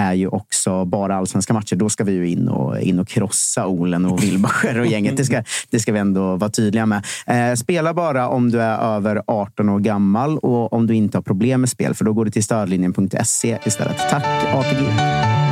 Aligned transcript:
är 0.00 0.14
ju 0.14 0.28
också 0.28 0.84
bara 0.84 1.16
allsvenska 1.16 1.52
matcher. 1.52 1.76
Då 1.76 1.88
ska 1.88 2.04
vi 2.04 2.12
ju 2.12 2.28
in 2.28 2.48
och, 2.48 2.80
in 2.80 2.98
och 2.98 3.08
krossa 3.08 3.66
Olen 3.66 4.06
och 4.06 4.22
Wilbacher 4.22 4.80
och 4.80 4.86
gänget. 4.86 5.16
Det 5.16 5.24
ska, 5.24 5.42
det 5.70 5.80
ska 5.80 5.92
vi 5.92 5.98
ändå 5.98 6.36
vara 6.36 6.50
tydliga 6.50 6.86
med. 6.86 7.04
Eh, 7.26 7.54
spela 7.54 7.94
bara 7.94 8.28
om 8.28 8.50
du 8.50 8.62
är 8.62 8.78
över 8.96 9.22
18 9.26 9.68
år 9.68 9.78
gammal 9.78 10.38
och 10.38 10.72
om 10.72 10.86
du 10.86 10.94
inte 10.94 11.18
har 11.18 11.22
problem 11.22 11.60
med 11.60 11.70
spel, 11.70 11.94
för 11.94 12.04
då 12.04 12.12
går 12.12 12.24
du 12.24 12.30
till 12.30 12.44
stödlinjen.se 12.44 13.58
istället. 13.64 13.98
Tack 14.10 14.24
ATG! 14.54 15.49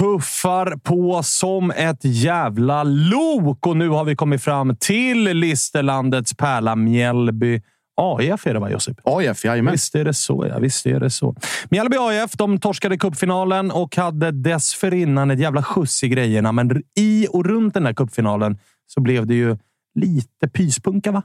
Tuffar 0.00 0.76
på 0.76 1.22
som 1.22 1.70
ett 1.70 1.98
jävla 2.02 2.82
lok 2.82 3.66
och 3.66 3.76
nu 3.76 3.88
har 3.88 4.04
vi 4.04 4.16
kommit 4.16 4.42
fram 4.42 4.76
till 4.76 5.24
Listerlandets 5.24 6.34
pärla 6.34 6.76
Mjällby. 6.76 7.62
AIF 7.96 8.46
är 8.46 8.54
det 8.54 8.60
va, 8.60 8.70
Josip? 8.70 9.00
AIF, 9.04 9.44
jajamän. 9.44 9.72
Visst 9.72 9.94
är 9.94 10.04
det 10.04 10.14
så, 10.14 10.46
ja. 10.48 10.58
Visst 10.58 10.86
är 10.86 11.00
det 11.00 11.10
så. 11.10 11.36
Mjällby 11.70 11.96
AIF 11.96 12.32
de 12.32 12.60
torskade 12.60 12.98
cupfinalen 12.98 13.70
och 13.70 13.96
hade 13.96 14.30
dessförinnan 14.30 15.30
ett 15.30 15.40
jävla 15.40 15.62
skjuts 15.62 16.04
i 16.04 16.08
grejerna. 16.08 16.52
Men 16.52 16.82
i 16.96 17.26
och 17.30 17.46
runt 17.46 17.74
den 17.74 17.86
här 17.86 17.94
cupfinalen 17.94 18.58
så 18.86 19.00
blev 19.00 19.26
det 19.26 19.34
ju 19.34 19.56
lite 19.94 20.48
pyspunka, 20.48 21.12
va? 21.12 21.22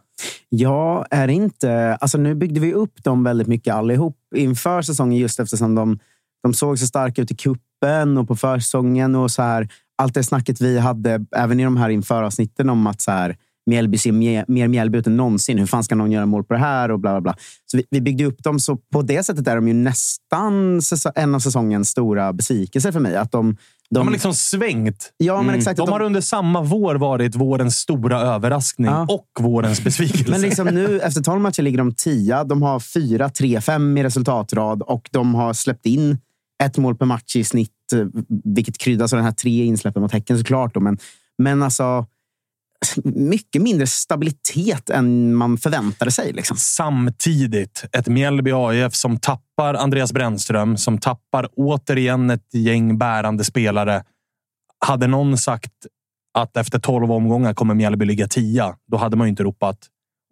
Ja, 0.50 1.06
är 1.10 1.28
det 1.28 1.34
inte... 1.34 1.98
Alltså 2.02 2.18
nu 2.18 2.36
byggde 2.36 2.60
vi 2.60 2.74
upp 2.74 3.04
dem 3.04 3.24
väldigt 3.24 3.48
mycket 3.48 3.74
allihop 3.74 4.18
inför 4.36 4.82
säsongen 4.82 5.20
just 5.20 5.40
eftersom 5.40 5.76
de, 5.76 6.00
de 6.44 6.54
såg 6.54 6.80
så 6.80 6.88
starka 6.88 7.22
ut 7.22 7.32
i 7.32 7.36
kuppen 7.36 7.66
och 8.18 8.28
på 8.28 8.36
försäsongen. 8.36 9.16
Och 9.16 9.32
så 9.32 9.42
här, 9.42 9.68
allt 9.98 10.14
det 10.14 10.24
snacket 10.24 10.62
vi 10.62 10.80
hade, 10.80 11.26
även 11.36 11.60
i 11.60 11.64
de 11.64 11.78
här 11.78 11.90
införavsnitten 11.90 12.70
om 12.70 12.88
att 12.88 13.02
så 13.02 13.12
här, 13.12 13.36
Mjällby 13.70 13.98
ser 13.98 14.12
mer, 14.12 14.46
mer 14.48 14.68
Mjällby 14.68 14.98
ut 14.98 15.08
än 15.08 15.18
någonsin. 15.18 15.58
Hur 15.60 15.66
fan 15.66 15.84
ska 15.84 15.96
någon 15.96 16.12
göra 16.12 16.26
mål 16.26 16.44
på 16.44 16.54
det 16.54 16.60
här? 16.60 16.92
Och 16.92 17.00
bla, 17.00 17.12
bla, 17.12 17.22
bla. 17.22 17.36
Så 17.66 17.78
vi, 17.78 17.84
vi 17.90 18.02
byggde 18.02 18.26
upp 18.26 18.44
dem, 18.44 18.60
så 18.60 18.76
på 18.94 19.02
det 19.02 19.24
sättet 19.24 19.48
är 19.48 19.56
de 19.56 19.68
ju 19.68 19.74
nästan 19.74 20.82
en 21.16 21.36
av 21.36 21.40
säsongens 21.40 21.90
stora 21.90 22.34
besvikelser 22.34 22.92
för 22.92 23.00
mig. 23.00 23.16
Att 23.16 23.32
de, 23.32 23.52
de, 23.90 24.00
De 24.00 24.08
har 24.08 24.12
liksom 24.12 24.34
svängt. 24.34 25.12
ja, 25.18 25.42
men 25.42 25.56
exakt, 25.56 25.80
att 25.80 25.86
De 25.86 25.92
har 25.92 26.02
under 26.02 26.22
samma 26.22 26.62
vår 26.62 26.96
varit 26.96 27.36
vårens 27.36 27.76
stora 27.78 28.20
överraskning 28.22 28.88
Ja. 28.92 29.08
och 29.10 29.28
vårens 29.44 29.84
besvikelse. 29.84 30.32
Men 30.32 30.42
liksom 30.42 30.68
nu, 30.68 31.00
efter 31.04 31.22
12 31.22 31.42
matcher 31.42 31.62
ligger 31.62 31.78
de 31.78 31.92
10. 31.94 32.44
De 32.44 32.62
har 32.62 32.80
4, 32.80 33.30
3, 33.30 33.62
5 33.62 33.98
i 33.98 34.04
resultatrad 34.04 34.82
och 34.82 35.10
de 35.12 35.36
har 35.36 35.54
släppt 35.54 35.86
in 35.86 36.18
ett 36.66 36.78
mål 36.78 36.96
per 36.96 37.06
match 37.06 37.36
i 37.36 37.44
snitt, 37.44 37.94
eh, 37.94 38.06
vilket 38.44 38.78
kryddas 38.78 39.14
av 39.14 39.18
den 39.18 39.26
här 39.26 39.34
tre 39.34 39.66
insläppen 39.66 40.02
mot 40.02 40.12
Häcken 40.12 40.38
såklart. 40.38 40.74
Då. 40.74 40.80
Men, 40.80 40.98
men 41.38 41.64
alltså, 41.64 42.06
mycket 43.04 43.62
mindre 43.62 43.88
stabilitet 43.88 44.90
än 44.90 45.36
man 45.36 45.58
förväntade 45.58 46.12
sig. 46.12 46.34
Liksom. 46.34 46.58
Samtidigt 46.58 47.86
ett 47.92 48.08
Mjällby 48.08 48.52
AIF 48.52 48.96
som 48.96 49.20
tappar 49.20 49.74
Andreas 49.74 50.14
Brännström, 50.14 50.78
som 50.78 50.98
tappar 50.98 51.50
återigen 51.56 52.30
ett 52.30 52.54
gäng 52.54 52.98
bärande 52.98 53.44
spelare. 53.44 54.04
Hade 54.86 55.08
någon 55.08 55.38
sagt 55.38 55.74
att 56.34 56.58
efter 56.58 56.80
12 56.80 57.12
omgångar 57.12 57.54
kommer 57.54 57.74
Mjällby 57.74 58.06
ligga 58.06 58.28
10, 58.28 58.76
då 58.88 58.98
hade 58.98 59.18
man 59.18 59.28
ju 59.28 59.30
inte 59.30 59.44
ropat 59.44 59.78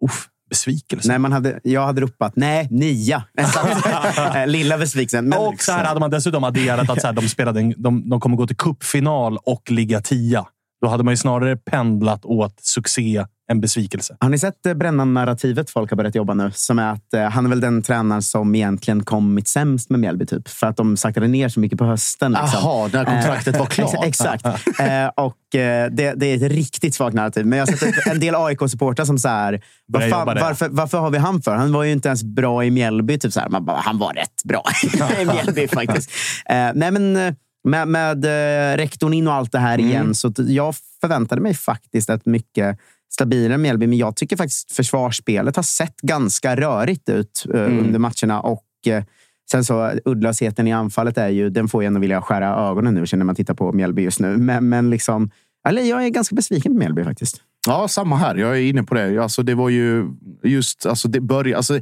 uff, 0.04 0.28
besvikelse. 0.50 1.08
Nej, 1.08 1.18
man 1.18 1.32
hade, 1.32 1.60
jag 1.62 1.86
hade 1.86 2.00
ropat 2.00 2.32
nej, 2.36 2.68
nia. 2.70 3.24
Eh, 4.34 4.46
Lilla 4.46 4.78
besvikelsen. 4.78 5.28
Men 5.28 5.38
och 5.38 5.62
så 5.62 5.72
här 5.72 5.84
hade 5.84 6.00
man 6.00 6.10
dessutom 6.10 6.44
adderat 6.44 6.90
att 6.90 7.00
så 7.00 7.06
här, 7.06 7.14
de, 7.14 7.28
spelade 7.28 7.60
en, 7.60 7.74
de, 7.76 8.08
de 8.08 8.20
kommer 8.20 8.36
gå 8.36 8.46
till 8.46 8.56
cupfinal 8.56 9.38
och 9.42 9.70
ligga 9.70 10.00
10. 10.00 10.44
Då 10.82 10.88
hade 10.88 11.04
man 11.04 11.12
ju 11.12 11.16
snarare 11.16 11.56
pendlat 11.56 12.24
åt 12.24 12.60
succé 12.60 13.24
än 13.50 13.60
besvikelse. 13.60 14.16
Har 14.20 14.28
ni 14.28 14.38
sett 14.38 14.66
eh, 14.66 14.74
Brännan-narrativet 14.74 15.70
folk 15.70 15.90
har 15.90 15.96
börjat 15.96 16.14
jobba 16.14 16.34
nu? 16.34 16.50
Som 16.54 16.78
är 16.78 16.92
att 16.92 17.14
eh, 17.14 17.22
han 17.22 17.44
är 17.44 17.48
väl 17.50 17.60
den 17.60 17.82
tränaren 17.82 18.22
som 18.22 18.54
egentligen 18.54 19.04
kommit 19.04 19.48
sämst 19.48 19.90
med 19.90 20.00
Mjällby. 20.00 20.26
Typ, 20.26 20.48
för 20.48 20.66
att 20.66 20.76
de 20.76 20.96
saktade 20.96 21.28
ner 21.28 21.48
så 21.48 21.60
mycket 21.60 21.78
på 21.78 21.84
hösten. 21.84 22.32
Liksom. 22.32 22.90
När 22.92 23.04
kontraktet 23.04 23.58
var 23.58 23.66
klart. 23.70 23.94
Ex- 23.94 24.20
Exakt. 24.20 24.46
eh, 24.46 25.06
och 25.16 25.54
eh, 25.54 25.90
det, 25.90 26.14
det 26.14 26.26
är 26.26 26.36
ett 26.36 26.52
riktigt 26.52 26.94
svagt 26.94 27.14
narrativ. 27.14 27.46
Men 27.46 27.58
jag 27.58 27.66
har 27.66 27.72
sett 27.76 28.06
en 28.06 28.20
del 28.20 28.34
AIK-supportrar 28.34 29.04
som 29.04 29.18
så 29.18 29.28
här, 29.28 29.52
det. 29.86 30.10
varför, 30.10 30.68
varför 30.68 30.98
har 30.98 31.10
vi 31.10 31.18
han 31.18 31.42
för? 31.42 31.54
Han 31.54 31.72
var 31.72 31.82
ju 31.84 31.92
inte 31.92 32.08
ens 32.08 32.22
bra 32.24 32.64
i 32.64 32.70
Mjällby. 32.70 33.18
Typ 33.18 33.32
så 33.32 33.40
här. 33.40 33.48
Man 33.48 33.64
bara, 33.64 33.76
han 33.76 33.98
var 33.98 34.12
rätt 34.12 34.44
bra 34.44 34.62
i 35.22 35.24
Mjällby 35.24 35.68
faktiskt. 35.68 36.10
Eh, 36.48 36.70
nej, 36.74 36.90
men 36.90 37.16
eh, 37.16 37.34
med, 37.68 37.88
med 37.88 38.24
eh, 38.24 38.76
rektorn 38.76 39.12
in 39.12 39.28
och 39.28 39.34
allt 39.34 39.52
det 39.52 39.58
här 39.58 39.80
igen. 39.80 40.14
Så 40.14 40.28
att 40.28 40.38
jag 40.38 40.74
förväntade 41.00 41.40
mig 41.40 41.54
faktiskt 41.54 42.10
ett 42.10 42.26
mycket 42.26 42.78
stabilare 43.14 43.58
Mjällby. 43.58 43.86
Men 43.86 43.98
jag 43.98 44.16
tycker 44.16 44.36
faktiskt 44.36 44.72
försvarsspelet 44.72 45.56
har 45.56 45.62
sett 45.62 45.96
ganska 46.00 46.56
rörigt 46.56 47.08
ut 47.08 47.46
eh, 47.54 47.60
under 47.60 47.98
matcherna. 47.98 48.40
Och 48.40 48.64
eh, 48.86 49.04
Sen 49.50 49.64
så 49.64 49.92
uddlösheten 50.04 50.68
i 50.68 50.72
anfallet 50.72 51.18
är 51.18 51.28
ju, 51.28 51.50
den 51.50 51.68
får 51.68 51.82
jag 51.82 51.86
ändå 51.86 52.00
vilja 52.00 52.22
skära 52.22 52.70
ögonen 52.70 52.94
nu 52.94 53.04
när 53.12 53.24
man 53.24 53.34
tittar 53.34 53.54
på 53.54 53.72
Mjällby 53.72 54.02
just 54.02 54.20
nu. 54.20 54.36
Men, 54.36 54.68
men 54.68 54.90
liksom, 54.90 55.30
eller 55.68 55.82
jag 55.82 56.04
är 56.04 56.08
ganska 56.08 56.34
besviken 56.34 56.72
på 56.72 56.78
Mjällby 56.78 57.04
faktiskt. 57.04 57.40
Ja, 57.66 57.88
samma 57.88 58.16
här. 58.16 58.34
Jag 58.34 58.56
är 58.56 58.62
inne 58.62 58.82
på 58.82 58.94
det. 58.94 59.18
Alltså, 59.18 59.42
det 59.42 59.54
var 59.54 59.68
ju 59.68 60.08
just... 60.42 60.86
Alltså, 60.86 61.08
det 61.08 61.20
började, 61.20 61.56
alltså, 61.56 61.80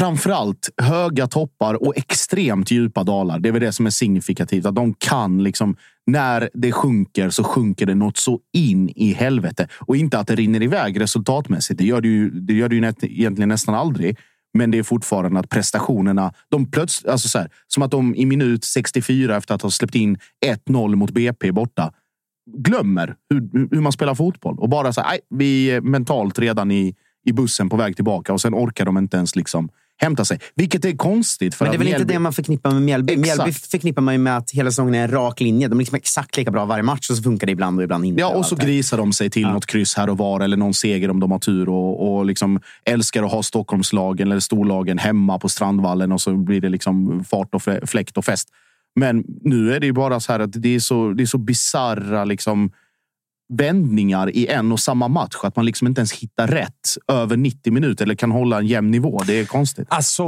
framförallt 0.00 0.70
höga 0.82 1.26
toppar 1.26 1.74
och 1.74 1.96
extremt 1.96 2.70
djupa 2.70 3.04
dalar. 3.04 3.38
Det 3.38 3.48
är 3.48 3.52
väl 3.52 3.60
det 3.62 3.72
som 3.72 3.86
är 3.86 3.90
signifikativt. 3.90 4.66
Att 4.66 4.74
de 4.74 4.94
kan 4.94 5.42
liksom... 5.42 5.76
När 6.06 6.50
det 6.54 6.72
sjunker 6.72 7.30
så 7.30 7.44
sjunker 7.44 7.86
det 7.86 7.94
något 7.94 8.16
så 8.16 8.40
in 8.52 8.88
i 8.88 9.12
helvete. 9.12 9.68
Och 9.78 9.96
inte 9.96 10.18
att 10.18 10.26
det 10.26 10.34
rinner 10.34 10.62
iväg 10.62 11.00
resultatmässigt. 11.00 11.78
Det 11.78 11.84
gör 11.84 12.00
det 12.00 12.08
ju, 12.08 12.30
det 12.30 12.52
gör 12.52 12.68
det 12.68 12.74
ju 12.74 12.80
nät, 12.80 13.04
egentligen 13.04 13.48
nästan 13.48 13.74
aldrig. 13.74 14.18
Men 14.54 14.70
det 14.70 14.78
är 14.78 14.82
fortfarande 14.82 15.40
att 15.40 15.48
prestationerna... 15.48 16.32
De 16.48 16.70
plötsligt, 16.70 17.10
alltså 17.10 17.28
så 17.28 17.38
här, 17.38 17.50
som 17.66 17.82
att 17.82 17.90
de 17.90 18.14
i 18.14 18.26
minut 18.26 18.64
64 18.64 19.36
efter 19.36 19.54
att 19.54 19.62
ha 19.62 19.70
släppt 19.70 19.94
in 19.94 20.18
1-0 20.66 20.94
mot 20.94 21.10
BP 21.10 21.52
borta 21.52 21.92
glömmer 22.58 23.14
hur, 23.30 23.68
hur 23.74 23.80
man 23.80 23.92
spelar 23.92 24.14
fotboll 24.14 24.58
och 24.58 24.68
bara 24.68 24.92
så 24.92 25.00
här, 25.00 25.08
"Nej, 25.08 25.20
vi 25.30 25.70
är 25.70 25.80
mentalt 25.80 26.38
redan 26.38 26.70
i, 26.70 26.94
i 27.26 27.32
bussen 27.32 27.68
på 27.68 27.76
väg 27.76 27.96
tillbaka 27.96 28.32
och 28.32 28.40
sen 28.40 28.54
orkar 28.54 28.84
de 28.84 28.98
inte 28.98 29.16
ens 29.16 29.36
liksom 29.36 29.68
hämta 30.00 30.24
sig. 30.24 30.38
Vilket 30.54 30.84
är 30.84 30.96
konstigt. 30.96 31.54
För 31.54 31.64
Men 31.64 31.72
det 31.72 31.76
är 31.76 31.78
väl 31.78 31.88
inte 31.88 31.98
Mjällby- 32.00 32.12
det 32.12 32.18
man 32.18 32.32
förknippar 32.32 32.70
med 32.70 32.82
Mjällby? 32.82 33.12
Exakt. 33.12 33.26
Mjällby 33.38 33.52
förknippar 33.52 34.02
man 34.02 34.14
ju 34.14 34.18
med 34.18 34.36
att 34.36 34.50
hela 34.50 34.70
säsongen 34.70 34.94
är 34.94 35.04
en 35.04 35.10
rak 35.10 35.40
linje. 35.40 35.68
De 35.68 35.74
är 35.78 35.78
liksom 35.78 35.96
exakt 35.96 36.36
lika 36.36 36.50
bra 36.50 36.64
varje 36.64 36.82
match 36.82 37.10
och 37.10 37.16
så 37.16 37.22
funkar 37.22 37.46
det 37.46 37.52
ibland 37.52 37.78
och 37.78 37.84
ibland 37.84 38.04
inte. 38.04 38.20
Ja, 38.20 38.28
och 38.28 38.46
så 38.46 38.56
grisar 38.56 38.98
de 38.98 39.12
sig 39.12 39.30
till 39.30 39.46
något 39.48 39.66
kryss 39.66 39.94
här 39.94 40.10
och 40.10 40.18
var 40.18 40.40
eller 40.40 40.56
någon 40.56 40.74
seger 40.74 41.10
om 41.10 41.20
de 41.20 41.30
har 41.30 41.38
tur 41.38 41.68
och, 41.68 42.16
och 42.18 42.24
liksom 42.26 42.60
älskar 42.84 43.22
att 43.22 43.32
ha 43.32 43.42
Stockholmslagen 43.42 44.28
eller 44.30 44.40
storlagen 44.40 44.98
hemma 44.98 45.38
på 45.38 45.48
Strandvallen 45.48 46.12
och 46.12 46.20
så 46.20 46.36
blir 46.36 46.60
det 46.60 46.68
liksom 46.68 47.24
fart 47.24 47.54
och 47.54 47.62
flä- 47.62 47.86
fläkt 47.86 48.16
och 48.16 48.24
fest. 48.24 48.48
Men 48.96 49.24
nu 49.42 49.72
är 49.74 49.80
det 49.80 49.86
ju 49.86 49.92
bara 49.92 50.20
så 50.20 50.32
här 50.32 50.40
att 50.40 50.62
det 50.62 50.74
är 50.74 50.80
så, 50.80 51.08
det 51.12 51.22
är 51.22 51.26
så 51.26 51.38
bizarra 51.38 52.24
liksom 52.24 52.70
vändningar 53.50 54.30
i 54.36 54.46
en 54.46 54.72
och 54.72 54.80
samma 54.80 55.08
match 55.08 55.34
att 55.42 55.56
man 55.56 55.66
liksom 55.66 55.86
inte 55.86 56.00
ens 56.00 56.12
hittar 56.12 56.46
rätt 56.46 56.96
över 57.12 57.36
90 57.36 57.72
minuter 57.72 58.04
eller 58.04 58.14
kan 58.14 58.30
hålla 58.30 58.58
en 58.58 58.66
jämn 58.66 58.90
nivå. 58.90 59.20
Det 59.26 59.40
är 59.40 59.44
konstigt. 59.44 59.86
Alltså, 59.90 60.22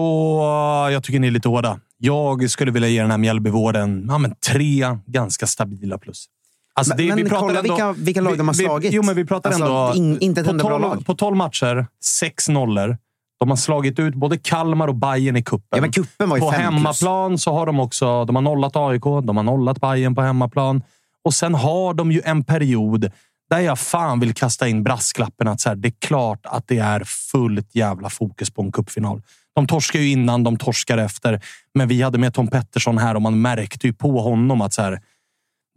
jag 0.92 1.02
tycker 1.02 1.20
ni 1.20 1.26
är 1.26 1.30
lite 1.30 1.48
hårda. 1.48 1.80
Jag 1.98 2.50
skulle 2.50 2.70
vilja 2.70 2.88
ge 2.88 3.00
den 3.02 3.10
här 3.10 3.18
Mjällbyvården 3.18 4.06
ja, 4.08 4.18
men 4.18 4.34
tre 4.50 4.84
ganska 5.06 5.46
stabila 5.46 5.98
plus. 5.98 6.26
Alltså, 6.74 6.94
Men- 6.96 7.06
men 7.06 7.28
pratar 7.28 7.40
kolla 7.46 7.62
vilka- 7.62 7.92
vilka 7.92 8.20
lag 8.20 8.38
de 8.38 8.48
har 8.48 8.54
vi, 8.54 8.64
slagit. 8.64 8.92
Jo, 8.92 9.02
men 9.02 9.14
vi 9.16 9.24
pratar 9.24 9.50
Alltså, 9.50 9.64
ändå... 9.64 9.92
in- 9.94 10.18
inte 10.20 10.40
ett 10.40 10.46
på, 10.46 10.50
enda 10.52 10.64
bra 10.64 10.70
12, 10.78 10.82
lag. 10.82 11.06
på 11.06 11.14
12 11.14 11.36
matcher, 11.36 11.86
sex 12.04 12.48
nollor. 12.48 12.96
De 13.40 13.48
har 13.50 13.56
slagit 13.56 13.98
ut 13.98 14.14
både 14.14 14.38
Kalmar 14.38 14.88
och 14.88 14.94
Bayern 14.94 15.36
i 15.36 15.42
kuppen. 15.42 15.66
Ja, 15.70 15.80
men 15.80 15.92
kuppen 15.92 16.28
var 16.28 16.36
ju 16.36 16.40
På 16.40 16.50
fem 16.50 16.60
plus. 16.60 16.74
hemmaplan 16.74 17.38
så 17.38 17.52
har 17.52 17.66
de 17.66 17.80
också 17.80 18.24
de 18.24 18.36
har 18.36 18.42
nollat 18.42 18.76
AIK, 18.76 19.02
de 19.02 19.36
har 19.36 19.42
nollat 19.44 19.80
Bayern 19.80 20.14
på 20.14 20.20
hemmaplan. 20.22 20.82
Och 21.24 21.34
sen 21.34 21.54
har 21.54 21.94
de 21.94 22.12
ju 22.12 22.22
en 22.24 22.44
period 22.44 23.10
där 23.50 23.60
jag 23.60 23.78
fan 23.78 24.20
vill 24.20 24.34
kasta 24.34 24.68
in 24.68 24.82
brasklappen 24.82 25.48
att 25.48 25.60
så 25.60 25.68
här, 25.68 25.76
det 25.76 25.88
är 25.88 25.94
klart 26.00 26.46
att 26.46 26.68
det 26.68 26.78
är 26.78 27.04
fullt 27.04 27.74
jävla 27.74 28.10
fokus 28.10 28.50
på 28.50 28.62
en 28.62 28.72
cupfinal. 28.72 29.22
De 29.54 29.66
torskar 29.66 30.00
ju 30.00 30.10
innan, 30.10 30.44
de 30.44 30.56
torskar 30.56 30.98
efter. 30.98 31.40
Men 31.74 31.88
vi 31.88 32.02
hade 32.02 32.18
med 32.18 32.34
Tom 32.34 32.48
Pettersson 32.48 32.98
här 32.98 33.14
och 33.14 33.22
man 33.22 33.40
märkte 33.40 33.86
ju 33.86 33.92
på 33.92 34.20
honom 34.20 34.60
att 34.60 34.72
så 34.72 34.82
här, 34.82 35.00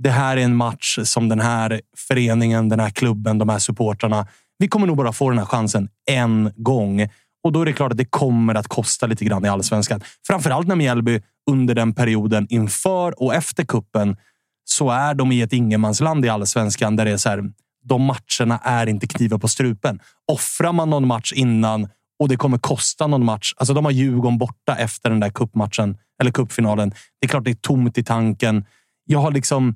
det 0.03 0.09
här 0.09 0.37
är 0.37 0.41
en 0.41 0.55
match 0.55 0.99
som 1.03 1.29
den 1.29 1.39
här 1.39 1.81
föreningen, 1.97 2.69
den 2.69 2.79
här 2.79 2.89
klubben, 2.89 3.37
de 3.37 3.49
här 3.49 3.59
supportrarna. 3.59 4.27
Vi 4.57 4.67
kommer 4.67 4.87
nog 4.87 4.97
bara 4.97 5.13
få 5.13 5.29
den 5.29 5.39
här 5.39 5.45
chansen 5.45 5.89
en 6.11 6.51
gång. 6.55 7.07
Och 7.43 7.51
då 7.51 7.61
är 7.61 7.65
det 7.65 7.73
klart 7.73 7.91
att 7.91 7.97
det 7.97 8.05
kommer 8.05 8.55
att 8.55 8.67
kosta 8.67 9.07
lite 9.07 9.25
grann 9.25 9.45
i 9.45 9.47
allsvenskan. 9.47 10.01
Framförallt 10.27 10.67
när 10.67 10.75
Mjällby 10.75 11.21
under 11.51 11.75
den 11.75 11.93
perioden 11.93 12.47
inför 12.49 13.23
och 13.23 13.35
efter 13.35 13.65
kuppen 13.65 14.17
så 14.65 14.89
är 14.89 15.13
de 15.13 15.31
i 15.31 15.41
ett 15.41 15.53
ingenmansland 15.53 16.25
i 16.25 16.29
allsvenskan 16.29 16.95
där 16.95 17.05
det 17.05 17.11
är 17.11 17.17
så 17.17 17.29
här. 17.29 17.43
De 17.83 18.01
matcherna 18.01 18.59
är 18.63 18.87
inte 18.87 19.07
knivar 19.07 19.37
på 19.37 19.47
strupen. 19.47 19.99
Offrar 20.27 20.73
man 20.73 20.89
någon 20.89 21.07
match 21.07 21.33
innan 21.35 21.89
och 22.19 22.29
det 22.29 22.37
kommer 22.37 22.57
kosta 22.57 23.07
någon 23.07 23.25
match. 23.25 23.53
Alltså 23.57 23.73
de 23.73 23.85
har 23.85 23.91
Djurgården 23.91 24.37
borta 24.37 24.75
efter 24.75 25.09
den 25.09 25.19
där 25.19 25.29
kuppmatchen 25.29 25.97
eller 26.21 26.31
kuppfinalen. 26.31 26.89
Det 26.89 27.25
är 27.25 27.27
klart 27.27 27.43
det 27.43 27.51
är 27.51 27.55
tomt 27.55 27.97
i 27.97 28.03
tanken. 28.03 28.65
Jag 29.05 29.19
har 29.19 29.31
liksom 29.31 29.75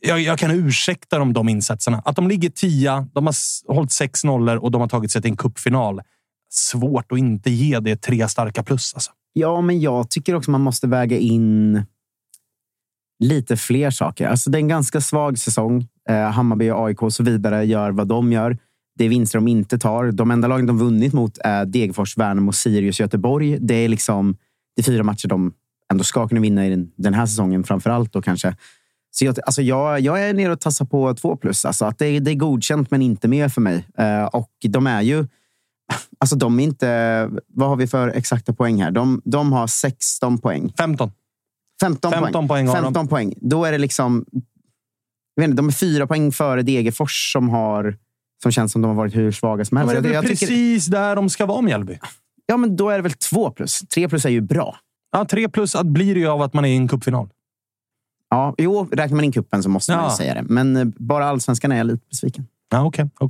jag, 0.00 0.20
jag 0.20 0.38
kan 0.38 0.50
ursäkta 0.50 1.18
dem 1.18 1.32
de 1.32 1.48
insatserna. 1.48 2.02
Att 2.04 2.16
de 2.16 2.28
ligger 2.28 2.50
tia, 2.50 3.08
de 3.14 3.26
har 3.26 3.34
hållit 3.74 3.92
sex 3.92 4.24
nollor 4.24 4.56
och 4.56 4.70
de 4.70 4.80
har 4.80 4.88
tagit 4.88 5.10
sig 5.10 5.22
till 5.22 5.30
en 5.30 5.36
cupfinal. 5.36 6.00
Svårt 6.50 7.12
att 7.12 7.18
inte 7.18 7.50
ge 7.50 7.80
det 7.80 7.96
tre 7.96 8.28
starka 8.28 8.62
plus. 8.62 8.94
Alltså. 8.94 9.10
Ja, 9.32 9.60
men 9.60 9.80
jag 9.80 10.10
tycker 10.10 10.34
också 10.34 10.50
man 10.50 10.60
måste 10.60 10.86
väga 10.86 11.18
in 11.18 11.82
lite 13.18 13.56
fler 13.56 13.90
saker. 13.90 14.28
Alltså, 14.28 14.50
det 14.50 14.58
är 14.58 14.60
en 14.60 14.68
ganska 14.68 15.00
svag 15.00 15.38
säsong. 15.38 15.86
Eh, 16.08 16.30
Hammarby, 16.30 16.70
AIK 16.70 17.02
och 17.02 17.12
så 17.12 17.22
vidare 17.22 17.64
gör 17.64 17.90
vad 17.90 18.08
de 18.08 18.32
gör. 18.32 18.58
Det 18.98 19.04
är 19.04 19.08
vinster 19.08 19.38
de 19.38 19.48
inte 19.48 19.78
tar. 19.78 20.12
De 20.12 20.30
enda 20.30 20.48
lagen 20.48 20.66
de 20.66 20.78
vunnit 20.78 21.12
mot 21.12 21.38
är 21.38 21.64
Degerfors, 21.64 22.16
Värnamo, 22.16 22.52
Sirius, 22.52 23.00
Göteborg. 23.00 23.58
Det 23.60 23.74
är 23.74 23.88
liksom 23.88 24.36
det 24.76 24.80
är 24.82 24.84
fyra 24.84 25.02
matcher 25.02 25.28
de 25.28 25.52
ändå 25.92 26.04
ska 26.04 26.28
kunna 26.28 26.40
vinna 26.40 26.66
i 26.66 26.70
den, 26.70 26.90
den 26.96 27.14
här 27.14 27.26
säsongen 27.26 27.64
framför 27.64 27.90
allt. 27.90 28.12
Då, 28.12 28.22
kanske. 28.22 28.56
Så 29.10 29.24
jag, 29.24 29.38
alltså 29.46 29.62
jag, 29.62 30.00
jag 30.00 30.22
är 30.28 30.34
nere 30.34 30.52
och 30.52 30.60
tassar 30.60 30.84
på 30.84 31.14
två 31.14 31.36
plus. 31.36 31.64
Alltså 31.64 31.84
att 31.84 31.98
det, 31.98 32.06
är- 32.06 32.20
det 32.20 32.30
är 32.30 32.34
godkänt, 32.34 32.90
men 32.90 33.02
inte 33.02 33.28
mer 33.28 33.48
för 33.48 33.60
mig. 33.60 33.86
Eh, 33.98 34.24
och 34.24 34.50
de 34.68 34.86
är 34.86 35.02
ju... 35.02 35.26
Alltså 36.20 36.36
de 36.36 36.60
är 36.60 36.64
inte... 36.64 37.30
Vad 37.48 37.68
har 37.68 37.76
vi 37.76 37.86
för 37.86 38.08
exakta 38.08 38.52
poäng 38.52 38.82
här? 38.82 38.90
De, 38.90 39.22
de 39.24 39.52
har 39.52 39.66
16 39.66 40.38
poäng. 40.38 40.72
15. 40.78 41.10
15, 41.80 42.12
15 42.12 42.48
poäng 42.48 42.66
de. 42.66 42.72
15 42.72 43.08
poäng. 43.08 43.34
Då 43.36 43.64
är 43.64 43.72
det 43.72 43.78
liksom... 43.78 44.24
Jag 45.34 45.42
vet 45.42 45.50
inte, 45.50 45.62
de 45.62 45.68
är 45.68 45.72
fyra 45.72 46.06
poäng 46.06 46.32
före 46.32 46.62
Degerfors 46.62 47.32
som 47.32 47.48
har... 47.48 47.96
Som 48.42 48.52
känns 48.52 48.72
som 48.72 48.82
de 48.82 48.88
har 48.88 48.94
varit 48.94 49.16
hur 49.16 49.32
svaga 49.32 49.64
som 49.64 49.76
helst. 49.76 49.94
Men 49.94 50.02
det 50.02 50.08
är 50.08 50.12
Jag- 50.12 50.24
jag 50.24 50.30
tycker- 50.30 50.46
precis 50.46 50.86
där 50.86 51.16
de 51.16 51.30
ska 51.30 51.46
vara, 51.46 51.60
Mjällby. 51.62 51.98
Ja, 52.46 52.56
men 52.56 52.76
då 52.76 52.88
är 52.90 52.96
det 52.96 53.02
väl 53.02 53.12
två 53.12 53.50
plus. 53.50 53.78
Tre 53.78 54.08
plus 54.08 54.24
är 54.24 54.28
ju 54.30 54.40
bra. 54.40 54.76
Ja, 55.12 55.24
tre 55.24 55.48
plus 55.48 55.74
att 55.74 55.86
blir 55.86 56.14
det 56.14 56.20
ju 56.20 56.28
av 56.28 56.42
att 56.42 56.54
man 56.54 56.64
är 56.64 56.68
i 56.68 56.76
en 56.76 56.88
cupfinal. 56.88 57.28
Ja, 58.30 58.54
jo, 58.58 58.88
räknar 58.92 59.16
man 59.16 59.24
in 59.24 59.32
kuppen 59.32 59.62
så 59.62 59.68
måste 59.68 59.92
man 59.92 60.04
Ja. 60.04 60.10
ju 60.10 60.16
säga 60.16 60.34
det. 60.34 60.42
Men 60.42 60.76
eh, 60.76 60.84
bara 60.96 61.26
allsvenskan 61.28 61.72
är 61.72 61.76
jag 61.76 61.86
lite 61.86 62.04
besviken. 62.10 62.46
Ja, 62.70 62.84
okej. 62.84 63.08
Ja, 63.18 63.28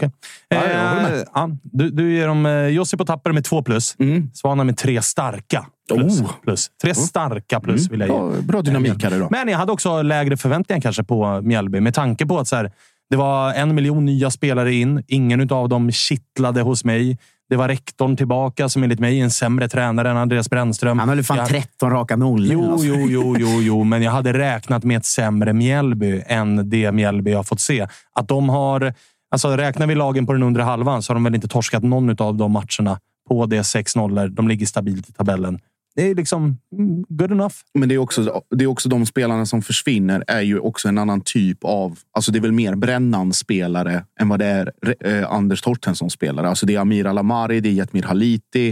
jag 0.49 0.89
håller 0.89 1.03
med. 1.03 1.15
Eh, 1.19 1.25
ja, 1.35 1.51
du, 1.63 1.91
du 1.91 2.13
ger 2.15 2.27
dem 2.27 2.47
eh, 2.47 2.69
Jussi 2.69 2.97
på 2.97 3.05
tapper 3.05 3.33
med 3.33 3.45
två 3.45 3.63
plus. 3.63 3.97
Mm. 3.99 4.31
Svanar 4.35 4.65
med 4.65 4.77
tre 4.77 5.03
starka 5.03 5.67
plus. 5.97 6.21
Oh. 6.21 6.31
plus. 6.43 6.71
Tre 6.83 6.95
starka 6.95 7.61
plus 7.61 7.91
vill 7.91 8.01
jag 8.01 8.09
ge. 8.09 8.15
Bra, 8.15 8.33
bra 8.43 8.63
dynamik 8.63 9.05
här 9.05 9.17
idag. 9.17 9.29
Men 9.31 9.49
jag 9.49 9.59
hade 9.59 9.73
också 9.73 10.03
lägre 10.03 10.37
förväntningar 10.37 10.81
kanske 10.81 11.05
på 11.05 11.41
Mjällby 11.43 11.81
med 11.81 11.95
tanke 11.95 12.27
på 12.27 12.39
att 12.39 12.49
så 12.49 12.57
här, 12.57 12.73
det 13.11 13.17
var 13.17 13.53
en 13.53 13.75
miljon 13.75 14.05
nya 14.05 14.31
spelare 14.31 14.75
in. 14.75 15.05
Ingen 15.07 15.53
av 15.53 15.69
dem 15.69 15.93
kittlade 15.93 16.63
hos 16.63 16.85
mig. 16.85 17.19
Det 17.51 17.57
var 17.57 17.69
rektorn 17.69 18.17
tillbaka 18.17 18.69
som 18.69 18.83
enligt 18.83 19.01
mig 19.01 19.21
är 19.21 19.25
en 19.25 19.31
sämre 19.31 19.69
tränare 19.69 20.11
än 20.11 20.17
Andreas 20.17 20.51
Brännström. 20.51 20.99
Han 20.99 21.09
höll 21.09 21.19
ju 21.19 21.25
fan 21.25 21.37
Jag- 21.37 21.49
13 21.49 21.91
raka 21.91 22.17
nollor. 22.17 22.53
Jo, 22.53 22.73
alltså. 22.73 22.87
jo, 22.87 23.07
jo, 23.09 23.37
jo, 23.39 23.61
jo, 23.63 23.85
men 23.85 24.03
jag 24.03 24.13
hade 24.13 24.33
räknat 24.33 24.85
med 24.85 24.97
ett 24.97 25.05
sämre 25.05 25.53
Mjällby 25.53 26.23
än 26.27 26.71
det 26.71 26.93
Mjällby 26.93 27.31
jag 27.31 27.39
har 27.39 27.45
fått 27.45 27.61
se. 27.61 27.87
Att 28.13 28.29
de 28.29 28.49
har, 28.49 28.95
alltså 29.31 29.49
räknar 29.57 29.87
vi 29.87 29.95
lagen 29.95 30.27
på 30.27 30.33
den 30.33 30.43
undre 30.43 30.63
halvan 30.63 31.03
så 31.03 31.11
har 31.11 31.15
de 31.15 31.25
väl 31.25 31.35
inte 31.35 31.49
torskat 31.49 31.83
någon 31.83 32.23
av 32.23 32.37
de 32.37 32.53
matcherna 32.53 32.99
på 33.29 33.47
det 33.47 33.63
6-0. 33.63 34.29
De 34.29 34.49
ligger 34.49 34.67
stabilt 34.67 35.09
i 35.09 35.13
tabellen. 35.13 35.59
Det 35.97 36.03
är 36.11 36.15
liksom 36.15 36.59
mm, 36.73 37.05
good 37.09 37.33
enough. 37.33 37.55
Men 37.75 37.89
det 37.89 37.95
är, 37.95 37.99
också, 37.99 38.43
det 38.51 38.65
är 38.65 38.69
också 38.69 38.89
de 38.89 39.07
spelarna 39.07 39.47
som 39.47 39.63
försvinner 39.63 40.25
är 40.27 40.41
ju 40.41 40.59
också 40.59 40.89
en 40.89 40.99
annan 40.99 41.21
typ 41.21 41.59
av... 41.65 41.99
Alltså 42.13 42.33
det 42.33 42.39
är 42.39 42.41
väl 42.41 42.53
mer 42.53 42.75
Brännan-spelare 42.75 44.05
än 44.21 44.29
vad 44.29 44.39
det 44.39 44.47
är 44.47 44.73
eh, 45.01 45.33
Anders 45.33 45.63
Tortensson 45.63 46.11
spelare. 46.11 46.49
Alltså 46.49 46.67
det 46.67 46.75
är 46.75 46.81
Amir 46.81 47.07
Alamari, 47.07 47.61
det 47.61 47.69
är 47.69 47.73
Jetmir 47.73 48.03
Haliti. 48.03 48.69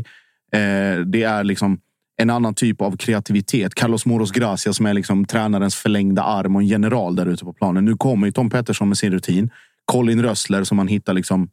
Eh, 0.53 1.01
det 1.07 1.23
är 1.23 1.45
liksom 1.45 1.81
en 2.17 2.31
annan 2.31 2.55
typ 2.55 2.81
av 2.81 2.97
kreativitet. 2.97 3.75
Carlos 3.75 4.07
Moros 4.07 4.31
Gracia 4.31 4.73
som 4.73 4.87
är 4.87 4.95
liksom 4.95 5.25
tränarens 5.25 5.75
förlängda 5.75 6.23
arm 6.23 6.57
och 6.57 6.63
en 6.63 6.69
general 6.69 7.17
där 7.17 7.27
ute 7.27 7.45
på 7.45 7.53
planen. 7.53 7.85
Nu 7.85 7.97
kommer 7.97 8.27
ju 8.27 8.33
Tom 8.33 8.51
Pettersson 8.51 8.89
med 8.89 8.99
sin 8.99 9.13
rutin. 9.13 9.51
Colin 9.85 10.23
Rössler 10.23 10.65
som 10.65 10.77
man 10.77 10.89
hittar 10.89 11.15
liksom 11.15 11.49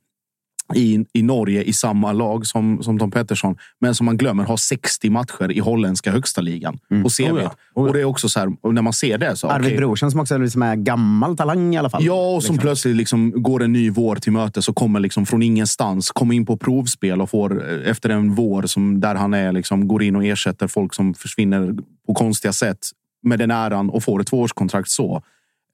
i, 0.75 1.05
i 1.13 1.23
Norge 1.23 1.63
i 1.63 1.73
samma 1.73 2.11
lag 2.11 2.47
som, 2.47 2.83
som 2.83 2.99
Tom 2.99 3.11
Pettersson, 3.11 3.57
men 3.81 3.95
som 3.95 4.05
man 4.05 4.17
glömmer 4.17 4.43
har 4.43 4.57
60 4.57 5.09
matcher 5.09 5.51
i 5.51 5.59
holländska 5.59 6.11
högsta 6.11 6.41
ligan 6.41 6.79
på 7.03 7.09
CV. 7.09 7.23
Oh 7.23 7.27
ja, 7.27 7.33
oh 7.33 7.41
ja. 7.41 7.51
Och 7.73 7.93
det 7.93 8.01
är 8.01 8.05
också 8.05 8.29
så 8.29 8.39
här, 8.39 8.71
när 8.71 8.81
man 8.81 8.93
ser 8.93 9.17
det 9.17 9.35
så... 9.35 9.47
Arvid 9.47 9.67
okej. 9.67 9.77
Brorsen 9.77 10.11
som 10.11 10.19
också 10.19 10.37
liksom 10.37 10.61
är 10.61 10.75
gammal 10.75 11.37
talang 11.37 11.75
i 11.75 11.77
alla 11.77 11.89
fall. 11.89 12.03
Ja, 12.05 12.35
och 12.35 12.43
som 12.43 12.53
Liksom. 12.53 12.57
plötsligt 12.57 12.95
liksom 12.95 13.43
går 13.43 13.63
en 13.63 13.73
ny 13.73 13.89
vår 13.89 14.15
till 14.15 14.31
mötes 14.31 14.69
och 14.69 14.75
kommer 14.75 14.99
liksom 14.99 15.25
från 15.25 15.41
ingenstans. 15.41 16.11
Kommer 16.11 16.35
in 16.35 16.45
på 16.45 16.57
provspel 16.57 17.21
och 17.21 17.29
får 17.29 17.69
eh, 17.69 17.89
efter 17.89 18.09
en 18.09 18.35
vår 18.35 18.63
som 18.63 18.99
där 18.99 19.15
han 19.15 19.33
är 19.33 19.51
liksom 19.51 19.87
går 19.87 20.03
in 20.03 20.15
och 20.15 20.25
ersätter 20.25 20.67
folk 20.67 20.93
som 20.93 21.13
försvinner 21.13 21.75
på 22.07 22.13
konstiga 22.13 22.53
sätt 22.53 22.77
med 23.23 23.39
den 23.39 23.51
äran 23.51 23.89
och 23.89 24.03
får 24.03 24.21
ett 24.21 24.27
tvåårskontrakt 24.27 24.89
så. 24.89 25.23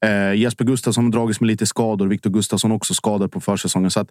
Eh, 0.04 0.34
Jesper 0.34 0.64
Gustafsson 0.64 1.04
har 1.04 1.12
dragits 1.12 1.40
med 1.40 1.46
lite 1.46 1.66
skador. 1.66 2.06
Viktor 2.06 2.30
Gustafsson 2.30 2.72
också 2.72 2.94
skadad 2.94 3.32
på 3.32 3.40
försäsongen. 3.40 3.90
Så 3.90 4.00
att 4.00 4.08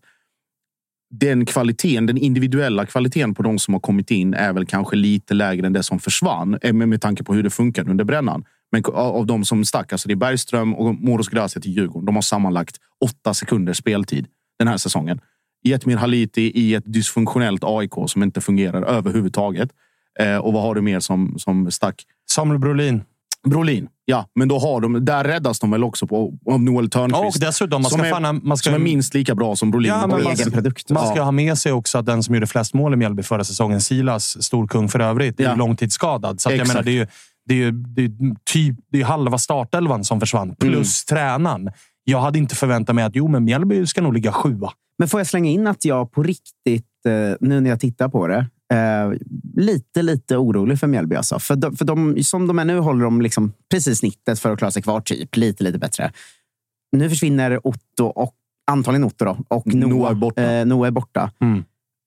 den 1.09 1.45
kvaliteten, 1.45 2.05
den 2.05 2.17
individuella 2.17 2.85
kvaliteten 2.85 3.35
på 3.35 3.43
de 3.43 3.59
som 3.59 3.73
har 3.73 3.81
kommit 3.81 4.11
in 4.11 4.33
är 4.33 4.53
väl 4.53 4.65
kanske 4.65 4.95
lite 4.95 5.33
lägre 5.33 5.67
än 5.67 5.73
det 5.73 5.83
som 5.83 5.99
försvann 5.99 6.59
eh, 6.61 6.73
med, 6.73 6.89
med 6.89 7.01
tanke 7.01 7.23
på 7.23 7.33
hur 7.33 7.43
det 7.43 7.49
funkade 7.49 7.91
under 7.91 8.03
brännan. 8.03 8.45
Men 8.71 8.83
av 8.85 9.15
av 9.15 9.25
de 9.25 9.45
som 9.45 9.65
stack, 9.65 9.91
alltså 9.91 10.07
det 10.07 10.13
är 10.13 10.15
Bergström 10.15 10.75
och 10.75 10.95
Moros 10.95 11.27
Gracia 11.27 11.61
till 11.61 11.71
Djurgården. 11.71 12.05
De 12.05 12.15
har 12.15 12.21
sammanlagt 12.21 12.77
åtta 13.05 13.33
sekunders 13.33 13.77
speltid 13.77 14.27
den 14.59 14.67
här 14.67 14.77
säsongen. 14.77 15.19
Jetmir 15.63 15.97
Haliti 15.97 16.51
i 16.55 16.75
ett 16.75 16.93
dysfunktionellt 16.93 17.63
AIK 17.63 17.93
som 18.07 18.23
inte 18.23 18.41
fungerar 18.41 18.83
överhuvudtaget. 18.83 19.69
Eh, 20.19 20.37
och 20.37 20.53
vad 20.53 20.61
har 20.61 20.75
du 20.75 20.81
mer 20.81 20.99
som, 20.99 21.39
som 21.39 21.71
stack? 21.71 22.03
Samuel 22.31 22.59
Brolin. 22.59 23.01
Brolin. 23.47 23.87
Ja, 24.05 24.25
men 24.35 24.47
då 24.47 24.59
har 24.59 24.81
de, 24.81 25.05
där 25.05 25.23
räddas 25.23 25.59
de 25.59 25.71
väl 25.71 25.83
också 25.83 26.07
på, 26.07 26.33
av 26.51 26.61
Noel 26.61 26.89
Törnqvist. 26.89 27.35
Och 27.35 27.41
dessutom, 27.41 27.81
man 27.81 27.91
som, 27.91 27.99
ska 27.99 28.07
är, 28.07 28.11
fan- 28.11 28.41
man 28.43 28.57
ska- 28.57 28.67
som 28.69 28.73
är 28.73 28.79
minst 28.83 29.13
lika 29.13 29.35
bra 29.35 29.55
som 29.55 29.71
Brolin. 29.71 29.89
Ja, 29.91 30.07
man- 30.07 30.21
egen 30.27 30.51
produkt. 30.51 30.89
Man 30.89 31.07
ska 31.07 31.15
Ja. 31.17 31.23
ha 31.23 31.31
med 31.31 31.57
sig 31.57 31.71
också 31.71 31.97
att 31.97 32.05
den 32.05 32.23
som 32.23 32.35
gjorde 32.35 32.47
flest 32.47 32.73
mål 32.73 32.93
i 32.93 32.95
Mjällby 32.95 33.23
förra 33.23 33.43
säsongen, 33.43 33.81
Silas, 33.81 34.43
storkung 34.43 34.89
för 34.89 34.99
övrigt, 34.99 35.39
är 35.39 35.43
Ja. 35.43 35.55
långtidsskadad. 35.55 36.41
Så 36.41 36.49
att 36.49 36.55
jag 36.57 36.67
menar, 36.67 36.83
det 36.83 36.91
är 36.91 36.93
ju, 36.93 37.07
det 37.45 37.53
är 37.53 37.57
ju, 37.57 37.71
det 37.71 38.01
är 38.05 38.11
typ, 38.53 38.75
det 38.91 39.01
är 39.01 39.05
halva 39.05 39.37
startelvan 39.37 40.03
som 40.03 40.19
försvann, 40.19 40.55
plus 40.55 41.05
tränaren. 41.05 41.69
Jag 42.03 42.19
hade 42.21 42.39
inte 42.39 42.55
förväntat 42.55 42.95
mig 42.95 43.03
att 43.03 43.15
jo, 43.15 43.27
men 43.27 43.43
Mjällby 43.43 43.85
ska 43.85 44.01
nog 44.01 44.13
ligga 44.13 44.31
sjua. 44.31 44.71
Men 44.99 45.07
får 45.07 45.19
jag 45.19 45.27
slänga 45.27 45.49
in 45.49 45.67
att 45.67 45.85
jag 45.85 46.11
på 46.11 46.23
riktigt, 46.23 46.85
eh, 47.07 47.11
nu 47.39 47.59
när 47.61 47.69
jag 47.69 47.79
tittar 47.79 48.09
på 48.09 48.27
det, 48.27 48.45
Eh, 48.73 49.11
lite, 49.55 50.01
lite 50.01 50.37
orolig 50.37 50.79
för 50.79 50.87
Mjällby. 50.87 51.15
Alltså. 51.15 51.39
För, 51.39 51.55
de, 51.55 51.75
för 51.75 51.85
de, 51.85 52.23
som 52.23 52.47
de 52.47 52.59
är 52.59 52.65
nu 52.65 52.79
håller 52.79 53.03
de 53.03 53.21
liksom 53.21 53.53
precis 53.71 53.99
snittet 53.99 54.39
för 54.39 54.51
att 54.51 54.57
klara 54.57 54.71
sig 54.71 54.81
kvar. 54.81 55.01
Typ. 55.01 55.37
Lite, 55.37 55.63
lite 55.63 55.79
bättre. 55.79 56.11
Nu 56.91 57.09
försvinner 57.09 57.67
Otto 57.67 58.05
och 58.05 58.35
antagligen 58.71 59.03
Otto 59.03 59.25
då, 59.25 59.37
och 59.47 59.67
Noah, 59.67 59.89
Noah 59.89 60.11
är 60.11 60.15
borta. 60.15 60.43
Eh, 60.43 60.65
Noah 60.65 60.87
är 60.87 60.91
borta. 60.91 61.31
Mm. 61.41 61.63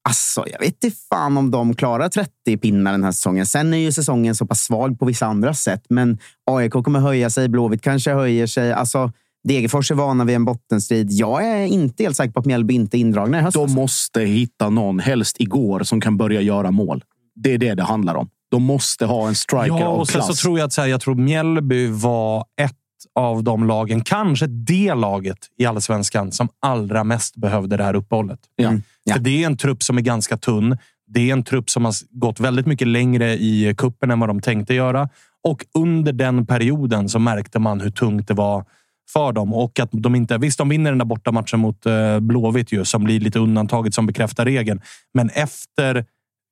Alltså, 0.08 0.44
jag 0.48 0.58
vet 0.58 0.84
inte 0.84 0.96
fan 1.08 1.36
om 1.36 1.50
de 1.50 1.74
klarar 1.74 2.08
30 2.08 2.56
pinnar 2.56 2.92
den 2.92 3.04
här 3.04 3.12
säsongen. 3.12 3.46
Sen 3.46 3.74
är 3.74 3.78
ju 3.78 3.92
säsongen 3.92 4.34
så 4.34 4.46
pass 4.46 4.60
svag 4.60 4.98
på 4.98 5.04
vissa 5.04 5.26
andra 5.26 5.54
sätt. 5.54 5.84
Men 5.88 6.18
AIK 6.50 6.72
kommer 6.72 7.00
höja 7.00 7.30
sig, 7.30 7.48
Blåvitt 7.48 7.82
kanske 7.82 8.12
höjer 8.12 8.46
sig. 8.46 8.72
Alltså, 8.72 9.12
Degerfors 9.44 9.90
är 9.90 9.94
vana 9.94 10.24
vid 10.24 10.36
en 10.36 10.44
bottenstrid. 10.44 11.08
Jag 11.10 11.46
är 11.46 11.66
inte 11.66 12.02
helt 12.02 12.16
säker 12.16 12.32
på 12.32 12.40
att 12.40 12.46
Mjällby 12.46 12.74
inte 12.74 12.96
är 12.96 12.98
indragna 12.98 13.38
i 13.38 13.42
höst. 13.42 13.54
De 13.54 13.72
måste 13.72 14.20
hitta 14.20 14.70
någon, 14.70 14.98
helst 14.98 15.40
igår, 15.40 15.82
som 15.82 16.00
kan 16.00 16.16
börja 16.16 16.40
göra 16.40 16.70
mål. 16.70 17.04
Det 17.34 17.54
är 17.54 17.58
det 17.58 17.74
det 17.74 17.82
handlar 17.82 18.14
om. 18.14 18.28
De 18.50 18.62
måste 18.62 19.06
ha 19.06 19.28
en 19.28 19.34
striker 19.34 19.66
Ja, 19.66 19.84
av 19.86 19.98
och 20.00 20.08
sen 20.08 20.20
klass. 20.20 20.26
så 20.26 20.42
tror 20.42 20.58
jag 20.58 20.66
att 20.66 20.72
så 20.72 20.80
här, 20.80 20.88
jag 20.88 21.00
tror 21.00 21.14
Mjällby 21.14 21.86
var 21.86 22.44
ett 22.60 22.76
av 23.14 23.42
de 23.44 23.66
lagen, 23.66 24.00
kanske 24.04 24.46
det 24.46 24.94
laget 24.94 25.38
i 25.58 25.66
allsvenskan 25.66 26.32
som 26.32 26.48
allra 26.60 27.04
mest 27.04 27.36
behövde 27.36 27.76
det 27.76 27.84
här 27.84 27.94
uppehållet. 27.94 28.38
Ja. 28.56 28.72
Ja. 29.04 29.14
För 29.14 29.20
det 29.20 29.42
är 29.42 29.46
en 29.46 29.56
trupp 29.56 29.82
som 29.82 29.98
är 29.98 30.02
ganska 30.02 30.36
tunn. 30.36 30.78
Det 31.06 31.28
är 31.28 31.32
en 31.32 31.44
trupp 31.44 31.70
som 31.70 31.84
har 31.84 31.94
gått 32.10 32.40
väldigt 32.40 32.66
mycket 32.66 32.88
längre 32.88 33.32
i 33.32 33.74
kuppen 33.78 34.10
än 34.10 34.20
vad 34.20 34.28
de 34.28 34.40
tänkte 34.40 34.74
göra. 34.74 35.08
Och 35.48 35.64
under 35.74 36.12
den 36.12 36.46
perioden 36.46 37.08
så 37.08 37.18
märkte 37.18 37.58
man 37.58 37.80
hur 37.80 37.90
tungt 37.90 38.28
det 38.28 38.34
var 38.34 38.64
för 39.12 39.32
dem 39.32 39.54
och 39.54 39.80
att 39.80 39.88
de 39.92 40.14
inte... 40.14 40.38
Visst, 40.38 40.58
de 40.58 40.68
vinner 40.68 40.90
den 40.90 40.98
där 40.98 41.04
bortamatchen 41.04 41.60
mot 41.60 41.86
eh, 41.86 42.20
Blåvitt 42.20 42.72
ju, 42.72 42.84
som 42.84 43.04
blir 43.04 43.20
lite 43.20 43.38
undantaget 43.38 43.94
som 43.94 44.06
bekräftar 44.06 44.44
regeln. 44.44 44.80
Men 45.14 45.30
efter 45.30 46.04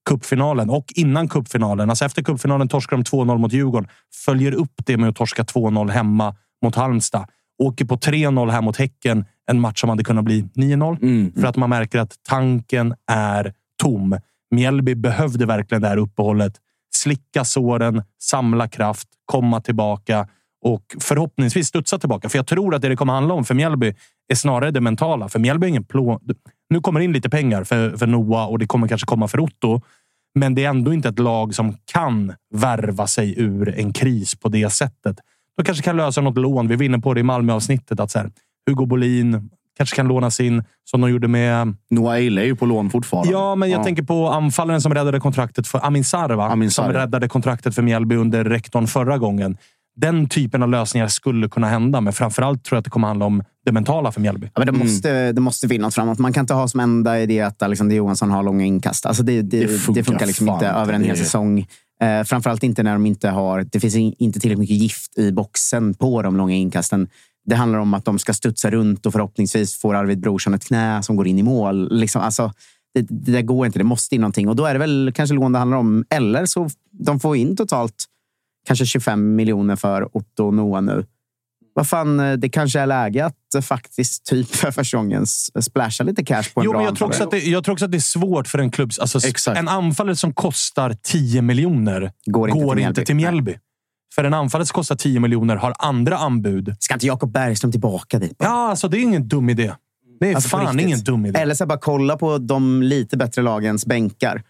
cupfinalen 0.08 0.70
och 0.70 0.92
innan 0.94 1.28
cupfinalen, 1.28 1.90
alltså 1.90 2.04
efter 2.04 2.22
cupfinalen 2.22 2.68
torskar 2.68 2.96
de 2.96 3.02
2-0 3.02 3.38
mot 3.38 3.52
Djurgården, 3.52 3.88
följer 4.24 4.52
upp 4.52 4.72
det 4.86 4.96
med 4.96 5.08
att 5.08 5.16
torska 5.16 5.42
2-0 5.42 5.90
hemma 5.90 6.36
mot 6.64 6.74
Halmstad. 6.74 7.26
Åker 7.62 7.84
på 7.84 7.96
3-0 7.96 8.50
här 8.50 8.62
mot 8.62 8.76
Häcken, 8.76 9.24
en 9.50 9.60
match 9.60 9.80
som 9.80 9.90
hade 9.90 10.04
kunnat 10.04 10.24
bli 10.24 10.42
9-0. 10.42 11.02
Mm. 11.02 11.32
För 11.32 11.46
att 11.46 11.56
man 11.56 11.70
märker 11.70 11.98
att 11.98 12.14
tanken 12.28 12.94
är 13.10 13.52
tom. 13.82 14.18
Mjällby 14.50 14.94
behövde 14.94 15.46
verkligen 15.46 15.82
det 15.82 15.88
här 15.88 15.96
uppehållet. 15.96 16.52
Slicka 16.94 17.44
såren, 17.44 18.02
samla 18.22 18.68
kraft, 18.68 19.08
komma 19.24 19.60
tillbaka 19.60 20.28
och 20.62 20.82
förhoppningsvis 21.00 21.68
studsa 21.68 21.98
tillbaka. 21.98 22.28
För 22.28 22.38
jag 22.38 22.46
tror 22.46 22.74
att 22.74 22.82
det 22.82 22.88
det 22.88 22.96
kommer 22.96 23.12
handla 23.12 23.34
om 23.34 23.44
för 23.44 23.54
Mjällby 23.54 23.94
är 24.28 24.34
snarare 24.34 24.70
det 24.70 24.80
mentala. 24.80 25.28
För 25.28 25.38
Mjällby 25.38 25.66
är 25.66 25.68
ingen 25.68 25.84
plå... 25.84 26.20
Nu 26.70 26.80
kommer 26.80 27.00
det 27.00 27.04
in 27.04 27.12
lite 27.12 27.30
pengar 27.30 27.64
för, 27.64 27.96
för 27.96 28.06
Noah 28.06 28.46
och 28.46 28.58
det 28.58 28.66
kommer 28.66 28.88
kanske 28.88 29.06
komma 29.06 29.28
för 29.28 29.40
Otto. 29.40 29.80
Men 30.34 30.54
det 30.54 30.64
är 30.64 30.68
ändå 30.68 30.92
inte 30.92 31.08
ett 31.08 31.18
lag 31.18 31.54
som 31.54 31.76
kan 31.92 32.32
värva 32.54 33.06
sig 33.06 33.40
ur 33.40 33.78
en 33.78 33.92
kris 33.92 34.34
på 34.34 34.48
det 34.48 34.70
sättet. 34.70 35.16
De 35.56 35.64
kanske 35.64 35.84
kan 35.84 35.96
lösa 35.96 36.20
något 36.20 36.38
lån. 36.38 36.68
Vi 36.68 36.76
var 36.76 36.84
inne 36.84 36.98
på 36.98 37.14
det 37.14 37.20
i 37.20 37.22
Malmö-avsnittet. 37.22 38.00
Att 38.00 38.10
så 38.10 38.18
här, 38.18 38.30
Hugo 38.66 38.86
Bolin 38.86 39.50
kanske 39.76 39.96
kan 39.96 40.08
lånas 40.08 40.40
in 40.40 40.64
som 40.90 41.00
de 41.00 41.10
gjorde 41.10 41.28
med... 41.28 41.74
Noah 41.90 42.16
Eile 42.16 42.40
är 42.40 42.44
ju 42.44 42.56
på 42.56 42.66
lån 42.66 42.90
fortfarande. 42.90 43.32
Ja, 43.32 43.54
men 43.54 43.70
jag 43.70 43.84
tänker 43.84 44.02
på 44.02 44.28
anfallaren 44.28 44.80
som 44.80 44.94
räddade 44.94 45.20
kontraktet 45.20 45.66
för 45.66 45.86
Amin 45.86 46.04
Sarr, 46.04 46.34
va? 46.34 46.48
Amin 46.48 46.70
Sarr, 46.70 46.84
som 46.84 46.94
ja. 46.94 47.00
räddade 47.00 47.28
kontraktet 47.28 47.74
för 47.74 47.82
Mjällby 47.82 48.16
under 48.16 48.44
rektorn 48.44 48.86
förra 48.86 49.18
gången. 49.18 49.56
Den 50.00 50.28
typen 50.28 50.62
av 50.62 50.68
lösningar 50.68 51.08
skulle 51.08 51.48
kunna 51.48 51.68
hända, 51.68 52.00
men 52.00 52.12
framförallt 52.12 52.64
tror 52.64 52.76
jag 52.76 52.80
att 52.80 52.84
det 52.84 52.90
kommer 52.90 53.08
handla 53.08 53.26
om 53.26 53.42
det 53.64 53.72
mentala 53.72 54.12
för 54.12 54.20
Mjällby. 54.20 54.46
Ja, 54.54 54.64
men 54.64 54.66
det, 54.66 54.72
måste, 54.84 55.32
det 55.32 55.40
måste 55.40 55.68
finnas 55.68 55.94
framåt. 55.94 56.18
Man 56.18 56.32
kan 56.32 56.42
inte 56.42 56.54
ha 56.54 56.68
som 56.68 56.80
enda 56.80 57.20
idé 57.20 57.40
att 57.40 57.62
Alexander 57.62 57.96
Johansson 57.96 58.30
har 58.30 58.42
långa 58.42 58.64
inkast. 58.64 59.06
Alltså 59.06 59.22
det, 59.22 59.42
det, 59.42 59.60
Det 59.60 59.66
det, 59.66 59.78
funkar 59.78 60.02
funkar, 60.02 60.26
liksom 60.26 60.48
inte 60.48 60.66
över 60.66 60.92
en 60.92 61.04
hel 61.04 61.16
säsong. 61.16 61.66
Eh, 62.02 62.22
framförallt 62.24 62.62
inte 62.62 62.82
när 62.82 62.92
de 62.92 63.06
inte 63.06 63.28
har... 63.28 63.66
Det 63.72 63.80
finns 63.80 63.96
in- 63.96 64.14
inte 64.18 64.40
tillräckligt 64.40 64.58
mycket 64.60 64.76
gift 64.76 65.18
i 65.18 65.32
boxen 65.32 65.94
på 65.94 66.22
de 66.22 66.36
långa 66.36 66.54
inkasten. 66.54 67.08
Det 67.46 67.54
handlar 67.54 67.78
om 67.78 67.94
att 67.94 68.04
de 68.04 68.18
ska 68.18 68.32
studsa 68.32 68.70
runt 68.70 69.06
och 69.06 69.12
förhoppningsvis 69.12 69.76
får 69.80 69.94
Arvid 69.94 70.20
Brorsson 70.20 70.54
ett 70.54 70.64
knä 70.64 71.02
som 71.02 71.16
går 71.16 71.26
in 71.26 71.38
i 71.38 71.42
mål. 71.42 71.88
Liksom, 71.98 72.22
alltså, 72.22 72.52
det, 72.94 73.06
det 73.10 73.32
där 73.32 73.42
går 73.42 73.66
inte. 73.66 73.78
Det 73.78 73.84
måste 73.84 74.14
in 74.14 74.20
någonting. 74.20 74.48
Och 74.48 74.56
då 74.56 74.64
är 74.64 74.72
det 74.72 74.78
väl 74.78 75.12
kanske 75.14 75.34
lån 75.34 75.52
det 75.52 75.58
handlar 75.58 75.78
om. 75.78 76.04
Eller 76.10 76.46
så 76.46 76.68
de 76.90 77.20
får 77.20 77.36
in 77.36 77.56
totalt 77.56 77.94
kanske 78.70 78.86
25 78.86 79.34
miljoner 79.36 79.76
för 79.76 80.16
Otto 80.16 80.44
och 80.46 80.54
Noah 80.54 80.82
nu. 80.82 81.04
Vad 81.74 81.88
fan, 81.88 82.20
eh, 82.20 82.32
det 82.32 82.48
kanske 82.48 82.80
är 82.80 82.86
läge 82.86 83.24
att 83.24 83.54
eh, 83.54 83.60
faktiskt 83.60 84.26
typ 84.26 84.48
för 84.56 84.70
första 84.70 84.96
gången 84.96 85.22
s- 85.22 85.64
splasha 85.64 86.04
lite 86.04 86.24
cash 86.24 86.42
på 86.54 86.60
en 86.60 86.64
Jo, 86.64 86.70
bra 86.72 86.78
men 86.80 86.86
jag 86.86 86.96
tror, 86.96 87.08
också 87.08 87.24
att 87.24 87.30
det, 87.30 87.38
jag 87.38 87.64
tror 87.64 87.72
också 87.72 87.84
att 87.84 87.90
det 87.90 87.98
är 87.98 88.00
svårt 88.00 88.48
för 88.48 88.58
en 88.58 88.70
klubb... 88.70 88.90
Alltså, 89.00 89.28
Exakt. 89.28 89.58
En 89.58 89.68
anfallare 89.68 90.16
som 90.16 90.32
kostar 90.34 90.96
10 91.02 91.42
miljoner 91.42 92.12
Går 92.26 92.48
inte 92.50 92.64
går 92.64 92.74
till 92.74 92.82
inte 92.84 92.90
Mjällby. 92.92 93.04
till 93.04 93.16
Mjällby. 93.16 93.54
För 94.14 94.24
en 94.24 94.34
anfallare 94.34 94.66
som 94.66 94.74
kostar 94.74 94.96
10 94.96 95.20
miljoner 95.20 95.56
har 95.56 95.74
andra 95.78 96.16
anbud. 96.18 96.76
Ska 96.80 96.94
inte 96.94 97.06
Jakob 97.06 97.32
Bergström 97.32 97.72
tillbaka 97.72 98.18
dit? 98.18 98.36
Ja, 98.38 98.68
alltså 98.70 98.88
det 98.88 98.98
är 98.98 99.02
ingen 99.02 99.28
dum 99.28 99.50
idé. 99.50 99.72
Det 100.20 100.30
är 100.30 100.34
Alltså, 100.34 100.48
fan 100.48 100.80
ingen 100.80 101.00
dum 101.04 101.26
idé. 101.26 101.38
Eller 101.40 101.54
så 101.54 101.66
bara 101.66 101.78
kolla 101.78 102.16
på 102.16 102.38
de 102.38 102.82
lite 102.82 103.16
bättre 103.16 103.42
lagens 103.42 103.86
bänkar. 103.86 104.42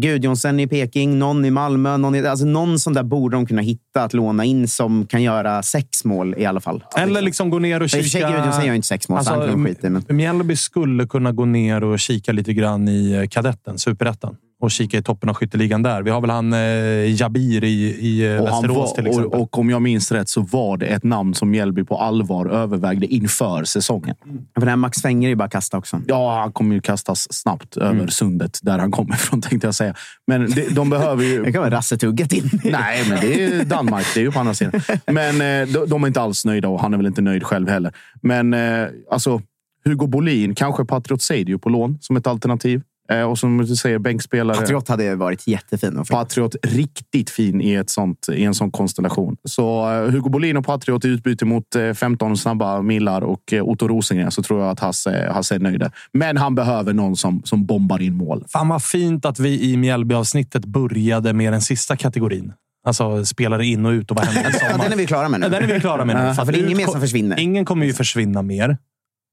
Gudjonsen 0.00 0.60
i 0.60 0.66
Peking, 0.66 1.18
någon 1.18 1.44
i 1.44 1.50
Malmö. 1.50 1.96
Någon, 1.96 2.14
i, 2.14 2.26
alltså 2.26 2.46
någon 2.46 2.78
sån 2.78 2.92
där 2.92 3.02
borde 3.02 3.36
de 3.36 3.46
kunna 3.46 3.62
hitta 3.62 4.02
att 4.02 4.14
låna 4.14 4.44
in 4.44 4.68
som 4.68 5.06
kan 5.06 5.22
göra 5.22 5.62
sex 5.62 6.04
mål 6.04 6.34
i 6.38 6.44
alla 6.44 6.60
fall. 6.60 6.84
Eller 6.96 7.22
liksom 7.22 7.50
gå 7.50 7.58
ner 7.58 7.80
och 7.80 7.84
I 7.84 7.86
och 7.86 7.90
för 7.90 7.98
sig, 7.98 8.04
kika... 8.04 8.30
Gudjonsen 8.30 8.66
gör 8.66 8.74
inte 8.74 8.88
sex 8.88 9.08
mål, 9.08 9.24
så 9.24 9.30
han 9.30 9.48
kan 9.48 9.64
skita 9.64 9.86
i. 9.86 9.90
Men... 9.90 10.04
Mjällby 10.08 10.56
skulle 10.56 11.06
kunna 11.06 11.32
gå 11.32 11.44
ner 11.44 11.84
och 11.84 11.98
kika 11.98 12.32
lite 12.32 12.52
grann 12.52 12.88
i 12.88 13.12
eh, 13.12 13.28
kadetten, 13.28 13.78
superettan. 13.78 14.36
Och 14.60 14.70
kika 14.70 14.98
i 14.98 15.02
toppen 15.02 15.28
av 15.28 15.34
skytteligan 15.34 15.82
där. 15.82 16.02
Vi 16.02 16.10
har 16.10 16.20
väl 16.20 16.30
han 16.30 16.52
eh, 16.52 17.20
Jabir 17.20 17.64
i, 17.64 17.68
i 17.84 18.34
eh, 18.34 18.40
Och, 18.40 18.46
Västerås 18.46 18.94
till 18.94 19.04
var, 19.04 19.10
exempel. 19.10 19.40
och, 19.40 19.42
och 19.42 19.58
om 19.58 19.70
jag 19.70 19.82
minns 19.82 20.12
rätt 20.12 20.28
så 20.28 20.40
var 20.40 20.76
det 20.76 20.86
ett 20.86 21.04
namn 21.04 21.34
som 21.34 21.50
Mjällby 21.50 21.84
på 21.84 21.98
allvar 21.98 22.46
övervägde 22.46 23.06
inför 23.06 23.64
säsongen. 23.64 24.16
För 24.54 24.60
den 24.60 24.68
här 24.68 24.76
Max 24.76 25.02
Fenger 25.02 25.28
är 25.28 25.30
ju 25.30 25.36
bara 25.36 25.48
kasta 25.48 25.78
också. 25.78 26.02
Ja, 26.06 26.40
han 26.40 26.52
kommer 26.52 26.74
ju 26.74 26.80
kastas 26.80 27.32
snabbt 27.32 27.76
över 27.76 28.06
sundet 28.06 28.58
där 28.62 28.78
han 28.78 28.90
kommer 28.90 29.14
ifrån 29.14 29.40
tänkte 29.40 29.66
jag 29.66 29.74
säga. 29.74 29.94
Men 30.26 30.50
det, 30.50 30.74
de 30.74 30.90
behöver 30.90 31.22
Det 31.42 31.46
ju... 31.46 31.52
kan 31.52 31.60
vara 31.62 31.70
rassetugget 31.70 32.32
in. 32.32 32.60
Nej, 32.64 33.04
men 33.08 33.20
det 33.20 33.44
är 33.44 33.64
Danmark. 33.64 34.06
Det 34.14 34.20
är 34.20 34.24
ju 34.24 34.32
på 34.32 34.40
andra 34.40 34.54
sidan. 34.54 34.80
Men 35.06 35.40
eh, 35.40 35.68
de, 35.74 35.86
de 35.88 36.02
är 36.02 36.06
inte 36.06 36.20
alls 36.20 36.44
nöjda 36.44 36.68
och 36.68 36.80
han 36.80 36.92
är 36.92 36.96
väl 36.96 37.06
inte 37.06 37.22
nöjd 37.22 37.44
själv 37.44 37.68
heller. 37.68 37.92
Men 38.22 38.54
eh, 38.54 38.86
alltså, 39.10 39.42
Hugo 39.84 40.06
Bolin, 40.06 40.54
kanske 40.54 40.84
Patriot 40.84 41.22
Seidio 41.22 41.58
på 41.58 41.68
lån 41.68 41.98
som 42.00 42.16
ett 42.16 42.26
alternativ. 42.26 42.82
Eh, 43.12 43.22
och 43.22 43.38
som 43.38 43.58
du 43.58 43.76
säger, 43.76 43.98
bänkspelare. 43.98 44.56
Patriot 44.56 44.88
hade 44.88 45.14
varit 45.14 45.46
jättefin. 45.46 46.04
Patriot 46.10 46.56
riktigt 46.62 47.30
fin 47.30 47.60
i, 47.60 47.74
ett 47.74 47.90
sånt, 47.90 48.28
i 48.32 48.44
en 48.44 48.54
sån 48.54 48.70
konstellation. 48.70 49.36
Så 49.44 49.90
eh, 49.90 50.10
Hugo 50.10 50.28
Bolin 50.30 50.56
och 50.56 50.66
Patriot 50.66 51.04
i 51.04 51.08
utbyte 51.08 51.44
mot 51.44 51.74
eh, 51.76 51.92
15 51.92 52.36
snabba 52.36 52.82
millar 52.82 53.22
och 53.22 53.52
eh, 53.52 53.62
Otto 53.62 53.88
Rosengren 53.88 54.30
så 54.30 54.42
tror 54.42 54.60
jag 54.60 54.70
att 54.70 54.80
Hasse, 54.80 55.30
Hasse 55.32 55.54
är 55.54 55.58
nöjd. 55.58 55.84
Men 56.12 56.36
han 56.36 56.54
behöver 56.54 56.92
någon 56.92 57.16
som, 57.16 57.42
som 57.44 57.66
bombar 57.66 58.02
in 58.02 58.14
mål. 58.14 58.44
Fan 58.48 58.68
vad 58.68 58.82
fint 58.82 59.24
att 59.24 59.38
vi 59.38 59.62
i 59.72 59.76
Mjällby-avsnittet 59.76 60.64
började 60.64 61.32
med 61.32 61.52
den 61.52 61.62
sista 61.62 61.96
kategorin. 61.96 62.52
Alltså 62.86 63.24
spelare 63.24 63.66
in 63.66 63.86
och 63.86 63.90
ut 63.90 64.10
och 64.10 64.16
vad 64.16 64.26
händer 64.26 64.50
i 64.50 64.52
Ja, 64.60 64.70
sommar. 64.70 64.84
den 64.84 64.92
är 64.92 64.96
vi 64.96 65.06
klara 65.06 65.28
med 65.28 65.40
nu. 65.40 65.46
Ja, 65.46 65.50
den 65.50 65.70
är 65.70 65.74
vi 65.74 65.80
klara 65.80 66.04
med 66.04 66.16
nu. 66.16 66.22
Ja, 66.22 66.34
för 66.34 66.52
det 66.52 66.58
är 66.58 66.64
ingen 66.64 66.76
mer 66.76 66.86
som 66.86 67.00
försvinner. 67.00 67.40
Ingen 67.40 67.64
kommer 67.64 67.86
ju 67.86 67.92
försvinna 67.92 68.42
mer. 68.42 68.76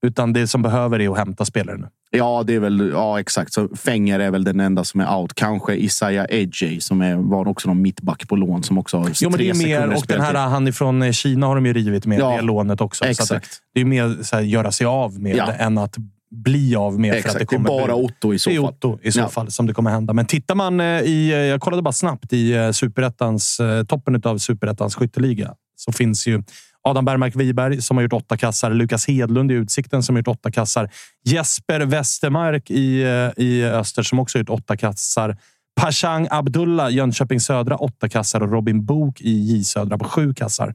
Utan 0.06 0.32
det 0.32 0.46
som 0.46 0.62
behöver 0.62 1.00
är 1.00 1.10
att 1.10 1.18
hämta 1.18 1.44
spelare 1.44 1.76
nu. 1.76 1.86
Ja, 2.10 2.42
det 2.46 2.54
är 2.54 2.60
väl 2.60 2.90
ja, 2.94 3.20
exakt. 3.20 3.52
Så 3.52 3.68
Fenger 3.76 4.20
är 4.20 4.30
väl 4.30 4.44
den 4.44 4.60
enda 4.60 4.84
som 4.84 5.00
är 5.00 5.16
out. 5.16 5.34
Kanske 5.34 5.74
Isaiah 5.74 6.26
Ejay 6.30 6.80
som 6.80 7.00
är, 7.02 7.16
var 7.16 7.48
också 7.48 7.68
någon 7.68 7.82
mittback 7.82 8.28
på 8.28 8.36
lån 8.36 8.62
som 8.62 8.78
också 8.78 8.96
har 8.98 9.10
Jo, 9.20 9.30
men 9.30 9.38
det 9.38 9.50
är 9.50 9.54
mer, 9.54 9.94
och 9.96 10.04
den 10.08 10.20
här, 10.20 10.34
han 10.34 10.68
ifrån 10.68 11.02
eh, 11.02 11.12
Kina 11.12 11.46
har 11.46 11.54
de 11.54 11.66
ju 11.66 11.72
rivit 11.72 12.06
med 12.06 12.18
Ja, 12.20 12.36
det 12.36 12.42
lånet 12.42 12.80
också. 12.80 13.04
Så 13.04 13.10
att 13.10 13.20
exakt. 13.20 13.62
det, 13.74 13.80
är 13.80 13.84
mer 13.84 14.16
så 14.22 14.36
här, 14.36 14.42
göra 14.42 14.72
sig 14.72 14.86
av 14.86 15.20
med 15.20 15.36
Ja. 15.36 15.52
än 15.52 15.78
att 15.78 15.96
bli 16.30 16.76
av 16.76 17.00
med. 17.00 17.10
För 17.12 17.18
att 17.18 17.24
Exakt, 17.24 17.38
det, 17.38 17.38
det 17.38 17.54
är 17.56 17.64
kommer 17.64 17.68
bara 17.86 17.94
Otto 17.94 18.34
i 18.34 18.38
så 18.38 18.50
fall. 18.50 18.58
Otto 18.58 18.98
i 19.02 19.12
så 19.12 19.20
Ja. 19.20 19.28
fall 19.28 19.50
som 19.50 19.66
det 19.66 19.74
kommer 19.74 19.90
hända. 19.90 20.12
Men 20.12 20.26
tittar 20.26 20.54
man 20.54 20.80
eh, 20.80 20.86
i... 20.86 21.30
eh, 21.32 21.38
Jag 21.38 21.60
kollade 21.60 21.82
bara 21.82 21.92
snabbt 21.92 22.32
i 22.32 22.70
superettans, 22.72 23.60
toppen 23.88 24.20
av 24.24 24.38
superettans 24.38 24.94
skytteliga. 24.94 25.54
Så 25.76 25.92
finns 25.92 26.26
ju 26.26 26.42
Adam 26.86 27.04
Bergmark 27.04 27.36
Wiberg 27.36 27.82
som 27.82 27.96
har 27.96 28.02
gjort 28.02 28.12
åtta 28.12 28.36
kassar. 28.36 28.70
Lukas 28.70 29.08
Hedlund 29.08 29.52
i 29.52 29.54
Utsikten 29.54 30.02
som 30.02 30.14
har 30.14 30.20
gjort 30.20 30.28
åtta 30.28 30.50
kassar. 30.50 30.90
Jesper 31.24 31.80
Westermark 31.80 32.70
i, 32.70 33.02
eh, 33.02 33.44
i 33.44 33.64
Öster 33.64 34.02
som 34.02 34.18
också 34.18 34.38
har 34.38 34.40
gjort 34.40 34.60
åtta 34.60 34.76
kassar. 34.76 35.36
Pashang 35.80 36.28
Abdullah, 36.30 36.92
Jönköping 36.92 37.40
Södra, 37.40 37.76
åtta 37.76 38.08
kassar 38.08 38.40
och 38.40 38.52
Robin 38.52 38.84
Bok 38.84 39.20
i 39.20 39.30
J 39.30 39.64
Södra 39.64 39.98
på 39.98 40.04
sju 40.04 40.34
kassar. 40.34 40.74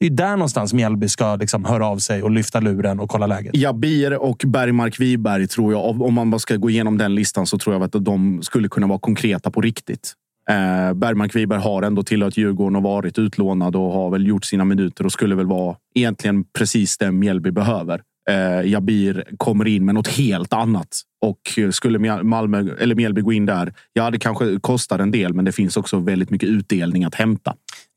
Det 0.00 0.06
är 0.06 0.10
där 0.10 0.36
någonstans 0.36 0.72
Mjällby 0.72 1.08
ska 1.08 1.36
liksom 1.36 1.64
höra 1.64 1.86
av 1.86 1.98
sig 1.98 2.22
och 2.22 2.30
lyfta 2.30 2.60
luren 2.60 3.00
och 3.00 3.10
kolla 3.10 3.26
läget. 3.26 3.56
Jabir 3.56 4.16
och 4.16 4.42
Bergmark 4.46 5.00
Wiberg 5.00 5.48
tror 5.48 5.72
jag, 5.72 6.02
om 6.02 6.14
man 6.14 6.30
bara 6.30 6.38
ska 6.38 6.56
gå 6.56 6.70
igenom 6.70 6.98
den 6.98 7.14
listan, 7.14 7.46
så 7.46 7.58
tror 7.58 7.74
jag 7.74 7.82
att 7.82 8.04
de 8.04 8.42
skulle 8.42 8.68
kunna 8.68 8.86
vara 8.86 8.98
konkreta 8.98 9.50
på 9.50 9.60
riktigt. 9.60 10.14
Eh, 10.50 10.94
Bergman 10.94 11.28
Kviberg 11.28 11.60
har 11.60 11.82
ändå 11.82 12.02
tillhört 12.02 12.36
Djurgården 12.36 12.76
och 12.76 12.82
varit 12.82 13.18
utlånad 13.18 13.76
och 13.76 13.92
har 13.92 14.10
väl 14.10 14.26
gjort 14.26 14.44
sina 14.44 14.64
minuter 14.64 15.06
och 15.06 15.12
skulle 15.12 15.34
väl 15.34 15.46
vara 15.46 15.76
egentligen 15.94 16.44
precis 16.58 16.98
det 16.98 17.12
Mjällby 17.12 17.50
behöver. 17.50 18.02
eh, 18.30 18.70
Jabir 18.70 19.24
kommer 19.36 19.66
in 19.68 19.84
med 19.84 19.94
något 19.94 20.08
helt 20.08 20.52
annat. 20.52 20.88
Och 21.24 21.74
skulle 21.74 22.22
Malmö 22.22 22.74
eller 22.78 22.94
Mjällby 22.94 23.20
gå 23.20 23.32
in 23.32 23.46
där, 23.46 23.72
ja, 23.92 24.10
det 24.10 24.18
kanske 24.18 24.58
kostar 24.60 24.98
en 24.98 25.10
del, 25.10 25.34
men 25.34 25.44
det 25.44 25.52
finns 25.52 25.76
också 25.76 25.98
väldigt 25.98 26.30
mycket 26.30 26.48
utdelning 26.48 27.04
att 27.04 27.14
hämta. 27.14 27.54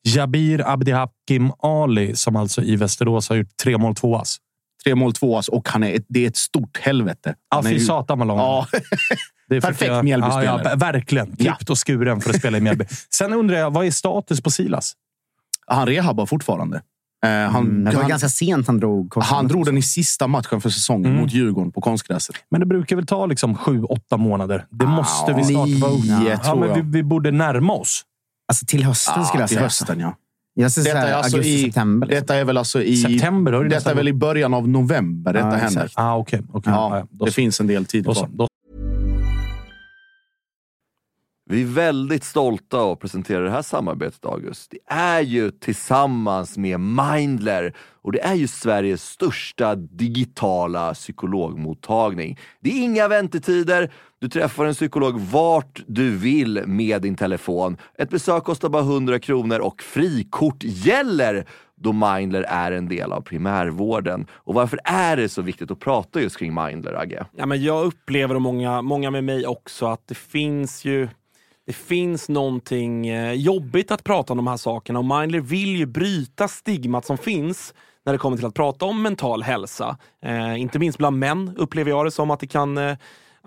Jabir 0.08 0.70
Abdihakim 0.70 1.52
Ali, 1.60 2.16
som 2.16 2.36
alltså 2.36 2.62
i 2.62 2.76
Västerås 2.76 3.30
har 3.30 3.36
gjort 3.36 3.58
tre 3.64 3.78
mål, 3.78 3.96
två 3.96 4.16
ass. 4.16 4.38
Tre 4.88 4.96
mål, 4.96 5.14
två 5.14 5.38
ass 5.38 5.48
och 5.48 5.70
han 5.70 5.84
är 5.84 5.96
ett, 5.96 6.06
det 6.10 6.24
är 6.24 6.28
ett 6.28 6.38
stort 6.38 6.78
helvete. 6.78 7.36
Ja, 7.52 7.64
fy 7.64 7.80
satan 7.80 8.20
vad 8.20 8.28
lång 8.28 8.38
ja. 8.38 8.68
Perfekt 9.62 10.04
Mjällbyspelare. 10.04 10.62
Ja, 10.64 10.70
ja, 10.70 10.76
verkligen. 10.76 11.36
Klippt 11.36 11.70
och 11.70 11.88
skuren 11.88 12.22
för 12.22 12.30
att 12.30 12.36
spela 12.36 12.58
i 12.58 12.62
Mjällby. 12.62 12.86
Sen 13.14 13.34
undrar 13.34 13.58
jag, 13.58 13.72
vad 13.72 13.86
är 13.86 13.92
status 13.92 14.42
på 14.42 14.52
Silas? 14.52 14.94
Han 15.68 15.88
rehabbar 15.88 16.26
fortfarande. 16.26 16.82
Eh, 17.26 17.30
han, 17.30 17.56
mm, 17.56 17.84
det 17.84 17.92
var 17.92 18.02
han, 18.02 18.10
ganska 18.10 18.30
sent 18.30 18.68
han 18.68 18.78
drog 18.78 19.14
Han 19.16 19.48
drog 19.48 19.66
den 19.66 19.78
i 19.78 19.82
sista 19.82 20.28
matchen 20.28 20.62
för 20.62 20.70
säsongen 20.70 21.12
mm. 21.12 21.22
mot 21.22 21.34
Djurgården 21.34 21.72
på 21.72 21.82
konstgräset. 21.82 22.36
Men 22.52 22.60
det 22.60 22.66
brukar 22.66 22.96
väl 22.96 23.06
ta 23.06 23.26
liksom 23.26 23.56
sju, 23.56 23.84
åtta 23.84 24.18
månader? 24.18 24.66
Det 24.70 24.86
ah, 24.86 24.90
måste 24.90 25.34
vi 25.34 25.44
snart 25.44 25.70
vara 25.70 25.92
uppe 25.92 26.40
ja, 26.44 26.56
men 26.56 26.74
vi, 26.74 26.82
vi, 26.98 27.04
borde 27.04 27.32
närma 27.32 27.74
oss. 27.74 28.04
Alltså 28.48 28.66
till 28.66 28.84
hösten 28.84 29.26
skulle 29.26 29.44
jag 29.44 29.50
säga. 29.50 29.60
Till 29.60 29.64
hösten, 29.64 30.00
ja. 30.00 30.16
Jag 30.60 30.72
ska 30.72 30.82
detta, 30.82 30.98
är 30.98 31.14
alltså 31.14 31.38
augusti, 31.38 31.54
i, 31.54 31.64
september. 31.64 32.08
Liksom. 32.08 32.22
detta 32.22 32.36
är 32.36 32.46
väl 32.46 32.58
alltså 32.58 32.84
i... 32.84 32.98
September? 32.98 33.52
Då 33.52 33.60
är 33.60 33.64
det 33.64 33.70
detta 33.70 33.92
är 33.92 33.96
väl 33.96 34.08
i 34.08 34.14
början 34.14 34.54
av 34.54 34.68
november 34.68 35.34
detta 35.34 35.48
ah, 35.48 35.52
händer. 35.52 35.92
Ah, 35.96 36.18
okay, 36.18 36.42
okay. 36.54 36.74
Ja, 36.74 37.06
ja, 37.12 37.26
det 37.26 37.32
finns 37.32 37.60
en 37.60 37.68
del 37.68 37.86
tid 37.86 38.04
kvar. 38.04 38.50
Vi 41.50 41.62
är 41.62 41.66
väldigt 41.66 42.24
stolta 42.24 42.92
att 42.92 43.00
presentera 43.00 43.44
det 43.44 43.50
här 43.50 43.62
samarbetet, 43.62 44.26
August. 44.26 44.72
Det 44.72 44.94
är 44.94 45.22
ju 45.22 45.52
tillsammans 45.52 46.58
med 46.58 46.80
Mindler 46.80 47.76
och 48.02 48.12
det 48.12 48.20
är 48.20 48.34
ju 48.34 48.48
Sveriges 48.48 49.04
största 49.04 49.76
digitala 49.76 50.94
psykologmottagning. 50.94 52.40
Det 52.60 52.70
är 52.70 52.84
inga 52.84 53.08
väntetider. 53.08 53.92
Du 54.20 54.30
träffar 54.30 54.66
en 54.66 54.74
psykolog 54.74 55.20
vart 55.20 55.84
du 55.88 56.18
vill 56.18 56.64
med 56.66 57.02
din 57.02 57.16
telefon. 57.16 57.78
Ett 57.98 58.10
besök 58.10 58.44
kostar 58.44 58.70
bara 58.70 58.82
100 58.82 59.20
kronor 59.20 59.60
och 59.60 59.82
frikort 59.82 60.64
gäller 60.64 61.46
då 61.76 61.94
Mindler 61.94 62.42
är 62.42 62.72
en 62.72 62.88
del 62.88 63.12
av 63.12 63.22
primärvården. 63.22 64.28
Och 64.32 64.54
varför 64.54 64.80
är 64.84 65.18
det 65.18 65.30
så 65.30 65.42
viktigt 65.42 65.72
att 65.72 65.80
prata 65.80 66.22
just 66.22 66.38
kring 66.38 66.54
Mindler, 66.54 66.94
Agge? 66.94 67.26
Ja, 67.36 67.46
men 67.46 67.64
jag 67.64 67.86
upplever, 67.86 68.36
och 68.36 68.42
många, 68.42 68.82
många 68.82 69.12
med 69.12 69.24
mig 69.24 69.48
också, 69.48 69.86
att 69.86 70.08
det 70.08 70.16
finns 70.16 70.86
ju 70.86 71.08
det 71.66 71.74
finns 71.74 72.30
någonting 72.30 73.08
eh, 73.08 73.34
jobbigt 73.34 73.92
att 73.92 74.04
prata 74.04 74.34
om 74.34 74.38
de 74.38 74.48
här 74.48 74.58
sakerna 74.58 75.00
och 75.00 75.06
Mindler 75.06 75.40
vill 75.40 75.76
ju 75.78 75.86
bryta 75.86 76.48
stigmat 76.48 77.06
som 77.06 77.18
finns 77.18 77.74
när 78.06 78.14
det 78.14 78.20
kommer 78.20 78.38
till 78.38 78.46
att 78.46 78.54
prata 78.54 78.86
om 78.86 79.02
mental 79.02 79.44
hälsa. 79.44 79.98
Eh, 80.24 80.62
inte 80.62 80.80
minst 80.80 80.98
bland 80.98 81.20
män 81.20 81.54
upplever 81.58 81.92
jag 81.92 82.06
det 82.06 82.12
som 82.12 82.32
att 82.32 82.40
det 82.40 82.48
kan, 82.48 82.78
eh, 82.78 82.98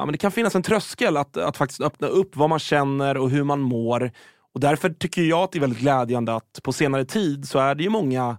ja, 0.01 0.05
men 0.07 0.13
det 0.13 0.19
kan 0.19 0.33
finnas 0.33 0.55
en 0.55 0.63
tröskel 0.63 1.17
att, 1.17 1.37
att 1.37 1.57
faktiskt 1.57 1.81
öppna 1.81 2.07
upp 2.07 2.37
vad 2.37 2.49
man 2.49 2.59
känner 2.59 3.17
och 3.17 3.31
hur 3.31 3.45
man 3.45 3.61
mår. 3.61 4.13
Och 4.55 4.61
därför 4.61 4.91
tycker 4.91 5.23
jag 5.23 5.39
att 5.41 5.53
det 5.53 5.59
är 5.59 5.61
väldigt 5.61 5.79
glädjande 5.79 6.35
att 6.35 6.61
på 6.63 6.73
senare 6.73 7.05
tid 7.05 7.49
så 7.49 7.59
är 7.59 7.75
det 7.75 7.83
ju 7.83 7.91
många 7.91 8.39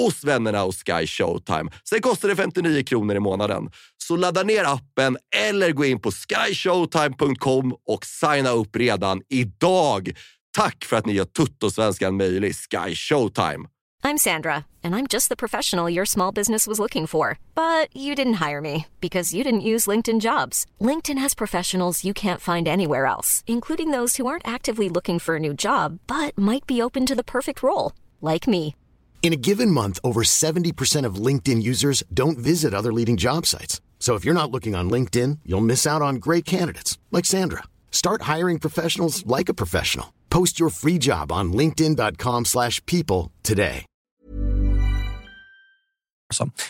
hos 0.00 0.24
vännerna 0.24 0.62
hos 0.62 0.76
Sky 0.76 1.06
Showtime. 1.06 1.70
Sen 1.84 2.00
kostar 2.00 2.28
det 2.28 2.36
59 2.36 2.82
kronor 2.82 3.16
i 3.16 3.20
månaden. 3.20 3.70
Så 3.98 4.16
ladda 4.16 4.42
ner 4.42 4.64
appen 4.64 5.18
eller 5.36 5.72
gå 5.72 5.84
in 5.84 6.00
på 6.00 6.10
skyshowtime.com 6.10 7.76
och 7.86 8.06
signa 8.06 8.50
upp 8.50 8.76
redan 8.76 9.22
idag. 9.28 10.10
Tack 10.56 10.84
för 10.84 10.96
att 10.96 11.06
ni 11.06 11.12
gör 11.12 11.24
Tuttosvenskan 11.24 12.16
möjlig, 12.16 12.54
Sky 12.56 12.94
Showtime. 12.94 13.68
I'm 14.02 14.16
Sandra 14.18 14.64
and 14.82 14.94
I'm 14.96 15.06
just 15.06 15.28
the 15.28 15.36
professional 15.36 15.94
your 15.94 16.06
small 16.06 16.32
business 16.32 16.66
was 16.66 16.78
looking 16.78 17.06
for. 17.06 17.38
But 17.54 17.94
you 17.94 18.14
didn't 18.14 18.48
hire 18.48 18.60
me 18.60 18.86
because 19.00 19.34
you 19.34 19.44
didn't 19.44 19.60
use 19.72 19.90
LinkedIn 19.90 20.20
jobs. 20.20 20.64
LinkedIn 20.80 21.18
has 21.18 21.34
professionals 21.34 22.04
you 22.04 22.14
can't 22.14 22.40
find 22.40 22.66
anywhere 22.66 23.06
else, 23.06 23.44
including 23.46 23.90
those 23.90 24.16
who 24.16 24.26
aren't 24.26 24.48
actively 24.48 24.88
looking 24.88 25.18
for 25.18 25.36
a 25.36 25.40
new 25.40 25.54
job 25.54 25.98
but 26.06 26.36
might 26.38 26.66
be 26.66 26.82
open 26.82 27.06
to 27.06 27.14
the 27.14 27.24
perfect 27.24 27.62
role, 27.62 27.92
like 28.20 28.48
me. 28.48 28.74
In 29.22 29.32
a 29.34 29.36
given 29.36 29.70
month, 29.70 30.00
over 30.02 30.22
70% 30.22 31.06
of 31.06 31.26
LinkedIn 31.26 31.62
users 31.62 32.02
don't 32.12 32.38
visit 32.38 32.74
other 32.74 32.92
leading 32.92 33.16
job 33.16 33.46
sites. 33.46 33.80
So 33.98 34.16
if 34.16 34.24
you're 34.24 34.34
not 34.42 34.50
looking 34.50 34.74
on 34.74 34.90
LinkedIn, 34.90 35.38
you'll 35.44 35.60
miss 35.60 35.86
out 35.86 36.02
on 36.02 36.16
great 36.16 36.44
candidates 36.44 36.98
like 37.12 37.26
Sandra. 37.26 37.62
Start 37.90 38.22
hiring 38.22 38.58
professionals 38.58 39.24
like 39.26 39.50
a 39.50 39.54
professional. 39.54 40.06
Post 40.30 40.58
your 40.60 40.70
free 40.70 40.98
job 40.98 41.30
on 41.32 41.52
linkedin.com/people 41.52 43.30
today. 43.42 43.84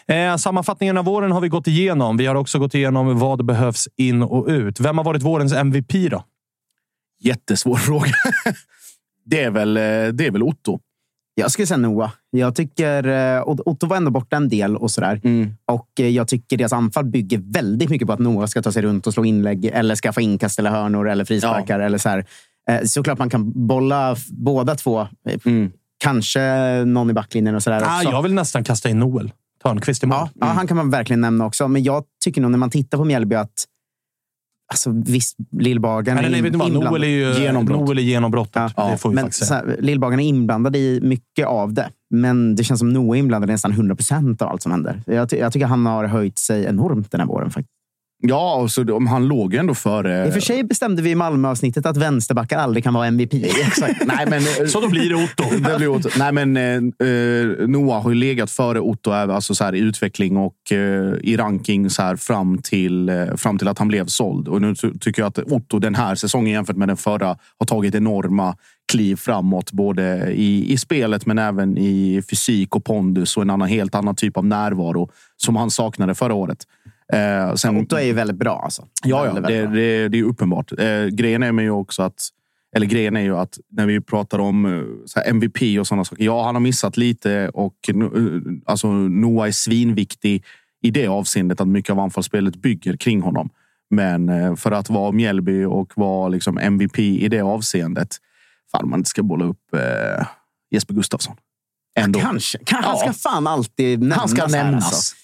Eh, 0.09 0.37
sammanfattningen 0.37 0.99
av 0.99 1.05
våren 1.05 1.33
har 1.33 1.41
vi 1.41 1.49
gått 1.49 1.67
igenom. 1.67 2.17
Vi 2.17 2.27
har 2.27 2.35
också 2.35 2.59
gått 2.59 2.75
igenom 2.75 3.19
vad 3.19 3.45
behövs 3.45 3.89
in 3.97 4.23
och 4.23 4.47
ut. 4.47 4.81
Vem 4.81 4.99
har 4.99 5.05
varit 5.05 5.23
vårens 5.23 5.53
MVP 5.53 6.09
då? 6.09 6.25
Jättesvår 7.21 7.77
fråga. 7.77 8.13
det, 9.25 9.41
är 9.41 9.51
väl, 9.51 9.77
eh, 9.77 9.83
det 10.13 10.27
är 10.27 10.31
väl 10.31 10.43
Otto. 10.43 10.81
Jag 11.35 11.51
skulle 11.51 11.67
säga 11.67 11.79
Noah. 11.79 12.11
Jag 12.31 12.55
tycker 12.55 13.09
eh, 13.09 13.43
Otto 13.47 13.87
var 13.87 13.97
ändå 13.97 14.11
borta 14.11 14.37
en 14.37 14.49
del 14.49 14.77
och 14.77 14.91
sådär. 14.91 15.21
Mm. 15.25 15.55
Och 15.65 15.89
eh, 16.01 16.09
jag 16.09 16.29
tycker 16.29 16.57
deras 16.57 16.73
anfall 16.73 17.05
bygger 17.05 17.41
väldigt 17.53 17.91
mycket 17.91 18.07
på 18.07 18.13
att 18.13 18.19
Noah 18.19 18.47
ska 18.47 18.63
ta 18.63 18.73
sig 18.73 18.83
runt 18.83 19.07
och 19.07 19.15
slå 19.15 19.25
inlägg 19.25 19.65
eller 19.65 19.97
skaffa 19.97 20.21
inkast 20.21 20.59
eller 20.59 20.71
hörnor 20.71 21.09
eller 21.09 21.25
frisparkar. 21.25 21.81
Ja. 21.81 21.87
Eller 21.87 21.99
så 21.99 22.09
här. 22.09 22.27
Eh, 22.69 22.83
såklart 22.85 23.19
man 23.19 23.31
kan 23.31 23.67
bolla 23.67 24.17
båda 24.29 24.75
två. 24.75 25.09
Mm. 25.45 25.73
Kanske 25.99 26.41
någon 26.85 27.11
i 27.11 27.13
backlinjen 27.13 27.55
och 27.55 27.63
sådär 27.63 27.83
ah. 27.87 28.03
Jag 28.03 28.23
vill 28.23 28.35
nästan 28.35 28.65
kasta 28.65 28.89
in 28.89 28.99
Noel 28.99 29.33
Törnqvist 29.63 30.03
i 30.03 30.07
mål. 30.07 30.17
Ja, 30.17 30.31
ja, 30.41 30.47
han 30.47 30.67
kan 30.67 30.77
man 30.77 30.91
verkligen 30.91 31.21
nämna 31.21 31.47
också. 31.47 31.69
Men 31.69 31.83
jag 31.83 32.05
tycker 32.25 32.41
nog 32.41 32.51
när 32.51 32.59
man 32.59 32.71
tittar 32.71 32.99
på 32.99 33.05
Mjällby 33.05 33.37
att 33.37 33.65
Alltså 34.73 34.91
visst, 35.07 35.37
Lillbagen 35.53 36.19
Eller 36.19 36.31
nej, 36.31 36.43
vad? 36.43 36.53
inblandad. 36.53 36.93
Noel 36.93 37.05
är 37.05 37.09
ju 37.09 37.43
Genombrott. 37.43 37.81
Noel 37.81 37.99
är 37.99 38.03
genombrottet. 38.03 38.73
Ja, 38.77 38.99
vi 39.05 39.11
men 39.11 39.31
här, 39.51 39.77
Lillbagen 39.81 40.21
är 40.21 40.25
inblandad 40.25 40.77
i 40.77 41.01
mycket 41.03 41.47
av 41.47 41.73
det. 41.73 41.89
Men 42.11 42.57
det 42.57 42.65
känns 42.65 42.79
som 42.79 42.93
Noah 42.93 43.17
är 43.17 43.21
inblandad 43.21 43.51
i 43.51 43.53
nästan 43.53 43.73
100 43.73 43.97
procent 43.97 44.43
av 44.43 44.49
allt 44.49 44.63
som 44.63 44.73
händer. 44.73 45.03
Jag, 45.07 45.33
jag 45.33 45.53
tycker 45.53 45.67
han 45.67 45.87
har 45.87 46.05
höjt 46.05 46.39
sig 46.39 46.65
enormt 46.65 47.11
den 47.11 47.21
här 47.21 47.29
våren. 47.29 47.51
Faktiskt. 47.51 47.80
Ja, 48.23 48.55
och 48.55 48.71
så, 48.71 49.01
han 49.09 49.29
låg 49.29 49.53
ju 49.53 49.59
ändå 49.59 49.75
före... 49.75 50.27
I 50.27 50.29
och 50.31 50.33
för 50.33 50.41
sig 50.41 50.65
bestämde 50.65 51.03
vi 51.03 51.11
i 51.11 51.15
Malmö-avsnittet 51.15 51.87
att 51.87 51.97
vänsterbackar 51.97 52.59
aldrig 52.59 52.85
kan 52.85 52.95
vara 52.95 53.07
MVP. 53.07 53.35
Exakt. 53.67 54.07
Nej, 54.07 54.27
men, 54.31 54.39
eh, 54.61 54.67
Så 54.67 54.81
då 54.81 54.89
blir 54.89 55.09
det 55.09 55.15
Otto. 55.15 55.45
Det 55.71 55.77
blir 55.77 55.89
Otto. 55.89 56.09
Nej, 56.19 56.33
men 56.33 56.57
eh, 56.57 57.09
eh, 57.09 57.69
Noah 57.69 58.03
har 58.03 58.11
ju 58.11 58.17
legat 58.17 58.51
före 58.51 58.81
Otto 58.81 59.11
även, 59.13 59.35
alltså 59.35 59.55
så 59.55 59.65
här, 59.65 59.75
i 59.75 59.79
utveckling 59.79 60.37
och 60.37 60.73
eh, 60.73 61.15
i 61.23 61.37
ranking 61.37 61.91
så 61.91 62.03
här, 62.03 62.17
fram, 62.17 62.59
till, 62.59 63.09
eh, 63.09 63.37
fram 63.37 63.59
till 63.59 63.69
att 63.69 63.79
han 63.79 63.89
blev 63.89 64.07
såld. 64.07 64.49
Och 64.49 64.61
nu 64.63 64.75
ty- 64.75 64.99
tycker 65.01 65.23
jag 65.23 65.29
att 65.29 65.39
Otto 65.39 65.79
den 65.79 65.95
här 65.95 66.15
säsongen 66.15 66.53
jämfört 66.53 66.77
med 66.77 66.89
den 66.89 66.97
förra 66.97 67.37
har 67.59 67.67
tagit 67.67 67.95
enorma 67.95 68.57
kliv 68.93 69.17
framåt. 69.17 69.73
Både 69.73 70.33
i, 70.33 70.73
i 70.73 70.77
spelet 70.77 71.27
men 71.27 71.39
även 71.39 71.79
i 71.79 72.23
fysik 72.31 72.77
och 72.77 72.85
pondus 72.85 73.37
och 73.37 73.43
en 73.43 73.51
annan, 73.51 73.69
helt 73.69 73.95
annan 73.95 74.17
typ 74.17 74.37
av 74.37 74.47
närvaro 74.47 75.11
som 75.37 75.57
han 75.57 75.71
saknade 75.71 76.15
förra 76.15 76.35
året. 76.35 76.59
Eh, 77.13 77.55
sen, 77.55 77.77
Otto 77.77 77.97
är 77.97 78.03
ju 78.05 78.13
väldigt 78.13 78.37
bra. 78.37 78.61
Alltså. 78.65 78.87
Ja, 79.05 79.27
ja 79.27 79.33
det, 79.41 79.67
det, 79.67 80.09
det 80.09 80.19
är 80.19 80.23
uppenbart. 80.25 80.73
Eh, 80.79 81.07
grejen 81.07 81.43
är 81.43 81.63
ju 81.63 81.71
också 81.71 82.03
att 82.03 82.29
eller 82.77 82.87
grejen 82.87 83.17
är 83.17 83.21
ju 83.21 83.37
att 83.37 83.59
när 83.71 83.87
vi 83.87 84.01
pratar 84.01 84.39
om 84.39 84.65
eh, 85.17 85.29
MVP 85.29 85.79
och 85.81 85.87
sådana 85.87 86.05
saker. 86.05 86.25
Ja, 86.25 86.45
han 86.45 86.55
har 86.55 86.61
missat 86.61 86.97
lite 86.97 87.49
och 87.49 87.75
eh, 87.89 87.95
alltså, 88.67 88.93
Noah 88.93 89.49
är 89.49 89.53
svinviktig 89.53 90.45
i 90.83 90.91
det 90.91 91.07
avseendet 91.07 91.61
att 91.61 91.69
mycket 91.69 91.91
av 91.91 92.01
anfallsspelet 92.01 92.57
bygger 92.57 92.97
kring 92.97 93.21
honom. 93.23 93.51
Men 93.91 94.29
eh, 94.29 94.55
för 94.57 94.73
att 94.73 94.91
vara 94.91 95.13
Mjällby 95.13 95.65
och 95.65 95.93
vara 95.97 96.29
liksom 96.29 96.59
MVP 96.59 96.99
i 96.99 97.29
det 97.29 97.41
avseendet. 97.41 98.17
Fan, 98.73 98.89
man 98.89 99.01
inte 99.01 99.11
ska 99.11 99.23
bolla 99.23 99.45
upp 99.45 99.75
eh, 99.75 100.27
Jesper 100.71 100.95
Gustafsson. 100.95 101.37
Ändå. 101.99 102.21
Kanske. 102.21 102.59
Kan, 102.59 102.85
Han 102.85 102.97
Ja. 102.99 103.13
ska 103.13 103.31
fan 103.31 103.47
alltid 103.47 104.01
nämnas. 104.01 104.19
Han 104.19 104.29
ska 104.29 104.47
nämnas. 104.47 105.15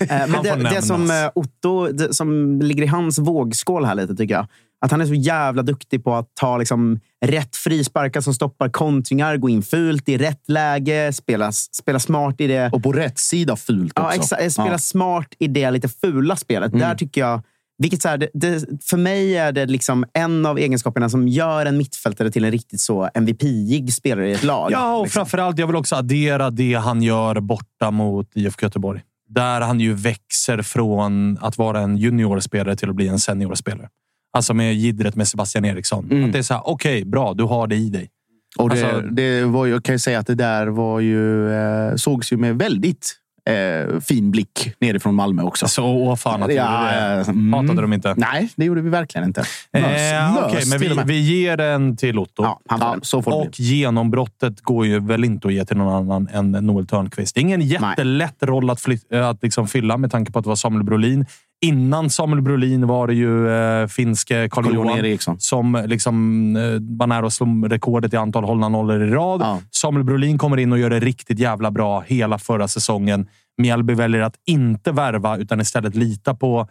Eh, 0.00 0.28
Men 0.28 0.42
det, 0.42 0.70
det 0.70 0.82
som 0.82 1.10
eh, 1.10 1.30
Otto, 1.34 1.86
det, 1.86 2.14
som 2.14 2.60
ligger 2.62 2.82
i 2.82 2.86
hans 2.86 3.18
vågskål 3.18 3.84
här 3.84 3.94
lite, 3.94 4.14
tycker 4.16 4.34
jag. 4.34 4.46
Att 4.80 4.90
han 4.90 5.00
är 5.00 5.06
så 5.06 5.14
jävla 5.14 5.62
duktig 5.62 6.04
på 6.04 6.14
att 6.14 6.28
ta 6.40 6.58
liksom, 6.58 7.00
rätt 7.26 7.56
frisparkar 7.56 8.20
som 8.20 8.34
stoppar 8.34 8.68
kontringar, 8.68 9.36
gå 9.36 9.48
in 9.48 9.62
fult 9.62 10.08
i 10.08 10.18
rätt 10.18 10.48
läge, 10.48 11.12
spela, 11.12 11.52
spela 11.52 11.98
smart 11.98 12.40
i 12.40 12.46
det. 12.46 12.70
Och 12.72 12.82
på 12.82 12.92
rätt 12.92 13.18
sida 13.18 13.56
fult 13.56 13.92
Ja, 13.96 14.06
också. 14.06 14.20
exakt. 14.20 14.52
Spela 14.52 14.70
Ja. 14.70 14.78
smart 14.78 15.28
i 15.38 15.48
det 15.48 15.70
lite 15.70 15.88
fula 15.88 16.36
spelet. 16.36 16.72
Mm. 16.72 16.80
Där 16.88 16.94
tycker 16.94 17.20
jag... 17.20 17.42
Vilket 17.78 18.02
så 18.02 18.08
här, 18.08 18.18
det, 18.18 18.28
det, 18.34 18.64
för 18.84 18.96
mig 18.96 19.36
är 19.36 19.52
det 19.52 19.66
liksom 19.66 20.04
en 20.12 20.46
av 20.46 20.58
egenskaperna 20.58 21.08
som 21.08 21.28
gör 21.28 21.66
en 21.66 21.76
mittfältare 21.78 22.30
till 22.30 22.44
en 22.44 22.50
riktigt 22.50 22.80
så 22.80 23.08
MVP-ig 23.14 23.92
spelare 23.94 24.30
i 24.30 24.32
ett 24.32 24.42
lag. 24.42 24.72
Ja, 24.72 24.96
och 24.96 25.04
liksom. 25.04 25.20
framförallt, 25.20 25.58
jag 25.58 25.66
vill 25.66 25.76
också 25.76 25.96
addera 25.96 26.50
det 26.50 26.74
han 26.74 27.02
gör 27.02 27.40
borta 27.40 27.90
mot 27.90 28.30
IFK 28.34 28.66
Göteborg. 28.66 29.02
Där 29.34 29.60
han 29.60 29.80
ju 29.80 29.92
växer 29.94 30.62
från 30.62 31.38
att 31.40 31.58
vara 31.58 31.80
en 31.80 31.96
juniorspelare 31.96 32.76
till 32.76 32.90
att 32.90 32.96
bli 32.96 33.08
en 33.08 33.18
seniorspelare. 33.18 33.88
Alltså 34.36 34.54
med 34.54 34.74
gidret 34.74 35.16
med 35.16 35.28
Sebastian 35.28 35.64
Eriksson. 35.64 36.08
Mm. 36.10 36.24
Att 36.24 36.32
det 36.32 36.38
är 36.38 36.42
så 36.42 36.54
här, 36.54 36.62
okej, 36.68 37.04
bra, 37.04 37.34
du 37.34 37.44
har 37.44 37.66
det 37.66 37.76
i 37.76 37.88
dig. 37.88 38.10
Och 38.58 38.70
det, 38.70 38.84
Alltså- 38.94 39.00
det 39.00 39.44
var 39.44 39.66
ju, 39.66 39.72
jag 39.72 39.84
kan 39.84 39.94
ju 39.94 39.98
säga 39.98 40.18
att 40.18 40.26
det 40.26 40.34
där 40.34 40.66
var 40.66 41.00
ju, 41.00 41.52
eh, 41.52 41.94
sågs 41.96 42.32
ju 42.32 42.36
med 42.36 42.58
väldigt 42.58 43.16
eh, 43.50 44.00
fin 44.00 44.30
blick 44.30 44.72
nerifrån 44.80 45.14
Malmö 45.14 45.42
också. 45.42 45.68
Så 45.68 45.84
åh 45.84 46.16
fan 46.16 46.42
att 46.42 46.54
Ja, 46.54 46.88
det. 46.92 47.20
eh, 47.20 47.28
mm. 47.28 47.52
Hatade 47.52 47.82
de 47.82 47.92
inte? 47.92 48.14
Nej, 48.16 48.48
det 48.56 48.64
gjorde 48.64 48.80
vi 48.80 48.90
verkligen 48.90 49.26
inte. 49.26 49.40
Mös, 49.72 49.84
Eh, 50.12 50.34
mös 50.34 50.44
Okej, 50.44 50.62
men 50.70 50.78
vi, 51.06 51.12
vi 51.14 51.20
ger 51.20 51.56
den 51.56 51.96
till 51.96 52.18
Otto. 52.18 52.42
Ja, 52.42 52.60
Ja, 52.68 52.96
så 53.02 53.22
får 53.22 53.32
Och 53.32 53.46
bli. 53.56 53.64
genombrottet 53.64 54.60
går 54.60 54.86
ju 54.86 55.00
väl 55.00 55.24
inte 55.24 55.48
att 55.48 55.54
ge 55.54 55.64
till 55.64 55.76
någon 55.76 55.94
annan 55.94 56.28
än 56.32 56.66
Noel 56.66 56.86
Törnqvist. 56.86 57.34
Det 57.34 57.38
är 57.38 57.42
ingen 57.42 57.60
jättelätt 57.60 58.36
roll 58.42 58.70
att, 58.70 58.80
fly- 58.80 59.14
att 59.22 59.42
liksom 59.42 59.68
fylla 59.68 59.96
med 59.96 60.10
tanke 60.10 60.32
på 60.32 60.38
att 60.38 60.44
det 60.44 60.48
var 60.48 60.56
Samuel 60.56 60.84
Brolin. 60.84 61.26
Innan 61.62 62.10
Samuel 62.10 62.42
Brolin 62.42 62.86
var 62.86 63.06
det 63.06 63.14
ju 63.14 63.48
eh, 63.48 63.86
finske 63.86 64.48
Carl-Johan 64.48 64.86
Carl-Johan 64.86 64.98
Eriksson. 64.98 65.36
som 65.38 65.84
liksom, 65.86 66.56
eh, 66.56 66.62
var 66.98 67.06
nära 67.06 67.26
att 67.26 67.32
slå 67.32 67.46
rekordet 67.68 68.14
i 68.14 68.16
antal 68.16 68.44
hållna 68.44 68.68
nollor 68.68 69.02
i 69.02 69.10
rad. 69.10 69.40
Ja. 69.40 69.60
Samuel 69.70 70.04
Brolin 70.04 70.38
kommer 70.38 70.56
in 70.56 70.72
och 70.72 70.78
gör 70.78 70.90
det 70.90 71.00
riktigt 71.00 71.38
jävla 71.38 71.70
bra 71.70 72.00
hela 72.00 72.38
förra 72.38 72.68
säsongen. 72.68 73.26
Mjällby 73.58 73.94
väljer 73.94 74.20
att 74.20 74.34
inte 74.46 74.92
värva 74.92 75.36
utan 75.36 75.60
istället 75.60 75.94
lita 75.94 76.34
på 76.34 76.68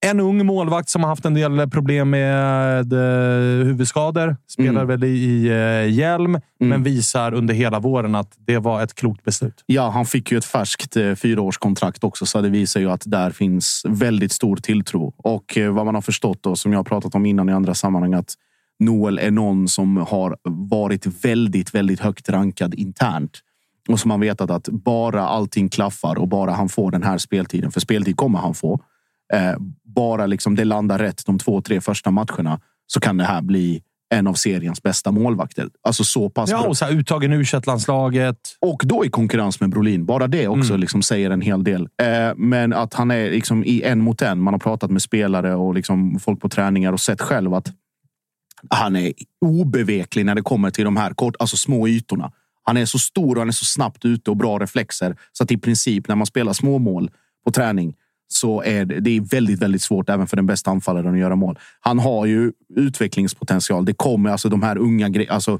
en 0.00 0.20
ung 0.20 0.46
målvakt 0.46 0.88
som 0.88 1.02
har 1.02 1.08
haft 1.08 1.24
en 1.24 1.34
del 1.34 1.70
problem 1.70 2.10
med 2.10 2.92
eh, 2.92 3.64
huvudskador. 3.66 4.36
Spelar 4.48 4.82
Mm. 4.82 4.86
väl 4.86 5.04
i, 5.04 5.08
i 5.08 5.48
eh, 5.48 5.94
hjälm, 5.94 6.40
men 6.60 6.82
visar 6.82 7.34
under 7.34 7.54
hela 7.54 7.78
våren 7.80 8.14
att 8.14 8.34
det 8.46 8.58
var 8.58 8.82
ett 8.82 8.94
klokt 8.94 9.24
beslut. 9.24 9.64
Ja, 9.66 9.90
han 9.90 10.06
fick 10.06 10.32
ju 10.32 10.38
ett 10.38 10.44
färskt 10.44 10.96
eh, 10.96 11.14
fyraårskontrakt 11.14 12.04
också, 12.04 12.26
så 12.26 12.40
det 12.40 12.48
visar 12.48 12.80
ju 12.80 12.90
att 12.90 13.02
där 13.06 13.30
finns 13.30 13.82
väldigt 13.88 14.32
stor 14.32 14.56
tilltro. 14.56 15.14
Och 15.16 15.58
eh, 15.58 15.72
vad 15.72 15.84
man 15.84 15.94
har 15.94 16.02
förstått 16.02 16.46
och 16.46 16.58
som 16.58 16.72
jag 16.72 16.78
har 16.78 16.84
pratat 16.84 17.14
om 17.14 17.26
innan 17.26 17.48
i 17.48 17.52
andra 17.52 17.74
sammanhang 17.74 18.14
att 18.14 18.34
Noel 18.80 19.18
är 19.18 19.30
någon 19.30 19.68
som 19.68 19.96
har 19.96 20.36
varit 20.70 21.06
väldigt, 21.24 21.74
väldigt 21.74 22.00
högt 22.00 22.28
rankad 22.28 22.74
internt. 22.74 23.38
Och 23.88 24.00
som 24.00 24.08
man 24.08 24.20
vetat 24.20 24.50
att 24.50 24.68
bara 24.68 25.22
allting 25.28 25.68
klaffar 25.68 26.18
och 26.18 26.28
bara 26.28 26.50
han 26.52 26.68
får 26.68 26.90
den 26.90 27.02
här 27.02 27.18
speltiden, 27.18 27.70
för 27.70 27.80
speltid 27.80 28.16
kommer 28.16 28.38
han 28.38 28.54
få. 28.54 28.80
Bara 29.94 30.26
liksom 30.26 30.54
det 30.54 30.64
landar 30.64 30.98
rätt 30.98 31.26
de 31.26 31.38
två, 31.38 31.60
tre 31.60 31.80
första 31.80 32.10
matcherna 32.10 32.60
så 32.86 33.00
kan 33.00 33.16
det 33.16 33.24
här 33.24 33.42
bli 33.42 33.82
en 34.14 34.26
av 34.26 34.34
seriens 34.34 34.82
bästa 34.82 35.10
målvakter. 35.10 35.68
Alltså 35.82 36.04
så 36.04 36.30
pass 36.30 36.50
Ja, 36.50 36.58
bra. 36.60 36.68
och 36.68 36.76
så 36.76 36.84
här, 36.84 36.92
uttagen 36.92 37.32
u 37.32 37.44
landslaget 37.66 38.38
Och 38.60 38.82
då 38.84 39.04
i 39.04 39.10
konkurrens 39.10 39.60
med 39.60 39.70
Brolin. 39.70 40.04
Bara 40.06 40.26
det 40.26 40.48
också 40.48 40.70
Mm. 40.72 40.80
liksom 40.80 41.02
säger 41.02 41.30
en 41.30 41.40
hel 41.40 41.64
del. 41.64 41.82
Eh, 42.02 42.34
men 42.36 42.72
att 42.72 42.94
han 42.94 43.10
är 43.10 43.30
liksom 43.30 43.64
i 43.64 43.82
en 43.82 44.00
mot 44.00 44.22
en. 44.22 44.40
Man 44.40 44.54
har 44.54 44.58
pratat 44.58 44.90
med 44.90 45.02
spelare 45.02 45.54
och 45.54 45.74
liksom 45.74 46.18
folk 46.20 46.40
på 46.40 46.48
träningar 46.48 46.92
och 46.92 47.00
sett 47.00 47.20
själv 47.20 47.54
att 47.54 47.72
han 48.70 48.96
är 48.96 49.12
obeveklig 49.40 50.26
när 50.26 50.34
det 50.34 50.42
kommer 50.42 50.70
till 50.70 50.84
de 50.84 50.96
här 50.96 51.10
kort, 51.10 51.34
alltså 51.38 51.56
små 51.56 51.88
ytorna. 51.88 52.32
Han 52.62 52.76
är 52.76 52.84
så 52.86 52.98
stor 52.98 53.34
och 53.36 53.40
han 53.40 53.48
är 53.48 53.52
så 53.52 53.64
snabbt 53.64 54.04
ute 54.04 54.30
och 54.30 54.36
bra 54.36 54.58
reflexer. 54.58 55.16
Så 55.32 55.44
att 55.44 55.50
i 55.50 55.56
princip 55.58 56.08
när 56.08 56.16
man 56.16 56.26
spelar 56.26 56.52
små 56.52 56.78
mål 56.78 57.10
på 57.44 57.50
träning 57.50 57.94
så 58.28 58.62
är 58.62 58.84
det, 58.84 59.00
det 59.00 59.16
är 59.16 59.20
väldigt, 59.20 59.62
väldigt 59.62 59.82
svårt 59.82 60.08
även 60.08 60.26
för 60.26 60.36
den 60.36 60.46
bästa 60.46 60.70
anfallaren 60.70 61.14
att 61.14 61.20
göra 61.20 61.36
mål. 61.36 61.58
Han 61.80 61.98
har 61.98 62.26
ju 62.26 62.52
utvecklingspotential. 62.76 63.84
Det 63.84 63.94
kommer 63.94 64.30
alltså 64.30 64.48
de 64.48 64.62
här 64.62 64.78
unga, 64.78 65.26
alltså 65.30 65.58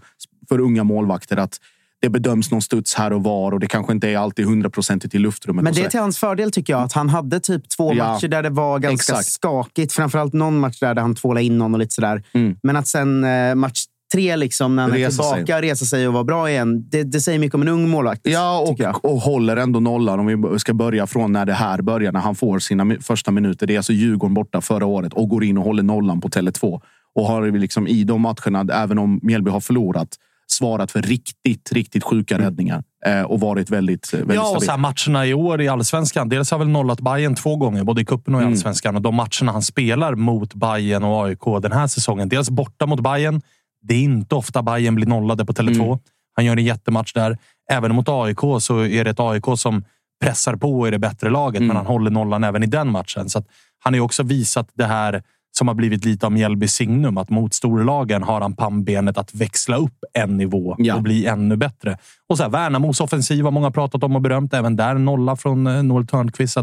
för 0.49 0.61
unga 0.61 0.85
målvakter 0.85 1.37
att 1.37 1.61
det 2.01 2.09
bedöms 2.09 2.51
någon 2.51 2.63
studs 2.63 2.95
här 2.95 3.13
och 3.13 3.23
var 3.23 3.53
och 3.53 3.61
det 3.61 3.67
kanske 3.67 3.93
inte 3.93 4.09
är 4.09 4.19
alltid 4.19 4.47
hundraprocentigt 4.47 5.15
i 5.15 5.19
luftrummet. 5.19 5.65
Men 5.65 5.75
det 5.75 5.85
är 5.85 5.91
till 5.91 6.01
hans 6.01 6.19
fördel 6.19 6.51
tycker 6.53 6.73
jag. 6.73 6.83
Att 6.83 6.93
han 6.93 7.09
hade 7.09 7.41
typ 7.41 7.69
två 7.69 7.95
Ja, 7.95 8.13
matcher 8.13 8.29
där 8.29 8.43
det 8.43 8.51
var 8.51 8.79
ganska 8.79 9.13
exakt. 9.13 9.29
skakigt. 9.29 9.93
Framförallt 9.93 10.33
någon 10.33 10.59
match 10.59 10.81
där 10.81 10.97
han 10.97 11.15
tvålade 11.15 11.47
in 11.47 11.59
någon 11.59 11.75
och 11.75 11.79
lite 11.79 11.95
sådär. 11.95 12.23
Mm. 12.33 12.57
Men 12.63 12.77
att 12.77 12.87
sen 12.87 13.25
eh, 13.25 13.55
match 13.55 13.85
tre, 14.13 14.37
liksom, 14.37 14.77
när 14.77 14.83
han 14.83 14.93
är 14.93 14.97
Resa 14.99 15.23
sig. 15.23 15.35
tillbaka, 15.35 15.63
resa 15.63 15.85
sig 15.85 16.09
och 16.09 16.15
vara 16.15 16.25
bra 16.25 16.51
igen. 16.51 16.89
Det, 16.91 17.03
det 17.03 17.21
säger 17.21 17.39
mycket 17.39 17.55
om 17.55 17.63
en 17.63 17.69
ung 17.69 17.89
målvakt. 17.89 18.21
Ja, 18.25 18.59
och, 18.59 19.05
och 19.05 19.21
håller 19.21 19.57
ändå 19.57 19.81
nollan. 19.81 20.21
Om 20.21 20.53
vi 20.53 20.59
ska 20.59 20.75
börja 20.75 21.07
från 21.07 21.33
när 21.33 21.47
det 21.47 21.53
här 21.53 21.83
börjar, 21.83 22.13
när 22.13 22.21
han 22.21 22.35
får 22.35 22.59
sina 22.59 22.97
första 23.01 23.31
minuter. 23.31 23.67
Det 23.67 23.75
är 23.75 23.77
alltså 23.79 23.93
Djurgården 23.93 24.35
borta 24.35 24.61
förra 24.61 24.87
året 24.87 25.13
och 25.13 25.29
går 25.29 25.45
in 25.45 25.59
och 25.59 25.65
håller 25.65 25.83
nollan 25.83 26.21
på 26.21 26.29
Tele2. 26.29 26.81
Och 27.15 27.25
har 27.25 27.43
vi 27.43 27.59
liksom 27.59 27.87
i 27.89 28.05
de 28.05 28.21
matcherna, 28.21 28.75
även 28.75 28.99
om 28.99 29.21
Mjällby 29.23 29.51
har 29.51 29.61
förlorat, 29.61 30.09
svarat 30.51 30.91
för 30.91 31.03
riktigt, 31.03 31.73
riktigt 31.73 32.05
sjuka 32.05 32.39
räddningar. 32.39 32.83
Eh, 33.07 33.23
och 33.23 33.41
varit 33.41 33.71
väldigt, 33.71 34.15
väldigt 34.15 34.35
Ja, 34.37 34.57
och 34.57 34.63
så 34.63 34.71
här, 34.71 34.79
matcherna 34.79 35.27
i 35.27 35.35
år 35.35 35.61
i 35.61 35.69
allsvenskan. 35.69 36.29
Dels 36.29 36.51
har 36.51 36.59
väl 36.59 36.69
nollat 36.69 37.01
Bayern 37.01 37.35
två 37.35 37.57
gånger, 37.57 37.85
både 37.85 38.01
i 38.01 38.05
cupen 38.05 38.35
och 38.35 38.41
i 38.41 38.43
Mm. 38.45 38.53
allsvenskan. 38.55 38.97
Och 38.97 39.03
de 39.03 39.15
matcherna 39.15 39.53
han 39.53 39.63
spelar 39.63 40.15
mot 40.15 40.55
Bayern 40.55 41.05
och 41.05 41.25
AIK 41.27 41.41
den 41.63 41.73
här 41.73 41.87
säsongen. 41.87 42.29
Dels 42.29 42.51
borta 42.51 42.87
mot 42.87 43.01
Bayern. 43.01 43.41
Det 43.81 43.95
är 43.95 44.03
inte 44.03 44.35
ofta 44.35 44.63
Bayern 44.63 44.95
blir 44.95 45.07
nollade 45.07 45.45
på 45.45 45.53
Tele2. 45.53 45.85
Mm. 45.87 45.99
Han 46.37 46.45
gör 46.45 46.57
en 46.57 46.65
jättematch 46.65 47.13
där. 47.13 47.39
Även 47.71 47.95
mot 47.95 48.09
AIK 48.09 48.39
så 48.61 48.81
är 48.85 49.05
det 49.05 49.11
ett 49.11 49.21
AIK 49.21 49.45
som 49.57 49.85
pressar 50.25 50.57
på 50.57 50.79
och 50.79 50.87
är 50.89 50.91
det 50.91 50.99
bättre 50.99 51.31
laget, 51.31 51.57
Mm. 51.59 51.67
men 51.69 51.77
han 51.77 51.87
håller 51.87 52.11
nollan 52.11 52.45
även 52.45 52.63
i 52.63 52.67
den 52.67 52.89
matchen. 52.91 53.29
Så 53.29 53.39
han 53.85 53.93
har 53.93 53.99
ju 53.99 54.01
också 54.01 54.23
visat 54.23 54.69
det 54.75 54.85
här 54.85 55.23
som 55.59 55.69
har 55.69 55.75
blivit 55.75 56.05
lite 56.05 56.27
av 56.27 56.33
Mjällbys 56.33 56.73
signum. 56.75 57.19
Att 57.19 57.31
mot 57.31 57.55
storlagen 57.55 58.23
har 58.23 58.41
han 58.41 58.57
pannbenet 58.57 59.19
att 59.19 59.35
växla 59.35 59.77
upp 59.77 60.05
en 60.13 60.37
nivå 60.37 60.75
Ja. 60.79 60.95
och 60.95 61.03
bli 61.03 61.27
ännu 61.27 61.57
bättre. 61.57 61.99
Och 62.29 62.37
så 62.37 62.43
här, 62.43 62.51
Värnamos 62.51 63.01
offensiv 63.01 63.45
har 63.45 63.51
många 63.51 63.71
pratat 63.71 64.05
om 64.05 64.17
och 64.17 64.23
berömt. 64.23 64.55
Även 64.55 64.77
där 64.77 64.95
nolla 64.95 65.37
från 65.37 65.67
eh, 65.67 65.83
Noel 65.83 66.07
Törnqvist. 66.07 66.59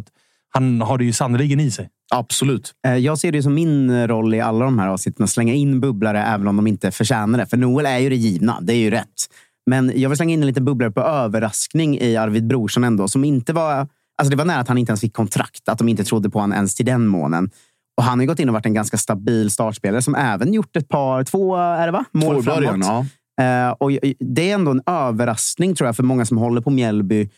Han 0.56 0.82
har 0.82 0.98
det 0.98 1.06
ju 1.06 1.14
sannerligen 1.14 1.60
i 1.60 1.72
sig. 1.72 1.90
Absolut. 2.14 2.74
Eh, 2.88 2.96
Jag 2.96 3.18
ser 3.18 3.32
det 3.32 3.44
som 3.44 3.54
min 3.54 4.08
roll 4.08 4.34
i 4.36 4.42
alla 4.42 4.66
de 4.66 4.80
här 4.80 4.88
avsnitten 4.88 5.24
att 5.24 5.30
slänga 5.30 5.54
in 5.54 5.80
bubblare 5.82 6.24
även 6.24 6.48
om 6.48 6.56
de 6.56 6.68
inte 6.68 6.92
förtjänar 6.92 7.40
det. 7.40 7.46
För 7.46 7.58
Noel 7.58 7.86
är 7.86 7.98
ju 8.00 8.10
det 8.10 8.16
givna. 8.16 8.62
Det 8.62 8.74
är 8.74 8.78
ju 8.78 8.90
rätt. 8.92 9.30
Men 9.70 9.92
jag 9.96 10.10
vill 10.10 10.18
slänga 10.18 10.34
in 10.34 10.42
en 10.42 10.48
liten 10.48 10.66
bubblare 10.66 10.92
på 10.92 11.02
överraskning 11.02 11.98
i 12.00 12.16
Arvid 12.18 12.48
Brorsson 12.48 12.84
ändå. 12.84 13.08
Som 13.08 13.24
inte 13.24 13.54
var 13.54 13.88
Alltså 14.18 14.30
det 14.30 14.36
var 14.36 14.46
nära 14.46 14.60
att 14.60 14.68
han 14.68 14.78
inte 14.78 14.90
ens 14.90 15.02
fick 15.02 15.14
kontrakt, 15.14 15.70
att 15.70 15.78
de 15.78 15.90
inte 15.90 16.04
trodde 16.04 16.30
på 16.30 16.40
honom 16.40 16.54
ens 16.54 16.76
till 16.76 16.86
den 16.86 17.08
månen. 17.08 17.50
Och 17.98 18.04
han 18.04 18.20
har 18.20 18.26
gått 18.26 18.40
in 18.40 18.50
och 18.50 18.54
varit 18.54 18.66
en 18.66 18.74
ganska 18.74 18.98
stabil 18.98 19.52
startspelare 19.52 20.02
som 20.02 20.16
även 20.16 20.54
gjort 20.54 20.76
ett 20.76 20.88
par, 20.90 21.24
två 21.24 21.56
är 21.56 21.86
det 21.86 21.92
va? 21.92 22.06
mål 22.12 22.36
Två 22.44 22.52
början, 22.52 22.82
framåt. 22.84 23.06
ja. 23.38 23.44
Eh, 23.44 23.72
och 23.72 23.92
det 24.20 24.50
är 24.50 24.54
ändå 24.54 24.72
en 24.72 24.82
överraskning 24.86 25.76
tror 25.76 25.88
jag 25.88 25.96
för 25.96 26.04
många 26.04 26.26
som 26.26 26.38
håller 26.38 26.62
på 26.62 26.70
Mjällby 26.70 27.30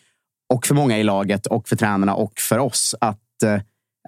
och 0.53 0.65
för 0.65 0.75
många 0.75 0.97
i 0.99 1.03
laget 1.03 1.45
och 1.45 1.69
för 1.69 1.75
tränarna 1.75 2.13
och 2.15 2.33
för 2.39 2.57
oss 2.59 2.95
att 3.01 3.43
eh, 3.43 3.59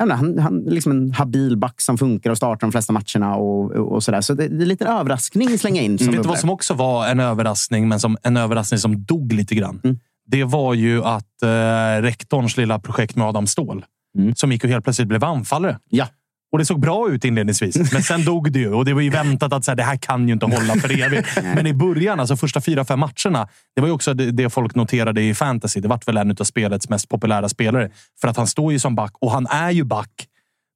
inte, 0.02 0.16
han, 0.16 0.40
han 0.40 0.68
är 0.68 0.72
liksom 0.72 0.92
en 0.92 1.12
habil 1.12 1.58
back 1.58 1.82
som 1.82 1.98
funkar 1.98 2.30
och 2.30 2.38
startar 2.38 2.68
de 2.68 2.72
flesta 2.72 2.94
matcherna 2.94 3.36
och, 3.36 3.72
och 3.72 4.04
sådär. 4.04 4.22
Så 4.22 4.34
det, 4.34 4.48
det 4.48 4.64
är 4.64 4.66
lite 4.66 4.86
en 4.86 4.92
överraskning 4.98 5.54
att 5.54 5.60
slänga 5.60 5.82
in. 5.82 5.98
Som 5.98 6.08
Vet 6.08 6.24
du 6.24 6.30
vad 6.30 6.40
som 6.40 6.50
också 6.50 6.74
var 6.74 7.08
en 7.08 7.20
överraskning, 7.20 7.88
men 7.88 8.00
som 8.00 8.18
en 8.24 8.38
överraskning 8.38 8.80
som 8.80 9.04
dog 9.04 9.34
lite 9.34 9.56
grann? 9.56 9.82
Mm. 9.84 10.00
Det 10.26 10.44
var 10.44 10.74
ju 10.74 11.04
att 11.04 11.42
eh, 11.44 12.02
rektorns 12.02 12.58
lilla 12.58 12.80
projekt 12.80 13.16
med 13.16 13.28
Adam 13.28 13.48
Ståhl, 13.48 13.86
Mm. 14.18 14.36
som 14.36 14.52
gick 14.52 14.64
och 14.64 14.70
helt 14.70 14.84
plötsligt 14.84 15.08
blev 15.08 15.24
anfallare. 15.24 15.80
Ja. 15.90 16.08
Och 16.52 16.58
det 16.58 16.66
såg 16.66 16.80
bra 16.80 17.10
ut 17.10 17.26
inledningsvis, 17.26 17.94
men 17.94 18.04
sen 18.04 18.26
dog 18.26 18.52
det 18.52 18.60
ju. 18.60 18.74
Och 18.74 18.86
det 18.86 18.94
var 18.94 19.02
ju 19.02 19.10
väntat 19.10 19.54
att 19.54 19.66
så 19.66 19.72
här, 19.72 19.76
det 19.76 19.84
här 19.84 19.98
kan 19.98 20.28
ju 20.28 20.34
inte 20.34 20.46
hålla 20.46 20.76
för 20.76 21.02
evigt. 21.02 21.30
men 21.56 21.68
i 21.68 21.74
början, 21.74 22.20
alltså 22.20 22.38
första 22.38 22.62
fyra, 22.62 22.86
fem 22.86 23.00
matcherna, 23.00 23.48
det 23.76 23.82
var 23.82 23.88
ju 23.88 23.94
också 23.94 24.14
det, 24.14 24.32
det 24.32 24.50
folk 24.50 24.76
noterade 24.76 25.22
i 25.22 25.34
fantasy. 25.34 25.80
Det 25.80 25.88
vart 25.88 26.08
väl 26.08 26.18
en 26.18 26.32
av 26.40 26.44
spelets 26.44 26.90
mest 26.90 27.10
populära 27.10 27.50
spelare. 27.50 27.90
För 28.22 28.28
att 28.28 28.38
han 28.38 28.48
står 28.48 28.72
ju 28.72 28.80
som 28.80 28.96
back 28.96 29.12
och 29.22 29.32
han 29.32 29.48
är 29.48 29.72
ju 29.72 29.84
back. 29.84 30.12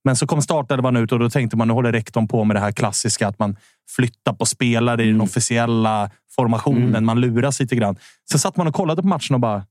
Men 0.06 0.16
så 0.16 0.28
kom 0.28 0.42
startelvan 0.42 0.98
ut 0.98 1.12
och 1.12 1.20
då 1.20 1.30
tänkte 1.30 1.58
man, 1.58 1.68
nu 1.68 1.74
håller 1.74 1.92
rektorn 1.92 2.28
på 2.28 2.44
med 2.44 2.56
det 2.56 2.60
här 2.60 2.72
klassiska 2.72 3.28
att 3.28 3.40
man 3.40 3.56
flyttar 3.96 4.34
på 4.34 4.46
spelare 4.46 5.04
i 5.04 5.08
den 5.08 5.22
officiella 5.22 6.10
formationen. 6.36 7.06
Man 7.06 7.22
luras 7.22 7.60
lite 7.60 7.76
grann. 7.76 7.96
Så 8.32 8.40
satt 8.40 8.58
man 8.58 8.68
och 8.68 8.76
kollade 8.76 9.02
på 9.02 9.08
matchen 9.08 9.34
och 9.34 9.40
bara, 9.40 9.66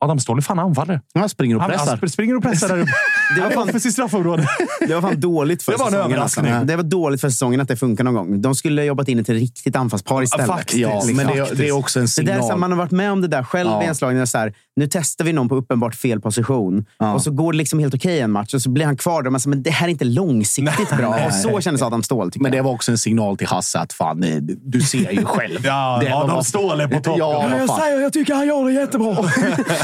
Adam 0.00 0.18
Ståhl 0.18 0.38
är 0.38 0.42
fan 0.42 0.58
anfallare. 0.58 1.00
Han 1.14 1.28
springer 1.28 1.56
och 1.56 1.62
Han, 1.62 1.70
pressar. 1.70 1.98
han 2.00 2.10
springer 2.10 2.36
och 2.36 2.42
pressar 2.42 2.76
där. 2.76 2.86
Det 3.36 3.40
var 3.42 3.50
fan- 3.50 3.68
offensivt 3.68 3.92
straffområde. 3.92 4.46
Det 4.88 4.94
var 4.94 5.00
fan 5.02 5.20
dåligt 5.20 5.62
för 5.62 5.72
Det 5.72 5.78
var 5.78 5.86
en 5.86 5.92
säsongen. 5.92 6.18
Alltså. 6.20 6.40
Det 6.66 6.76
var 6.76 6.82
dåligt 6.82 7.20
för 7.20 7.28
säsongen 7.30 7.60
att 7.60 7.68
det 7.68 7.76
funkar 7.76 8.04
någon 8.04 8.14
gång. 8.14 8.42
De 8.42 8.54
skulle 8.54 8.80
ha 8.80 8.86
jobbat 8.86 9.08
in 9.08 9.18
ett 9.18 9.28
riktigt 9.28 9.76
anfallspar 9.76 10.22
istället. 10.22 10.46
faktiskt. 10.46 10.78
Ja, 10.78 11.02
men 11.14 11.26
det, 11.26 11.46
det 11.54 11.68
är 11.68 11.72
också 11.72 12.00
en 12.00 12.06
Det 12.16 12.22
där, 12.22 12.32
här, 12.32 12.40
signal. 12.40 12.58
man 12.58 12.70
har 12.72 12.78
varit 12.78 12.90
med 12.90 13.12
om 13.12 13.20
det 13.20 13.28
där 13.28 13.42
själv 13.42 13.70
Ja. 13.70 13.82
i 13.82 13.86
en 13.86 13.94
slagning. 13.94 14.26
Så 14.26 14.38
här, 14.38 14.54
nu 14.76 14.88
testar 14.90 15.24
vi 15.24 15.32
någon 15.32 15.48
på 15.48 15.54
uppenbart 15.56 15.94
fel 15.94 16.20
position 16.20 16.84
Ja. 16.98 17.14
och 17.14 17.22
så 17.22 17.30
går 17.30 17.52
det 17.52 17.58
liksom 17.58 17.78
helt 17.78 17.94
okej 17.94 18.20
en 18.20 18.30
match 18.30 18.54
och 18.54 18.62
så 18.62 18.70
blir 18.70 18.84
han 18.84 18.96
kvar 18.96 19.22
där. 19.22 19.30
Man 19.30 19.40
säger, 19.40 19.48
men 19.56 19.62
det 19.62 19.70
här 19.70 19.86
är 19.86 19.90
inte 19.90 20.04
långsiktigt 20.04 20.96
bra. 20.96 21.16
Och 21.26 21.32
så 21.34 21.60
kändes 21.60 21.82
Adam 21.82 22.02
Ståhl. 22.02 22.30
Men 22.36 22.50
det 22.50 22.56
jag. 22.56 22.64
var 22.64 22.72
också 22.72 22.90
en 22.92 22.98
signal 22.98 23.36
till 23.36 23.46
Hasse 23.46 23.78
att 23.78 23.92
fan, 23.92 24.22
eh, 24.22 24.36
du 24.64 24.80
ser 24.80 25.10
ju 25.12 25.24
själv. 25.24 25.58
Ja, 25.66 25.98
Det 26.04 26.10
var- 26.10 26.24
Adam 26.24 26.44
Ståhl 26.44 26.80
är 26.80 26.88
på 26.88 27.00
topp. 27.00 27.14
Ja, 27.18 27.48
vad 27.66 27.78
fan. 27.78 28.02
jag 28.02 28.12
tycker 28.12 28.34
han 28.34 28.46
gör 28.46 28.64
det 28.64 28.72
jättebra. 28.72 29.16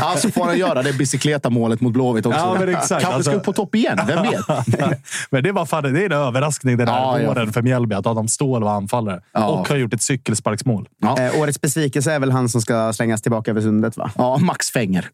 Ja, 0.01 0.15
så 0.19 0.31
får 0.31 0.45
han 0.45 0.59
göra 0.59 0.83
det 0.83 0.93
bicicleta-målet 0.93 1.81
mot 1.81 1.93
Blåvitt 1.93 2.27
också. 2.27 2.39
Ja, 2.41 2.57
men 2.59 2.69
exakt. 2.77 3.05
Kanske 3.07 3.34
Upp 3.35 3.45
på 3.45 3.53
topp 3.53 3.75
igen, 3.75 3.99
vem 4.07 4.23
vet? 4.23 4.41
Men 5.31 5.43
det, 5.43 5.53
var 5.53 5.67
fan, 5.67 5.83
det 5.83 6.01
är 6.01 6.07
en 6.07 6.13
överraskning 6.13 6.77
den 6.77 6.89
här 6.89 6.99
Ja, 6.99 7.21
ja. 7.21 7.29
våren 7.29 7.53
för 7.53 7.63
Mjällby 7.63 7.95
att 7.95 8.07
Adam 8.07 8.29
Ståhl 8.29 8.65
var 8.65 8.73
anfallare. 8.75 9.21
Ja. 9.33 9.47
Och 9.47 9.69
har 9.69 9.77
gjort 9.77 9.95
ett 9.95 10.03
cykelsparksmål. 10.03 10.89
Ja. 11.01 11.19
Eh, 11.19 11.41
årets 11.41 11.61
besvikelse 11.61 12.13
är 12.13 12.19
väl 12.21 12.31
han 12.31 12.49
som 12.49 12.61
ska 12.61 12.93
slängas 12.93 13.23
tillbaka 13.23 13.51
över 13.51 13.61
sundet, 13.61 13.97
va? 13.97 14.11
Ja, 14.17 14.39
Max 14.39 14.71
Fenger. 14.71 15.09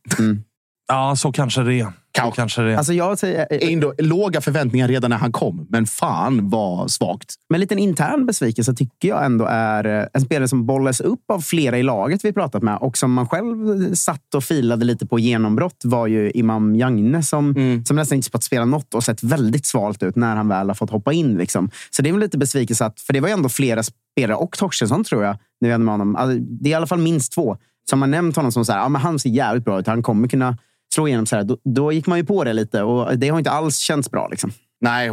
Ja, 0.91 1.17
så 1.17 1.33
kanske 1.33 1.63
det 1.63 1.75
är. 1.75 1.85
Så 1.85 1.93
Kanske. 2.13 2.37
kanske 2.37 2.63
det 2.63 2.73
är. 2.73 2.77
Alltså 2.77 2.93
jag 2.93 3.19
säger, 3.19 3.47
eh, 3.51 3.73
Ändå, 3.73 3.95
låga 3.99 4.41
förväntningar 4.41 4.89
redan 4.89 5.11
när 5.11 5.17
han 5.17 5.33
kom, 5.33 5.67
men 5.71 5.87
fan 5.87 6.51
vad 6.51 6.91
svagt. 6.91 7.35
med 7.49 7.57
en 7.57 7.61
liten 7.61 7.79
intern 7.79 8.27
besvikelse 8.27 8.75
tycker 8.75 9.09
jag 9.09 9.25
ändå 9.25 9.45
är 9.45 10.01
eh, 10.01 10.07
en 10.13 10.21
spelare 10.21 10.49
som 10.49 10.67
bollas 10.67 11.01
upp 11.01 11.31
av 11.33 11.41
flera 11.41 11.79
i 11.79 11.83
laget 11.83 12.25
vi 12.25 12.33
pratat 12.33 12.63
med 12.63 12.77
och 12.77 12.99
som 12.99 13.13
man 13.13 13.29
själv 13.29 13.95
satt 13.95 14.35
och 14.35 14.45
filade 14.45 14.85
lite 14.85 15.07
på 15.07 15.19
genombrott 15.19 15.81
var 15.85 16.07
ju 16.07 16.31
Imam 16.31 16.77
Jagne 16.77 17.23
som, 17.23 17.55
som 17.87 17.97
nästan 17.97 18.17
inte 18.17 18.31
fått 18.31 18.45
spela 18.45 18.65
något 18.65 18.95
och 18.95 19.05
sett 19.05 19.23
väldigt 19.23 19.67
svalt 19.67 20.03
ut 20.03 20.17
när 20.17 20.37
han 20.37 20.49
väl 20.49 20.69
har 20.69 20.75
fått 20.75 20.91
hoppa 20.91 21.13
in. 21.13 21.37
Liksom. 21.37 21.71
Så 21.91 22.03
det 22.03 22.09
är 22.09 22.13
väl 22.13 22.21
lite 22.21 22.39
besvikelse, 22.39 22.85
att, 22.85 23.01
för 23.01 23.13
det 23.13 23.21
var 23.21 23.29
ju 23.29 23.33
ändå 23.33 23.49
flera 23.49 23.83
spelare 23.83 24.37
och 24.37 24.53
Torstensson 24.53 25.05
tror 25.05 25.25
jag, 25.25 25.37
när 25.61 25.69
vi 25.69 25.73
hade 25.73 25.85
med 25.85 25.95
honom. 25.95 26.17
Alltså, 26.17 26.39
det 26.39 26.69
är 26.69 26.71
i 26.71 26.75
alla 26.75 26.87
fall 26.87 26.99
minst 26.99 27.33
två 27.33 27.57
som 27.91 28.01
har 28.01 28.09
nämnt 28.09 28.37
honom 28.37 28.53
som 28.53 28.65
så 28.65 28.73
här, 28.73 28.79
ja, 28.79 28.89
men 28.89 29.03
han 29.03 29.19
ser 29.19 29.31
jävligt 29.31 29.65
bra 29.65 29.81
ut, 29.81 29.87
han 29.87 30.03
kommer 30.03 30.29
kunna 30.29 30.57
slå 30.95 31.09
igenom. 31.09 31.27
Så 31.27 31.37
här. 31.37 31.45
Då, 31.45 31.57
då 31.65 31.93
gick 31.93 32.07
man 32.07 32.19
ju 32.19 32.25
på 32.25 32.45
det 32.45 32.53
lite 32.53 32.83
och 32.83 33.19
det 33.19 33.29
har 33.29 33.39
inte 33.39 33.51
alls 33.51 33.79
känts 33.79 34.11
bra. 34.11 34.29
Liksom. 34.29 34.53
Nej, 34.83 35.11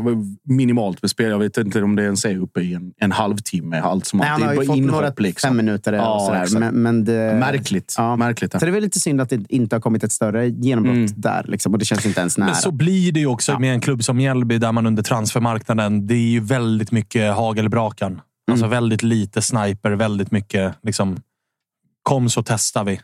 minimalt 0.50 1.02
med 1.02 1.12
spel. 1.12 1.30
Jag 1.30 1.40
vet 1.40 1.58
inte 1.58 1.82
om 1.84 1.96
det 1.96 2.04
ens 2.04 2.26
är 2.26 2.38
uppe 2.38 2.62
i 2.62 2.74
en, 2.74 2.94
en 2.98 3.12
halvtimme. 3.12 3.80
Allt 3.80 4.06
som 4.06 4.20
Nej, 4.20 4.30
allt. 4.30 4.40
han 4.44 4.48
har 4.48 4.54
ju 4.54 4.58
bara 4.60 4.66
fått 4.66 4.78
inhopp, 4.78 4.92
några 5.02 5.14
liksom. 5.18 5.48
fem 5.50 5.58
minuter 5.58 5.94
Ja, 5.94 6.16
och 6.16 6.48
sådär. 6.48 6.60
Men, 6.60 6.76
men 6.84 7.06
det, 7.06 7.36
Märkligt. 7.40 7.96
Ja. 7.98 8.16
Märkligt. 8.16 8.52
Så 8.52 8.58
det 8.60 8.66
är 8.66 8.72
väl 8.72 8.84
lite 8.84 9.00
synd 9.00 9.22
att 9.22 9.30
det 9.30 9.46
inte 9.50 9.76
har 9.76 9.82
kommit 9.82 10.04
ett 10.04 10.12
större 10.12 10.48
genombrott 10.48 10.96
Mm. 10.96 11.08
där. 11.16 11.46
Liksom, 11.48 11.74
och 11.74 11.80
det 11.80 11.86
känns 11.86 12.06
inte 12.06 12.20
ens 12.20 12.38
nära. 12.38 12.48
Men 12.48 12.56
så 12.56 12.72
blir 12.72 13.12
det 13.12 13.20
ju 13.20 13.28
också 13.28 13.60
med 13.60 13.74
en 13.74 13.82
klubb 13.82 14.04
som 14.04 14.18
Mjällby 14.18 14.58
där 14.58 14.72
man 14.72 14.86
under 14.88 15.04
transfermarknaden, 15.04 16.08
det 16.08 16.14
är 16.16 16.18
ju 16.30 16.40
väldigt 16.40 16.92
mycket 16.92 17.36
hagelbrakan. 17.36 18.22
Alltså 18.52 18.66
Mm. 18.66 18.70
väldigt 18.76 19.04
lite 19.04 19.42
sniper, 19.42 19.92
väldigt 19.92 20.32
mycket 20.32 20.76
liksom, 20.84 21.18
kom 22.04 22.30
så 22.30 22.44
testar 22.44 22.84
vi. 22.84 23.00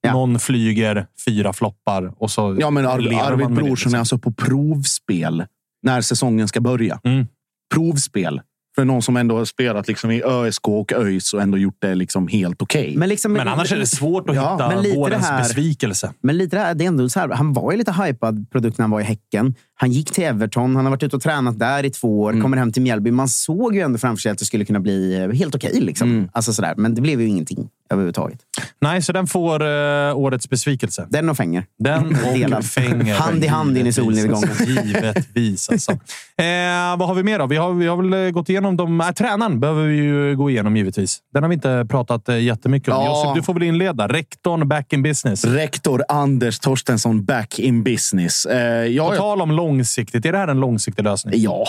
Ja. 0.00 0.12
Någon 0.12 0.38
flyger, 0.38 1.06
fyra 1.26 1.52
floppar 1.52 2.12
och 2.18 2.30
så 2.30 2.56
Ja, 2.60 2.70
men 2.70 2.86
Ar- 2.86 2.98
lever 2.98 3.16
man 3.16 3.26
Arvid 3.32 3.46
det, 3.48 3.52
Brorsson 3.54 3.70
liksom. 3.70 3.94
är 3.94 3.98
alltså 3.98 4.18
på 4.18 4.32
provspel 4.32 5.44
när 5.82 6.00
säsongen 6.00 6.48
ska 6.48 6.60
börja. 6.60 7.00
Mm. 7.04 7.26
Provspel. 7.74 8.40
För 8.74 8.84
någon 8.84 9.02
som 9.02 9.16
ändå 9.16 9.36
har 9.38 9.44
spelat 9.44 9.88
liksom 9.88 10.10
i 10.10 10.22
ÖSK 10.22 10.68
och 10.68 10.92
ÖIS 10.92 11.34
och 11.34 11.42
ändå 11.42 11.58
gjort 11.58 11.76
det 11.78 11.94
liksom 11.94 12.28
helt 12.28 12.62
okej. 12.62 12.94
Men, 12.96 13.08
liksom, 13.08 13.32
Men 13.32 13.48
annars 13.48 13.72
är 13.72 13.76
det 13.78 13.86
svårt 13.86 14.30
att 14.30 14.36
Ja, 14.36 14.52
hitta 14.52 14.68
men 14.68 14.82
lite 14.82 14.94
det 14.94 15.00
vårens 15.00 15.26
här- 15.26 15.38
besvikelse. 15.38 16.12
Men 16.20 16.36
lite 16.38 16.56
det 16.56 16.62
här, 16.62 16.74
det 16.74 16.84
är 16.84 16.88
ändå 16.88 17.08
så 17.08 17.20
här, 17.20 17.28
han 17.28 17.52
var 17.52 17.72
ju 17.72 17.78
lite 17.78 17.92
hypad 17.92 18.50
produkt 18.50 18.78
när 18.78 18.82
han 18.82 18.90
var 18.90 19.00
i 19.00 19.04
Häcken. 19.04 19.54
Han 19.74 19.92
gick 19.92 20.10
till 20.12 20.24
Everton, 20.24 20.76
han 20.76 20.84
har 20.84 20.90
varit 20.90 21.02
ute 21.02 21.16
och 21.16 21.22
tränat 21.22 21.58
där 21.58 21.84
i 21.84 21.90
två 21.90 22.20
år, 22.20 22.40
kommer 22.42 22.56
hem 22.56 22.72
till 22.72 22.82
Mjällby. 22.82 23.10
Man 23.10 23.28
såg 23.28 23.74
ju 23.74 23.80
ändå 23.80 23.98
framför 23.98 24.20
sig 24.20 24.32
att 24.32 24.38
det 24.38 24.44
skulle 24.44 24.64
kunna 24.64 24.80
bli 24.80 25.18
eh, 25.22 25.30
helt 25.30 25.54
okej. 25.54 25.80
liksom. 25.80 26.28
alltså 26.32 26.52
sådär. 26.52 26.74
Men 26.76 26.94
det 26.94 27.00
blev 27.00 27.20
ju 27.20 27.26
ingenting 27.28 27.68
överhuvudtaget. 27.90 28.38
Nej, 28.80 29.02
så 29.02 29.12
den 29.12 29.26
får 29.26 29.66
eh, 29.66 30.16
årets 30.16 30.50
besvikelse. 30.50 31.06
Den 31.10 31.28
och 31.28 31.36
Fenger. 31.36 31.64
Den 31.78 32.06
och 32.56 32.64
Fenger. 32.64 33.14
Hand 33.14 33.44
i 33.44 33.46
hand 33.46 33.78
in 33.78 33.86
i 33.86 33.92
solnedgången. 33.92 34.50
Givetvis. 34.66 35.68
Alltså. 35.68 35.92
Eh, 36.38 36.96
vad 36.96 37.08
har 37.08 37.14
vi 37.14 37.22
mer 37.22 37.38
då? 37.38 37.46
Vi 37.46 37.56
har, 37.56 37.72
vi 37.72 37.86
har 37.86 37.96
väl 37.96 38.26
eh, 38.26 38.30
gått 38.30 38.48
igenom 38.48 38.76
de... 38.76 39.00
Äh, 39.00 39.10
tränaren 39.10 39.60
behöver 39.60 39.86
vi 39.86 39.96
ju 39.96 40.36
gå 40.36 40.50
igenom 40.50 40.76
givetvis. 40.76 41.18
Den 41.32 41.42
har 41.42 41.48
vi 41.48 41.54
inte 41.54 41.86
pratat 41.90 42.28
eh, 42.28 42.38
jättemycket 42.38 42.88
om. 42.88 43.04
Ja. 43.04 43.08
Josef, 43.08 43.36
du 43.36 43.42
får 43.42 43.54
väl 43.54 43.62
inleda. 43.62 44.08
Rektorn 44.08 44.68
back 44.68 44.92
in 44.92 45.02
business. 45.02 45.44
Rektor 45.44 46.04
Anders 46.08 46.58
Torstensson 46.58 47.24
back 47.24 47.58
in 47.58 47.82
business. 47.82 48.46
Eh, 48.46 48.86
ja, 48.86 49.10
På 49.10 49.16
tal 49.16 49.40
om 49.40 49.50
långsiktigt. 49.50 50.26
Är 50.26 50.32
det 50.32 50.38
här 50.38 50.48
en 50.48 50.60
långsiktig 50.60 51.02
lösning? 51.02 51.34
ja, 51.42 51.66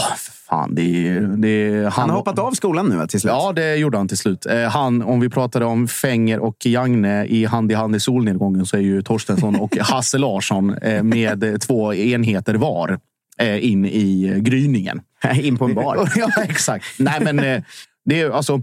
fan. 0.50 0.76
Det 0.76 1.08
är, 1.08 1.22
det 1.22 1.48
är, 1.48 1.90
Han 1.90 2.10
har 2.10 2.18
hoppat 2.18 2.40
av 2.40 2.52
skolan 2.52 2.90
nu 2.90 3.08
till 3.08 3.22
slut. 3.22 3.32
Ja, 3.34 3.54
det 3.54 3.76
gjorde 3.76 3.98
han 3.98 4.08
till 4.08 4.18
slut. 4.18 4.46
Eh, 4.46 4.62
Han, 4.62 5.02
om 5.02 5.20
vi 5.20 5.30
pratade 5.30 5.66
om 5.66 5.88
Fenger 5.88 6.40
och 6.40 6.66
Jagne 6.66 7.26
i 7.26 7.46
hand 7.46 7.72
i 7.72 7.76
hand 7.76 7.96
i 7.96 8.00
solnedgången 8.00 8.66
så 8.66 8.78
är 8.78 8.82
ju 8.82 9.02
Torstensson 9.02 9.56
och 9.56 9.78
Hasse 9.82 10.18
Larsson 10.18 10.78
eh, 10.78 11.04
med 11.04 11.62
två 11.62 11.94
enheter 11.94 12.56
var 12.56 13.00
eh, 13.38 13.66
in 13.66 13.86
i 13.86 14.40
gryningen. 14.42 15.02
In 15.42 15.58
på 15.58 15.66
en 15.66 15.76
bar. 15.76 16.12
ja, 16.16 16.44
exakt. 16.44 16.86
Nej, 16.98 17.20
men 17.22 17.64
det 18.06 18.22
är 18.22 18.30
alltså. 18.30 18.62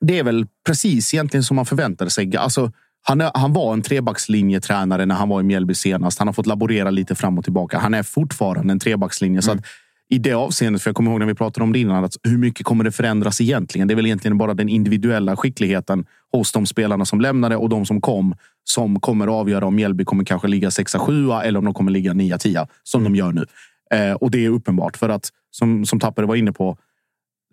Det 0.00 0.18
är 0.18 0.24
väl 0.24 0.46
precis 0.66 1.14
egentligen 1.14 1.44
som 1.44 1.56
man 1.56 1.66
förväntade 1.66 2.10
sig. 2.10 2.36
Alltså, 2.36 2.72
han, 3.02 3.20
är, 3.20 3.30
han 3.34 3.52
var 3.52 3.72
en 3.72 3.82
trebackslinjetränare 3.82 5.06
när 5.06 5.14
han 5.14 5.28
var 5.28 5.40
i 5.40 5.42
Mjällby 5.42 5.74
senast. 5.74 6.18
Han 6.18 6.28
har 6.28 6.32
fått 6.32 6.46
laborera 6.46 6.90
lite 6.90 7.14
fram 7.14 7.38
och 7.38 7.44
tillbaka. 7.44 7.78
Han 7.78 7.94
är 7.94 8.02
fortfarande 8.02 8.72
en 8.72 8.78
trebackslinje. 8.78 9.42
Så 9.42 9.52
att 9.52 9.66
i 10.08 10.18
det 10.18 10.32
avseendet, 10.32 10.82
för 10.82 10.90
jag 10.90 10.96
kommer 10.96 11.10
ihåg 11.10 11.20
när 11.20 11.26
vi 11.26 11.34
pratade 11.34 11.64
om 11.64 11.72
det 11.72 11.78
innan, 11.78 12.04
att 12.04 12.16
hur 12.22 12.38
mycket 12.38 12.66
kommer 12.66 12.84
det 12.84 12.92
förändras 12.92 13.40
egentligen? 13.40 13.88
Det 13.88 13.94
är 13.94 13.96
väl 13.96 14.06
egentligen 14.06 14.38
bara 14.38 14.54
den 14.54 14.68
individuella 14.68 15.36
skickligheten 15.36 16.06
hos 16.32 16.52
de 16.52 16.66
spelarna 16.66 17.04
som 17.04 17.20
lämnade 17.20 17.56
och 17.56 17.68
de 17.68 17.86
som 17.86 18.00
kom 18.00 18.34
som 18.64 19.00
kommer 19.00 19.26
att 19.26 19.32
avgöra 19.32 19.66
om 19.66 19.76
Mjällby 19.76 20.04
kommer 20.04 20.24
kanske 20.24 20.48
ligga 20.48 20.68
6-7 20.68 21.42
eller 21.42 21.58
om 21.58 21.64
de 21.64 21.74
kommer 21.74 21.90
ligga 21.90 22.12
9-10 22.12 22.68
som 22.82 23.04
de 23.04 23.16
gör 23.16 23.32
nu. 23.32 23.46
Eh, 23.94 24.12
och 24.12 24.30
det 24.30 24.44
är 24.44 24.50
uppenbart 24.50 24.96
för 24.96 25.08
att 25.08 25.30
som, 25.50 25.86
som 25.86 26.00
Tappare 26.00 26.26
var 26.26 26.36
inne 26.36 26.52
på, 26.52 26.78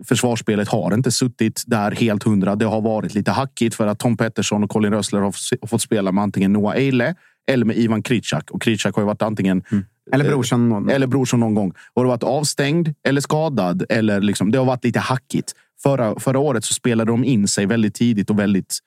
försvarsspelet 0.08 0.68
har 0.68 0.94
inte 0.94 1.12
suttit 1.12 1.64
där 1.68 1.92
helt 1.92 2.24
hundra. 2.24 2.56
Det 2.56 2.66
har 2.66 2.82
varit 2.82 3.14
lite 3.14 3.32
hackigt 3.32 3.76
för 3.76 3.88
att 3.88 4.00
Tom 4.00 4.18
Pettersson 4.18 4.64
och 4.64 4.70
Colin 4.70 4.92
Rössler 4.94 5.20
har 5.20 5.36
har 5.62 5.68
fått 5.68 5.82
spela 5.82 6.12
med 6.12 6.24
antingen 6.24 6.54
Noah 6.54 6.76
Eile 6.76 7.16
eller 7.52 7.66
med 7.66 7.78
Ivan 7.78 8.04
Kritschak. 8.04 8.52
Och 8.52 8.62
Kritschak 8.62 8.96
har 8.96 9.02
ju 9.02 9.08
varit 9.08 9.22
antingen 9.22 9.64
Eller 10.12 10.26
brorsan. 10.26 10.70
någon. 10.70 10.90
eller 10.90 11.08
Brorsson 11.08 11.40
någon 11.40 11.54
gång. 11.56 11.70
Och 11.94 12.04
det 12.04 12.10
har 12.10 12.16
varit 12.16 12.24
avstängd 12.24 12.94
eller 13.08 13.22
skadad. 13.22 13.86
Eller 13.90 14.22
liksom, 14.22 14.52
det 14.52 14.58
har 14.58 14.66
varit 14.66 14.84
lite 14.84 15.00
hackigt. 15.00 15.52
Förra, 15.84 16.20
förra 16.20 16.40
året 16.40 16.66
så 16.66 16.74
spelade 16.74 17.12
de 17.12 17.24
in 17.24 17.48
sig 17.48 17.66
väldigt 17.66 17.96
tidigt 17.96 18.30
och 18.30 18.40
väldigt 18.40 18.80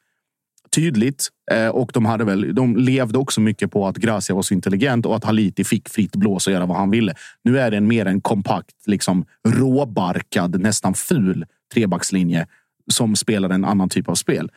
tydligt. 0.75 1.29
Eh, 1.53 1.69
och 1.69 1.91
de, 1.95 2.05
hade 2.07 2.25
väl, 2.25 2.55
de 2.55 2.77
levde 2.77 3.19
också 3.19 3.41
mycket 3.41 3.71
på 3.71 3.87
att 3.89 3.97
Gracia 3.97 4.35
var 4.35 4.43
så 4.43 4.55
intelligent 4.55 5.07
och 5.07 5.17
att 5.17 5.25
Haliti 5.25 5.65
fick 5.65 5.89
fritt 5.89 6.17
blås 6.17 6.47
och 6.47 6.53
göra 6.53 6.67
vad 6.67 6.77
han 6.77 6.91
ville. 6.91 7.15
Nu 7.45 7.59
är 7.59 7.71
det 7.71 7.77
en 7.77 7.87
mer 7.87 8.07
en 8.07 8.21
kompakt, 8.21 8.75
liksom, 8.87 9.25
råbarkad, 9.49 10.61
nästan 10.61 10.95
ful 10.95 11.45
trebackslinje 11.75 12.47
som 12.93 13.17
spelar 13.17 13.51
en 13.51 13.65
annan 13.65 13.89
typ 13.89 14.09
av 14.09 14.15
spel. 14.15 14.51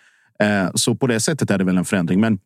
Eh, 0.44 0.70
så 0.74 0.96
på 0.96 1.08
det 1.08 1.20
sättet 1.20 1.52
är 1.52 1.58
det 1.58 1.64
väl 1.64 1.78
en 1.78 1.86
förändring. 1.86 2.20
Men 2.20 2.40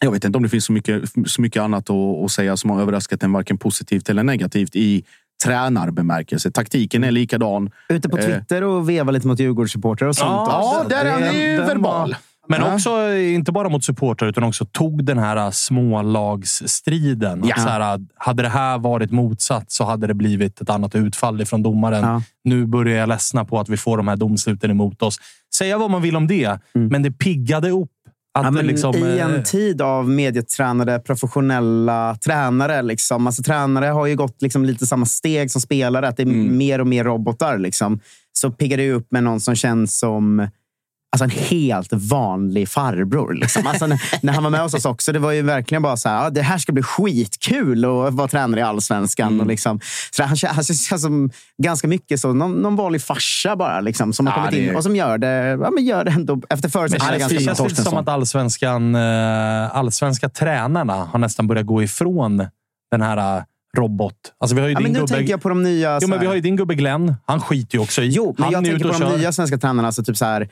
jag 0.00 0.10
vet 0.10 0.24
inte 0.24 0.36
om 0.36 0.42
det 0.42 0.48
finns 0.48 0.64
så 0.64 0.72
mycket, 0.72 1.02
så 1.26 1.42
mycket 1.42 1.62
annat 1.62 1.90
att, 1.90 2.24
att 2.24 2.30
säga 2.30 2.56
som 2.56 2.70
har 2.70 2.80
överraskat 2.82 3.22
en 3.22 3.32
varken 3.32 3.58
positivt 3.58 4.08
eller 4.08 4.22
negativt 4.22 4.76
i 4.76 5.04
tränarbemärkelse. 5.44 6.50
Taktiken 6.50 7.04
är 7.04 7.10
likadan. 7.10 7.70
Ute 7.88 8.08
på 8.08 8.18
Eh. 8.18 8.24
Twitter 8.26 8.62
och 8.64 8.88
veva 8.88 9.10
lite 9.12 9.26
mot 9.26 9.40
Djurgårdssupportrar 9.40 10.08
och 10.08 10.16
sånt. 10.16 10.30
Ja, 10.50 10.76
också. 10.78 10.88
där 10.88 11.04
är 11.04 11.10
han 11.10 11.20
Det- 11.22 11.52
ju 11.52 11.56
verbal. 11.60 12.16
Men 12.48 12.60
Ja. 12.60 12.74
också, 12.74 13.12
inte 13.14 13.52
bara 13.52 13.68
mot 13.68 13.84
supportrar, 13.84 14.28
utan 14.28 14.42
också 14.44 14.64
tog 14.64 15.04
den 15.04 15.18
här 15.18 15.36
äh, 15.36 15.50
smålagsstriden. 15.50 17.42
Ja. 17.44 17.54
Att 17.54 17.62
Så 17.62 17.68
här, 17.68 18.00
hade 18.16 18.42
det 18.42 18.48
här 18.48 18.78
varit 18.78 19.10
motsatt 19.10 19.70
så 19.72 19.84
hade 19.84 20.06
det 20.06 20.14
blivit 20.14 20.60
ett 20.60 20.70
annat 20.70 20.94
utfall 20.94 21.40
ifrån 21.40 21.62
domaren. 21.62 22.02
Ja. 22.04 22.22
Nu 22.44 22.66
börjar 22.66 22.98
jag 22.98 23.08
ledsna 23.08 23.44
på 23.44 23.60
att 23.60 23.68
vi 23.68 23.76
får 23.76 23.96
de 23.96 24.08
här 24.08 24.16
domsluten 24.16 24.70
emot 24.70 25.02
oss. 25.02 25.16
Säga 25.54 25.78
vad 25.78 25.90
man 25.90 26.02
vill 26.02 26.16
om 26.16 26.26
det, 26.26 26.58
men 26.72 27.02
det 27.02 27.10
piggade 27.10 27.70
upp. 27.70 27.90
Ja, 28.44 28.50
men 28.50 28.66
liksom, 28.66 28.94
I 28.94 29.18
eh, 29.18 29.24
en 29.24 29.42
tid 29.44 29.82
av 29.82 30.08
medietränade, 30.10 30.98
professionella 30.98 32.16
tränare. 32.24 32.82
Liksom. 32.82 33.26
Alltså, 33.26 33.42
tränare 33.42 33.86
har 33.86 34.06
ju 34.06 34.16
gått 34.16 34.42
liksom, 34.42 34.64
lite 34.64 34.86
samma 34.86 35.06
steg 35.06 35.50
som 35.50 35.60
spelare. 35.60 36.08
Att 36.08 36.16
det 36.16 36.22
är 36.22 36.26
Mm. 36.26 36.56
mer 36.56 36.80
och 36.80 36.86
mer 36.86 37.04
robotar. 37.04 37.58
Liksom. 37.58 38.00
Så 38.32 38.50
piggar 38.50 38.76
det 38.76 38.92
upp 38.92 39.06
med 39.12 39.22
någon 39.24 39.40
som 39.40 39.54
känns 39.54 39.98
som 39.98 40.48
alltså, 41.22 41.38
en 41.40 41.44
helt 41.58 41.92
vanlig 41.92 42.68
farbror. 42.68 43.34
Liksom. 43.34 43.66
Alltså, 43.66 43.86
när, 43.86 44.32
han 44.32 44.42
var 44.42 44.50
med 44.50 44.60
hos 44.60 44.74
oss 44.74 44.84
också, 44.84 45.12
det 45.12 45.18
var 45.18 45.32
ju 45.32 45.42
verkligen 45.42 45.82
bara 45.82 45.96
så 45.96 46.08
här, 46.08 46.24
ja, 46.24 46.30
det 46.30 46.42
här 46.42 46.58
ska 46.58 46.72
bli 46.72 46.82
skitkul 46.82 47.84
att 47.84 48.14
vara 48.14 48.28
tränare 48.28 48.60
i 48.60 48.62
allsvenskan. 48.62 49.28
Mm. 49.28 49.40
Och 49.40 49.46
liksom, 49.46 49.80
så 50.10 50.22
han, 50.22 50.36
han 50.54 50.64
känns 50.64 51.02
som 51.02 51.30
ganska 51.62 51.88
mycket 51.88 52.20
så, 52.20 52.32
någon, 52.32 52.52
någon 52.52 52.76
vanlig 52.76 53.02
farsa 53.02 53.56
bara. 53.56 53.80
Liksom, 53.80 54.12
som 54.12 54.26
har 54.26 54.32
Ja, 54.34 54.36
kommit 54.38 54.50
det 54.52 54.66
är- 54.66 54.70
in 54.70 54.76
och 54.76 54.82
som 54.82 54.96
gör 54.96 55.18
det, 55.18 55.58
ja, 55.62 55.70
men 55.70 55.84
gör 55.84 56.04
det 56.04 56.10
ändå 56.10 56.40
efter 56.50 56.68
förutsättningarna 56.68 57.12
det 57.12 57.18
ganska 57.20 57.36
bra. 57.38 57.54
känns 57.54 57.70
lite 57.70 57.82
som 57.82 57.98
att 57.98 58.08
allsvenskan, 58.08 58.94
eh, 58.94 59.76
allsvenska 59.76 60.28
tränarna 60.28 60.94
har 61.04 61.18
nästan 61.18 61.46
börjat 61.46 61.66
gå 61.66 61.82
ifrån 61.82 62.46
den 62.90 63.02
här 63.02 63.36
eh, 63.38 63.42
robot. 63.76 64.14
Alltså 64.38 64.54
vi 64.56 64.60
har 64.62 64.68
ju 64.68 64.74
Ja, 64.74 64.78
din 64.78 64.82
men 64.84 64.92
nu 64.92 64.98
gubbe... 64.98 65.14
tänker 65.14 65.30
jag 65.32 65.42
på 65.42 65.48
de 65.48 65.62
nya... 65.62 65.98
Jo, 66.02 66.08
men 66.08 66.20
vi 66.20 66.26
har 66.26 66.34
ju 66.34 66.40
din 66.40 66.56
gubbe 66.56 66.74
Glenn. 66.74 67.14
Han 67.26 67.40
skiter 67.40 67.78
ju 67.78 67.82
också 67.82 68.02
i. 68.02 68.08
Jo, 68.08 68.34
men 68.38 68.44
han 68.44 68.52
jag 68.52 68.64
tänker 68.64 68.84
på 68.84 68.92
de 68.92 68.98
kör. 68.98 69.18
nya 69.18 69.32
svenska 69.32 69.58
tränarna. 69.58 69.88
Alltså 69.88 70.04
typ 70.04 70.16
så 70.16 70.24
här, 70.24 70.48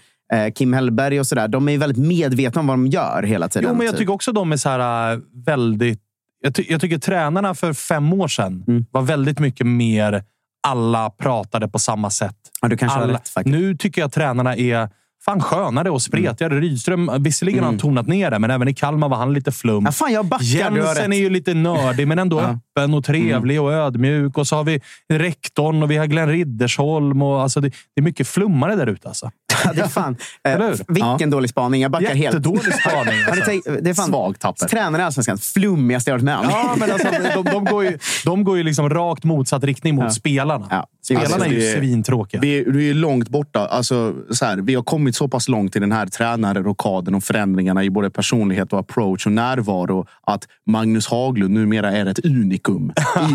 Kim 0.55 0.73
Hellberg 0.73 1.21
och 1.21 1.27
sådär. 1.27 1.49
De 1.49 1.69
är 1.69 1.79
väldigt 1.79 2.07
medvetna 2.07 2.61
om 2.61 2.67
vad 2.67 2.75
de 2.77 2.87
gör 2.87 3.23
hela 3.23 3.49
tiden. 3.49 3.69
Jo, 3.71 3.77
men 3.77 3.87
jag 3.87 3.93
typ. 3.95 3.99
tycker 3.99 4.13
också 4.13 4.33
de 4.33 4.53
är 4.53 4.57
så 4.57 4.69
här 4.69 5.13
äh, 5.13 5.19
väldigt... 5.47 6.01
Jag, 6.43 6.55
ty 6.55 6.65
jag 6.69 6.81
tycker 6.81 6.99
tränarna 6.99 7.55
för 7.55 7.73
fem 7.73 8.13
år 8.13 8.29
sedan 8.29 8.65
Mm. 8.69 8.87
var 8.91 9.03
väldigt 9.03 9.39
mycket 9.39 9.67
mer 9.67 10.23
alla 10.67 11.11
pratade 11.11 11.69
på 11.69 11.79
samma 11.79 12.11
sätt. 12.11 12.37
ja, 12.63 12.69
du 12.69 12.77
kanske 12.77 12.99
Alla, 12.99 13.15
rätt 13.15 13.29
faktiskt. 13.29 13.57
nu 13.57 13.77
tycker 13.77 14.01
jag 14.01 14.07
att 14.07 14.13
tränarna 14.13 14.57
är 14.57 14.89
fan 15.25 15.41
skönare 15.41 15.91
och 15.91 16.03
spretigare. 16.03 16.61
Rydström, 16.61 17.11
visserligen 17.19 17.61
har 17.61 17.67
han 17.71 17.79
tonat 17.79 18.07
ner 18.07 18.31
det, 18.31 18.39
men 18.39 18.51
även 18.51 18.69
i 18.69 18.75
Kalmar 18.75 19.09
var 19.09 19.17
han 19.17 19.33
lite 19.35 19.53
flum. 19.53 19.75
Mm. 19.75 19.85
Ja, 19.85 19.93
fan, 19.93 20.13
jag 20.13 20.27
backar. 20.27 20.45
Jensen 20.45 21.13
är 21.13 21.17
ju 21.17 21.31
lite 21.31 21.55
nördig, 21.55 22.09
men 22.09 22.19
ändå 22.19 22.59
öppen 22.77 22.95
och 22.95 23.05
trevlig 23.05 23.61
och 23.61 23.73
ödmjuk. 23.73 24.39
Och 24.39 24.47
så 24.47 24.57
har 24.57 24.65
vi 24.65 24.81
rektorn 25.13 25.83
och 25.83 25.91
vi 25.91 25.97
har 25.97 26.07
Glenn 26.07 26.29
Riddersholm. 26.29 27.23
Och, 27.23 27.43
alltså, 27.43 27.61
det, 27.61 27.69
det 27.69 28.01
är 28.01 28.03
mycket 28.03 28.29
flummare 28.29 28.77
där 28.77 28.87
ute. 28.87 29.09
Alltså. 29.09 29.31
Ja, 29.65 29.73
det 29.73 29.81
är 29.83 29.87
fan. 29.89 30.17
Eh, 30.49 30.53
Eller 30.55 30.69
hur? 30.69 30.95
vilken 31.11 31.31
dålig 31.31 31.51
spaning. 31.51 31.83
Jag 31.83 31.91
backar 31.91 32.07
helt. 32.09 32.21
Jättedålig 32.21 32.75
spaning. 32.75 33.25
Har 33.29 33.35
ni 33.37 33.43
Alltså. 33.57 33.71
det 33.83 33.91
är 33.91 33.95
fan 33.95 34.09
Svag 34.09 34.39
tapper. 34.39 34.67
tränare 34.67 35.03
i 35.03 35.05
Allsvenskan. 35.05 35.39
Flummigaste 35.39 36.11
jag 36.11 36.15
varit 36.15 36.25
med 36.25 36.37
om. 36.39 36.47
Ja, 36.51 36.75
men 36.79 36.91
alltså, 36.93 37.09
de, 37.35 37.51
de, 37.51 37.65
går 37.65 37.85
ju, 37.85 37.99
de 38.25 38.45
går 38.45 38.57
ju 38.57 38.63
liksom 38.63 38.89
rakt 38.91 39.25
motsatt 39.25 39.65
riktning 39.65 39.95
mot 39.95 40.05
Ja. 40.05 40.11
spelarna. 40.11 40.67
Ja. 40.71 40.87
Spelarna 41.05 41.25
Alltså, 41.27 41.45
är 41.49 41.53
ju 41.53 41.59
det- 41.61 41.79
svintråkiga. 41.79 42.41
Vi, 42.41 42.59
är- 42.59 42.65
vi 42.71 42.91
är 42.91 42.95
långt 42.95 43.29
borta. 43.29 43.67
Alltså, 43.67 44.15
så 44.31 44.45
här, 44.45 44.57
vi 44.57 44.75
har 44.75 44.83
kommit 44.83 45.17
så 45.17 45.29
pass 45.29 45.49
långt 45.49 45.77
i 45.77 45.79
den 45.79 45.93
här 45.93 46.07
tränarrokaden 46.07 47.15
och 47.15 47.25
förändringarna 47.25 47.85
i 47.85 47.91
både 47.91 48.11
personlighet 48.11 48.73
och 48.73 48.79
approach 48.79 49.27
och 49.27 49.33
närvaro 49.33 50.07
att 50.27 50.49
Magnus 50.67 51.07
Haglund 51.07 51.55
numera 51.55 51.93
är 51.93 52.07
ett 52.07 52.25
unikum 52.25 52.64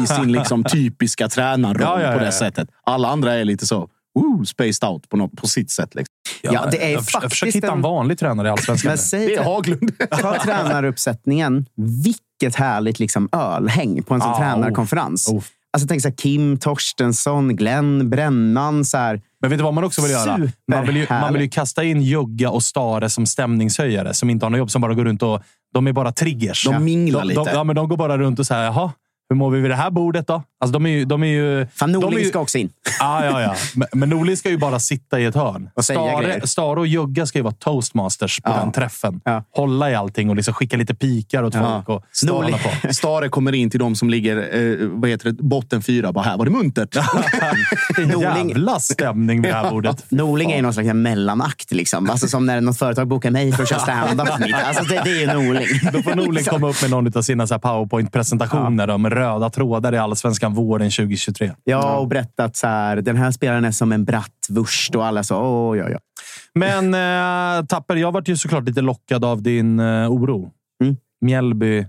i 0.04 0.08
sin 0.08 0.32
liksom, 0.32 0.64
typiska 0.64 1.30
tränarroll 1.30 1.82
Ja, 1.82 2.02
ja, 2.02 2.12
ja, 2.12 2.18
på 2.20 2.24
det 2.26 2.32
sättet. 2.32 2.70
Alla 2.84 3.08
andra 3.08 3.34
är 3.34 3.46
lite 3.46 3.66
så 3.68 3.90
woo, 4.20 4.46
spaced 4.46 4.90
out 4.90 5.10
på, 5.10 5.18
något, 5.18 5.32
på 5.38 5.48
sitt 5.48 5.72
sätt. 5.72 5.96
Liksom. 5.96 6.14
Ja, 6.42 6.66
det 6.72 6.86
är 6.86 6.90
jag, 6.92 7.02
förs- 7.04 7.14
jag 7.14 7.22
faktiskt 7.22 7.34
försöker 7.34 7.54
hitta 7.54 7.68
en 7.68 7.74
en- 7.74 7.82
vanlig 7.82 8.20
tränare 8.20 8.48
i 8.48 8.52
Allsvenskan. 8.52 8.90
Men 8.90 8.94
nu. 8.98 9.02
säg 9.04 9.28
Det 9.28 9.36
är. 9.36 9.44
Haglund. 9.44 9.92
Ta 10.12 10.36
tränaruppsättningen. 10.44 11.66
Vilket 12.04 12.56
härligt 12.60 13.00
liksom 13.00 13.30
ölhäng 13.32 14.04
på 14.04 14.14
en 14.14 14.22
sån 14.22 14.30
Ja, 14.30 14.38
tränarkonferens. 14.38 15.30
oh. 15.30 15.44
Alltså, 15.74 15.88
tänk 15.88 16.02
så 16.02 16.08
här, 16.08 16.16
Kim 16.16 16.58
Torstensson, 16.60 17.56
Glenn 17.56 18.10
Brännan. 18.10 18.86
Så 18.86 18.98
här. 18.98 19.22
Men 19.42 19.50
vet 19.50 19.60
du 19.60 19.64
vad 19.64 19.74
man 19.74 19.84
också 19.84 20.02
vill 20.02 20.12
göra? 20.12 20.38
Man 20.72 20.86
vill, 20.86 20.96
ju, 20.98 21.08
man 21.10 21.34
vill 21.34 21.42
ju 21.42 21.50
kasta 21.50 21.84
in 21.84 22.02
Jugga 22.02 22.50
och 22.50 22.64
Stare 22.64 23.10
som 23.10 23.26
stämningshöjare 23.26 24.14
som 24.14 24.30
inte 24.30 24.46
har 24.46 24.50
något 24.50 24.58
jobb, 24.60 24.72
som 24.72 24.82
bara 24.82 24.94
går 24.94 25.06
runt 25.06 25.24
och... 25.24 25.42
De 25.74 25.88
är 25.88 25.94
bara 25.94 26.12
triggers. 26.12 26.66
De 26.66 26.84
minglar 26.84 27.20
de, 27.22 27.28
lite. 27.28 27.40
De, 27.44 27.48
ja, 27.54 27.64
men 27.64 27.76
de 27.76 27.90
går 27.90 27.98
bara 27.98 28.18
runt 28.18 28.40
och 28.40 28.46
säger 28.48 28.64
jaha, 28.64 28.92
hur 29.30 29.36
mår 29.36 29.52
vi 29.52 29.60
vid 29.62 29.72
det 29.72 29.76
här 29.76 29.92
bordet 29.92 30.28
då? 30.28 30.44
Alltså, 30.62 30.72
de 30.74 30.86
är 30.86 30.90
ju... 30.90 31.06
De 31.06 31.24
är 31.24 31.28
ju 31.28 31.68
Fan, 31.76 31.92
Norling 31.92 32.20
ju, 32.20 32.26
ska 32.26 32.40
också 32.40 32.58
in. 32.58 32.70
Ja, 33.00 33.26
ja, 33.26 33.42
ja. 33.42 33.56
Men, 33.76 33.88
men 33.94 34.10
Norling 34.10 34.38
ska 34.38 34.50
ju 34.50 34.58
bara 34.58 34.80
sitta 34.80 35.20
i 35.20 35.26
ett 35.26 35.36
hörn. 35.36 35.70
Och 35.76 35.86
Stare. 35.86 36.48
Stare 36.48 36.80
och 36.80 36.88
Jugga 36.88 37.26
ska 37.26 37.40
ju 37.40 37.44
vara 37.44 37.54
toastmasters 37.54 38.40
på 38.42 38.50
Ja. 38.50 38.56
den 38.60 38.72
träffen. 38.72 39.22
Ja. 39.24 39.44
Hålla 39.56 39.92
i 39.92 39.96
allting 39.96 40.30
och 40.30 40.36
liksom 40.36 40.54
skicka 40.54 40.78
lite 40.78 40.96
pikar 40.96 41.44
åt 41.44 41.56
folk. 41.56 41.90
Och 41.90 42.04
hålla 42.30 42.58
på. 42.58 42.94
Stare 42.94 43.30
kommer 43.30 43.56
in 43.56 43.70
till 43.70 43.80
de 43.80 43.96
som 43.96 44.10
ligger 44.10 44.38
eh, 44.38 44.88
vad 44.90 45.10
heter 45.10 45.32
det, 45.32 45.44
botten 45.44 45.82
fyra. 45.82 46.12
Bara, 46.14 46.26
här 46.26 46.38
var 46.38 46.46
det 46.46 46.52
muntert. 46.52 46.96
Norling, 47.98 48.50
Jävla 48.50 48.80
stämning 48.80 49.42
vid 49.42 49.52
det 49.52 49.56
här 49.58 49.70
bordet. 49.70 50.06
Norling 50.12 50.52
är 50.52 50.56
ju 50.56 50.62
någon 50.62 50.74
slags 50.74 50.94
mellanakt. 50.94 51.72
Liksom. 51.72 52.10
Alltså, 52.10 52.28
som 52.28 52.46
när 52.46 52.62
något 52.62 52.78
företag 52.80 53.08
bokar 53.08 53.32
mig 53.32 53.52
för 53.52 53.64
att 53.64 53.70
köra 53.70 53.80
stand-up. 53.80 54.30
alltså, 54.66 54.84
det, 54.84 55.02
det 55.04 55.10
är 55.12 55.20
ju 55.20 55.28
Norling. 55.28 55.68
Då 55.94 56.02
får 56.02 56.16
Norling 56.16 56.44
komma 56.44 56.70
upp 56.70 56.82
med 56.82 56.92
någon 56.92 57.18
av 57.18 57.22
sina 57.22 57.46
powerpoint-presentationer 57.48 58.98
med 58.98 59.12
röda 59.20 59.50
trådar 59.50 59.94
i 59.94 59.98
Allsvenskan 59.98 60.54
våren 60.54 60.92
2023. 60.92 61.52
Ja, 61.64 61.98
och 61.98 62.08
berättat 62.08 62.56
så 62.56 62.68
här, 62.68 63.02
den 63.02 63.16
här 63.16 63.32
spelaren 63.32 63.66
är 63.66 63.72
som 63.72 63.92
en 63.92 64.06
bratwurst 64.06 64.96
och 64.96 65.06
alla 65.06 65.24
så, 65.24 65.70
oj, 65.70 65.84
oj, 65.84 65.96
oj. 65.96 65.98
Men 66.54 66.94
eh, 66.94 67.66
Tapper, 67.66 67.96
jag 67.96 68.12
varit 68.12 68.28
ju 68.28 68.38
såklart 68.38 68.64
lite 68.64 68.82
lockad 68.82 69.26
av 69.26 69.42
din 69.42 69.80
eh, 69.80 70.12
oro. 70.12 70.52
Mm. 70.84 70.98
Mjällby 71.22 71.86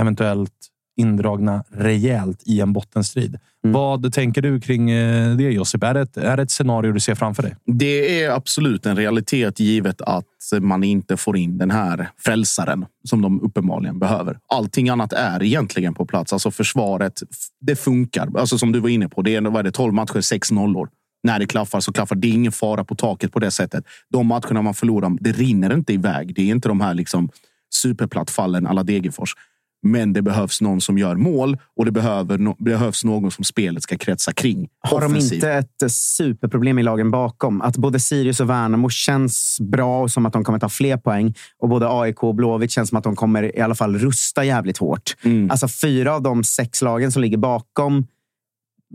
eventuellt 0.00 0.52
indragna 0.96 1.64
rejält 1.70 2.42
i 2.46 2.60
en 2.60 2.72
bottenstrid. 2.72 3.38
Mm. 3.66 3.72
Vad 3.72 4.12
tänker 4.12 4.42
du 4.42 4.60
kring 4.60 4.90
eh, 4.90 5.36
det, 5.36 5.42
Josip? 5.42 5.82
Är 5.82 5.94
det, 5.94 6.00
ett, 6.00 6.16
är 6.16 6.36
det 6.36 6.42
ett 6.42 6.50
scenario 6.50 6.92
du 6.92 7.00
ser 7.00 7.14
framför 7.14 7.42
dig? 7.42 7.56
Det 7.66 8.22
är 8.22 8.30
absolut 8.30 8.86
en 8.86 8.96
realitet 8.96 9.60
givet 9.60 10.00
att 10.00 10.24
man 10.60 10.84
inte 10.84 11.16
får 11.16 11.36
in 11.36 11.58
den 11.58 11.70
här 11.70 12.10
frälsaren 12.18 12.86
som 13.04 13.22
de 13.22 13.40
uppenbarligen 13.40 13.98
behöver. 13.98 14.38
Allting 14.52 14.88
annat 14.88 15.12
är 15.12 15.42
egentligen 15.42 15.94
på 15.94 16.06
plats. 16.06 16.32
Alltså 16.32 16.50
försvaret, 16.50 17.22
det 17.60 17.76
funkar. 17.76 18.28
Alltså 18.38 18.58
som 18.58 18.72
du 18.72 18.80
var 18.80 18.88
inne 18.88 19.08
på, 19.08 19.22
det 19.22 19.34
är, 19.34 19.40
vad 19.40 19.58
är 19.58 19.62
det, 19.62 19.70
12 19.70 19.94
matcher, 19.94 20.20
6 20.20 20.50
nollor. 20.50 20.88
När 21.22 21.38
det 21.38 21.46
klaffar 21.46 21.80
så 21.80 21.92
klaffar. 21.92 22.16
Det 22.16 22.28
är 22.28 22.32
ingen 22.32 22.52
fara 22.52 22.84
på 22.84 22.94
taket 22.94 23.32
på 23.32 23.38
det 23.38 23.50
sättet. 23.50 23.84
De 24.12 24.26
matcherna 24.26 24.62
man 24.62 24.74
förlorar, 24.74 25.16
det 25.20 25.32
rinner 25.32 25.74
inte 25.74 25.92
iväg. 25.92 26.34
Det 26.34 26.42
är 26.42 26.46
inte 26.46 26.68
de 26.68 26.80
här 26.80 26.94
liksom 26.94 27.28
superplattfallen 27.74 28.66
alla 28.66 28.82
Degerfors. 28.82 29.34
Men 29.82 30.12
det 30.12 30.22
behövs 30.22 30.60
någon 30.60 30.80
som 30.80 30.98
gör 30.98 31.16
mål 31.16 31.58
och 31.76 31.84
det 31.84 31.90
behöver, 31.90 32.38
no- 32.38 32.56
behövs 32.58 33.04
någon 33.04 33.30
som 33.30 33.44
spelet 33.44 33.82
ska 33.82 33.98
kretsa 33.98 34.32
kring. 34.32 34.68
Har 34.80 35.00
de 35.00 35.16
inte 35.16 35.52
ett 35.52 35.82
eh, 35.82 35.88
superproblem 35.88 36.78
i 36.78 36.82
lagen 36.82 37.10
bakom? 37.10 37.62
Att 37.62 37.76
både 37.76 38.00
Sirius 38.00 38.40
och 38.40 38.50
Värnamo 38.50 38.88
känns 38.90 39.58
bra 39.60 40.02
och 40.02 40.10
som 40.10 40.26
att 40.26 40.32
de 40.32 40.44
kommer 40.44 40.58
ta 40.58 40.68
fler 40.68 40.96
poäng. 40.96 41.34
Och 41.58 41.68
både 41.68 41.88
AIK 41.90 42.22
och 42.22 42.34
Blåvitt 42.34 42.70
känns 42.70 42.88
som 42.88 42.98
att 42.98 43.04
de 43.04 43.16
kommer 43.16 43.58
i 43.58 43.60
alla 43.60 43.74
fall 43.74 43.98
rusta 43.98 44.44
jävligt 44.44 44.78
hårt. 44.78 45.16
Mm. 45.22 45.50
Alltså 45.50 45.68
fyra 45.68 46.14
av 46.14 46.22
de 46.22 46.44
sex 46.44 46.82
lagen 46.82 47.12
som 47.12 47.22
ligger 47.22 47.38
bakom 47.38 48.06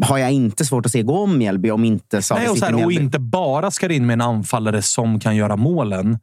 har 0.01 0.17
jag 0.17 0.31
inte 0.31 0.65
svårt 0.65 0.85
att 0.85 0.91
se 0.91 1.03
gå 1.03 1.17
om 1.17 1.37
Mjällby 1.37 1.71
om 1.71 1.85
inte 1.85 2.21
Saga 2.21 2.41
Nej, 2.41 2.49
och, 2.49 2.57
så 2.57 2.65
här, 2.65 2.85
och 2.85 2.91
inte 2.91 3.19
bara 3.19 3.71
ska 3.71 3.87
det 3.87 3.95
in 3.95 4.05
med 4.05 4.13
en 4.13 4.21
anfallare 4.21 4.81
som 4.81 5.19
kan 5.19 5.35
göra 5.35 5.55
målen. 5.55 6.19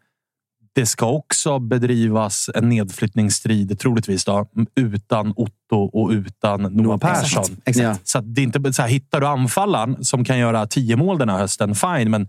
Det 0.78 0.86
ska 0.86 1.06
också 1.06 1.58
bedrivas 1.58 2.50
en 2.54 2.68
nedflyttningsstrid, 2.68 3.78
troligtvis, 3.78 4.24
då, 4.24 4.46
utan 4.74 5.32
Otto 5.36 5.76
och 5.76 6.10
utan 6.10 6.62
Noah 6.62 6.98
Persson. 6.98 7.42
Exakt. 7.42 7.60
exakt. 7.64 7.84
Ja. 7.84 7.96
Så 8.04 8.18
att 8.18 8.34
det 8.34 8.40
är 8.40 8.42
inte, 8.42 8.72
så 8.72 8.82
här, 8.82 8.88
hittar 8.88 9.20
du 9.20 9.26
anfallaren 9.26 10.04
som 10.04 10.24
kan 10.24 10.38
göra 10.38 10.66
tio 10.66 10.96
mål 10.96 11.18
den 11.18 11.28
här 11.28 11.38
hösten, 11.38 11.74
fine. 11.74 12.10
Men 12.10 12.28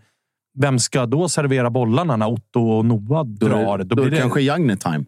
vem 0.60 0.80
ska 0.80 1.06
då 1.06 1.30
servera 1.30 1.70
bollarna 1.70 2.16
när 2.16 2.28
Otto 2.28 2.62
och 2.70 2.86
Noah 2.86 3.26
Då, 3.26 3.48
drar? 3.48 3.80
är- 3.80 3.84
då 3.84 4.04
är 4.04 4.10
det 4.10 4.18
kanske 4.18 4.42
Jagne-time. 4.42 5.06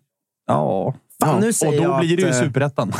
Ja. 0.47 0.93
Fan, 1.23 1.39
nu 1.39 1.49
och 1.67 1.73
då 1.75 1.83
jag 1.83 1.99
blir 1.99 2.17
det 2.17 2.23
ju 2.23 2.29
eh, 2.29 2.39
superettan. 2.39 2.93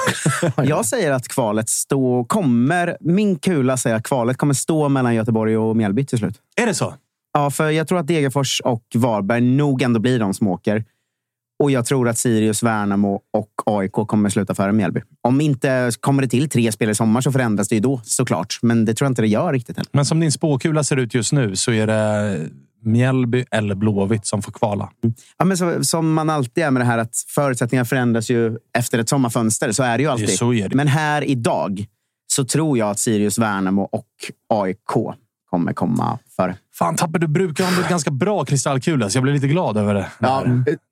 Jag 0.64 0.86
säger 0.86 1.12
att 1.12 1.28
kvalet 1.28 1.70
stå, 1.70 2.24
kommer... 2.24 2.98
Min 3.02 3.40
kula 3.40 3.78
säger 3.78 3.96
att 3.96 4.04
kvalet 4.04 4.38
kommer 4.38 4.54
stå 4.54 4.90
mellan 4.90 5.16
Göteborg 5.16 5.58
och 5.58 5.78
Mjällby 5.78 6.06
till 6.06 6.18
slut. 6.18 6.36
är 6.56 6.66
det 6.66 6.74
så? 6.74 6.94
Ja, 7.34 7.50
för 7.50 7.70
jag 7.70 7.88
tror 7.88 8.00
att 8.00 8.08
Degerfors 8.08 8.62
och 8.62 8.84
Varberg 8.96 9.42
nog 9.42 9.82
ändå 9.82 10.00
blir 10.00 10.20
de 10.20 10.34
som 10.34 10.48
åker. 10.48 10.84
Och 11.64 11.72
jag 11.72 11.86
tror 11.86 12.10
att 12.10 12.18
Sirius, 12.18 12.64
Värnamo 12.64 13.22
och 13.34 13.50
AIK 13.66 13.92
kommer 13.92 14.30
sluta 14.30 14.56
före 14.56 14.72
Mjällby. 14.72 15.02
Om 15.22 15.42
inte 15.42 15.92
kommer 16.00 16.22
det 16.22 16.28
till 16.28 16.50
tre 16.50 16.72
spel 16.72 16.90
i 16.90 16.96
sommar 16.96 17.22
så 17.22 17.32
förändras 17.32 17.68
det 17.68 17.76
ju 17.76 17.82
då 17.82 18.02
såklart. 18.04 18.60
Men 18.62 18.86
det 18.86 18.94
tror 18.94 19.06
jag 19.06 19.12
inte 19.12 19.22
det 19.22 19.28
gör 19.28 19.54
riktigt 19.54 19.78
heller. 19.78 19.90
Men 19.94 20.06
som 20.06 20.20
din 20.20 20.32
spåkula 20.32 20.84
ser 20.84 20.98
ut 20.98 21.14
just 21.14 21.34
nu 21.34 21.56
så 21.56 21.72
är 21.72 21.88
det 21.88 22.40
Mjällby 22.84 23.46
eller 23.52 23.76
Blåvitt 23.76 24.26
som 24.26 24.42
får 24.42 24.52
kvala. 24.52 24.90
Ja, 25.38 25.46
men 25.46 25.58
så, 25.58 25.84
som 25.84 26.14
man 26.14 26.30
alltid 26.30 26.64
är 26.64 26.72
med 26.72 26.82
det 26.82 26.86
här 26.86 26.98
att 26.98 27.16
förutsättningar 27.28 27.84
förändras 27.84 28.30
ju 28.30 28.58
efter 28.78 29.00
ett 29.00 29.10
sommarfönster. 29.10 29.72
Så 29.72 29.84
är 29.84 29.98
det 29.98 30.04
ju 30.04 30.10
alltid. 30.10 30.30
så 30.30 30.54
är 30.54 30.70
det. 30.70 30.76
Men 30.76 30.88
här 30.88 31.24
idag 31.24 31.86
så 32.34 32.46
tror 32.46 32.78
jag 32.78 32.90
att 32.90 33.00
Sirius, 33.00 33.38
Värnamo 33.38 33.82
och 33.82 34.08
AIK 34.50 35.16
kommer 35.52 35.74
komma 35.74 36.20
före. 36.36 36.56
Fan 36.76 36.96
Tapper, 36.96 37.20
du 37.20 37.28
brukar 37.28 37.64
ha 37.66 37.84
en 37.84 37.90
ganska 37.90 38.12
bra 38.12 38.46
kristallkula, 38.46 39.10
så 39.10 39.18
jag 39.18 39.24
blir 39.24 39.34
lite 39.34 39.48
glad 39.48 39.78
över 39.78 39.94
det. 39.94 40.08
Ja, 40.20 40.44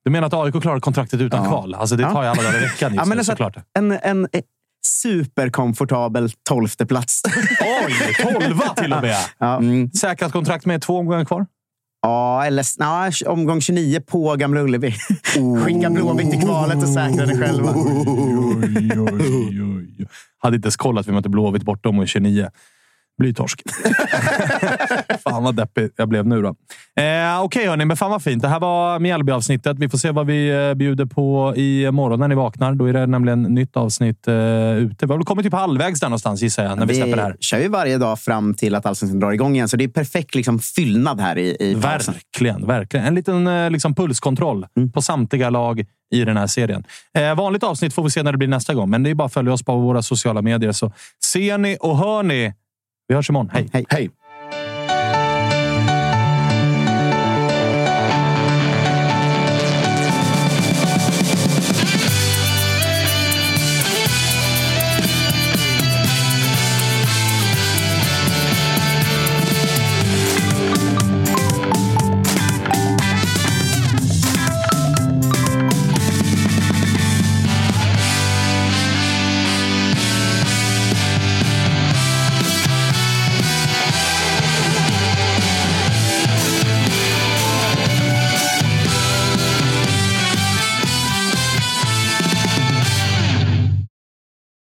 Du 0.06 0.12
menar 0.12 0.28
att 0.28 0.34
AIK 0.34 0.62
klarar 0.62 0.80
kontraktet 0.80 1.22
utan 1.22 1.44
Ja. 1.44 1.50
kval? 1.50 1.74
Alltså 1.76 1.96
det 1.96 2.04
tar 2.04 2.24
jag 2.24 2.32
alla 2.32 2.44
dagar 2.44 2.58
i 2.58 2.62
veckan. 2.62 2.94
Ja, 2.96 3.02
Ja, 3.02 3.02
men 3.02 3.10
men 3.10 3.18
alltså, 3.18 3.32
såklart. 3.32 3.58
en, 3.78 3.92
en 3.92 4.24
eh, 4.32 4.42
superkomfortabel 4.86 6.30
tolfte 6.50 6.86
plats. 6.86 7.22
Oj, 7.88 8.14
tolva 8.34 8.70
till 8.76 8.94
och 8.94 9.02
med! 9.02 9.16
ja. 9.38 9.62
Säkrat 10.00 10.32
kontrakt 10.32 10.66
med 10.66 10.82
två 10.82 10.98
omgångar 10.98 11.26
kvar. 11.26 11.46
ja, 12.02 12.46
eller 12.46 12.66
nej, 12.80 13.12
omgång 13.28 13.62
29 13.62 14.00
på 14.02 14.36
Gamla 14.36 14.62
Ullevi. 14.62 14.92
Skicka 15.66 15.90
Blåvitt 15.90 16.34
i 16.34 16.38
kvalet 16.42 16.78
och 16.84 16.90
säkra 16.90 17.26
det 17.26 17.38
själva. 17.38 17.74
Oj, 17.76 19.00
oj, 19.00 19.62
oj. 19.64 20.08
Hade 20.38 20.56
inte 20.56 20.66
ens 20.66 20.78
kollat. 20.78 21.08
Vi 21.08 21.12
mötte 21.12 21.30
Blåvitt 21.30 21.64
borta 21.64 21.90
om 21.90 22.06
29. 22.06 22.50
Blir 23.20 23.34
torsk. 23.34 23.62
fan 25.24 25.44
vad 25.44 25.56
deppig 25.56 25.90
jag 25.96 26.10
blev 26.10 26.28
nu 26.28 26.42
då. 26.42 26.48
Eh, 27.04 27.42
Okej 27.44 27.68
hörni, 27.68 27.86
men 27.86 27.98
fan 27.98 28.12
vad 28.12 28.24
fint. 28.24 28.42
Det 28.42 28.48
här 28.48 28.60
var 28.60 29.00
Mjällby-avsnittet. 29.00 29.80
Vi 29.80 29.90
får 29.90 29.98
se 29.98 30.12
vad 30.12 30.26
vi 30.28 30.68
eh, 30.70 30.74
bjuder 30.74 31.06
på 31.06 31.54
i 31.56 31.92
morgon 31.92 32.20
när 32.20 32.28
ni 32.28 32.36
vaknar. 32.36 32.74
Då 32.74 32.86
är 32.86 32.94
det 32.94 33.06
nämligen 33.06 33.44
nytt 33.44 33.78
avsnitt 33.78 34.28
eh, 34.28 34.34
ute. 34.74 35.06
Vi 35.06 35.12
har 35.12 35.18
väl 35.18 35.26
kommit 35.26 35.44
typ 35.46 35.54
halvvägs 35.54 36.00
där 36.00 36.08
någonstans 36.08 36.42
gissar 36.42 36.64
jag, 36.64 36.78
när 36.80 36.86
vi 36.86 36.96
släpper 36.96 37.16
det 37.16 37.22
här. 37.22 37.36
kör 37.40 37.60
ju 37.60 37.68
varje 37.68 37.98
dag 37.98 38.20
fram 38.20 38.54
till 38.54 38.76
att 38.76 38.86
Allsvenskan 38.86 39.20
drar 39.20 39.32
igång 39.32 39.56
igen. 39.56 39.70
Så 39.70 39.78
det 39.78 39.84
är 39.84 39.88
perfekt 39.88 40.36
liksom, 40.36 40.60
fyllnad 40.60 41.20
här 41.22 41.38
i, 41.38 41.58
i 41.60 41.76
pausen. 41.82 42.14
Verkligen, 42.14 42.68
verkligen. 42.68 43.06
En 43.06 43.16
liten 43.16 43.48
eh, 43.48 43.70
liksom, 43.70 43.96
pulskontroll 43.96 44.66
Mm. 44.78 44.92
på 44.92 45.02
samtliga 45.02 45.50
lag 45.50 45.86
i 46.12 46.26
den 46.26 46.38
här 46.38 46.48
serien. 46.48 46.84
Eh, 47.18 47.36
vanligt 47.36 47.64
avsnitt 47.64 47.94
får 47.94 48.04
vi 48.04 48.10
se 48.10 48.24
när 48.24 48.32
det 48.32 48.38
blir 48.38 48.48
nästa 48.48 48.74
gång, 48.74 48.90
men 48.90 49.04
det 49.04 49.10
är 49.10 49.16
bara 49.16 49.26
att 49.26 49.34
följa 49.34 49.54
oss 49.54 49.64
på 49.64 49.76
våra 49.78 50.02
sociala 50.02 50.42
medier 50.42 50.72
så 50.72 50.92
ser 51.26 51.58
ni 51.58 51.78
och 51.80 51.98
hör 51.98 52.24
ni. 52.24 52.54
Vi 53.10 53.16
hörs 53.16 53.30
imorgon. 53.30 53.50
Hej! 53.54 53.70
Hej. 53.74 53.86
Hej! 53.90 54.10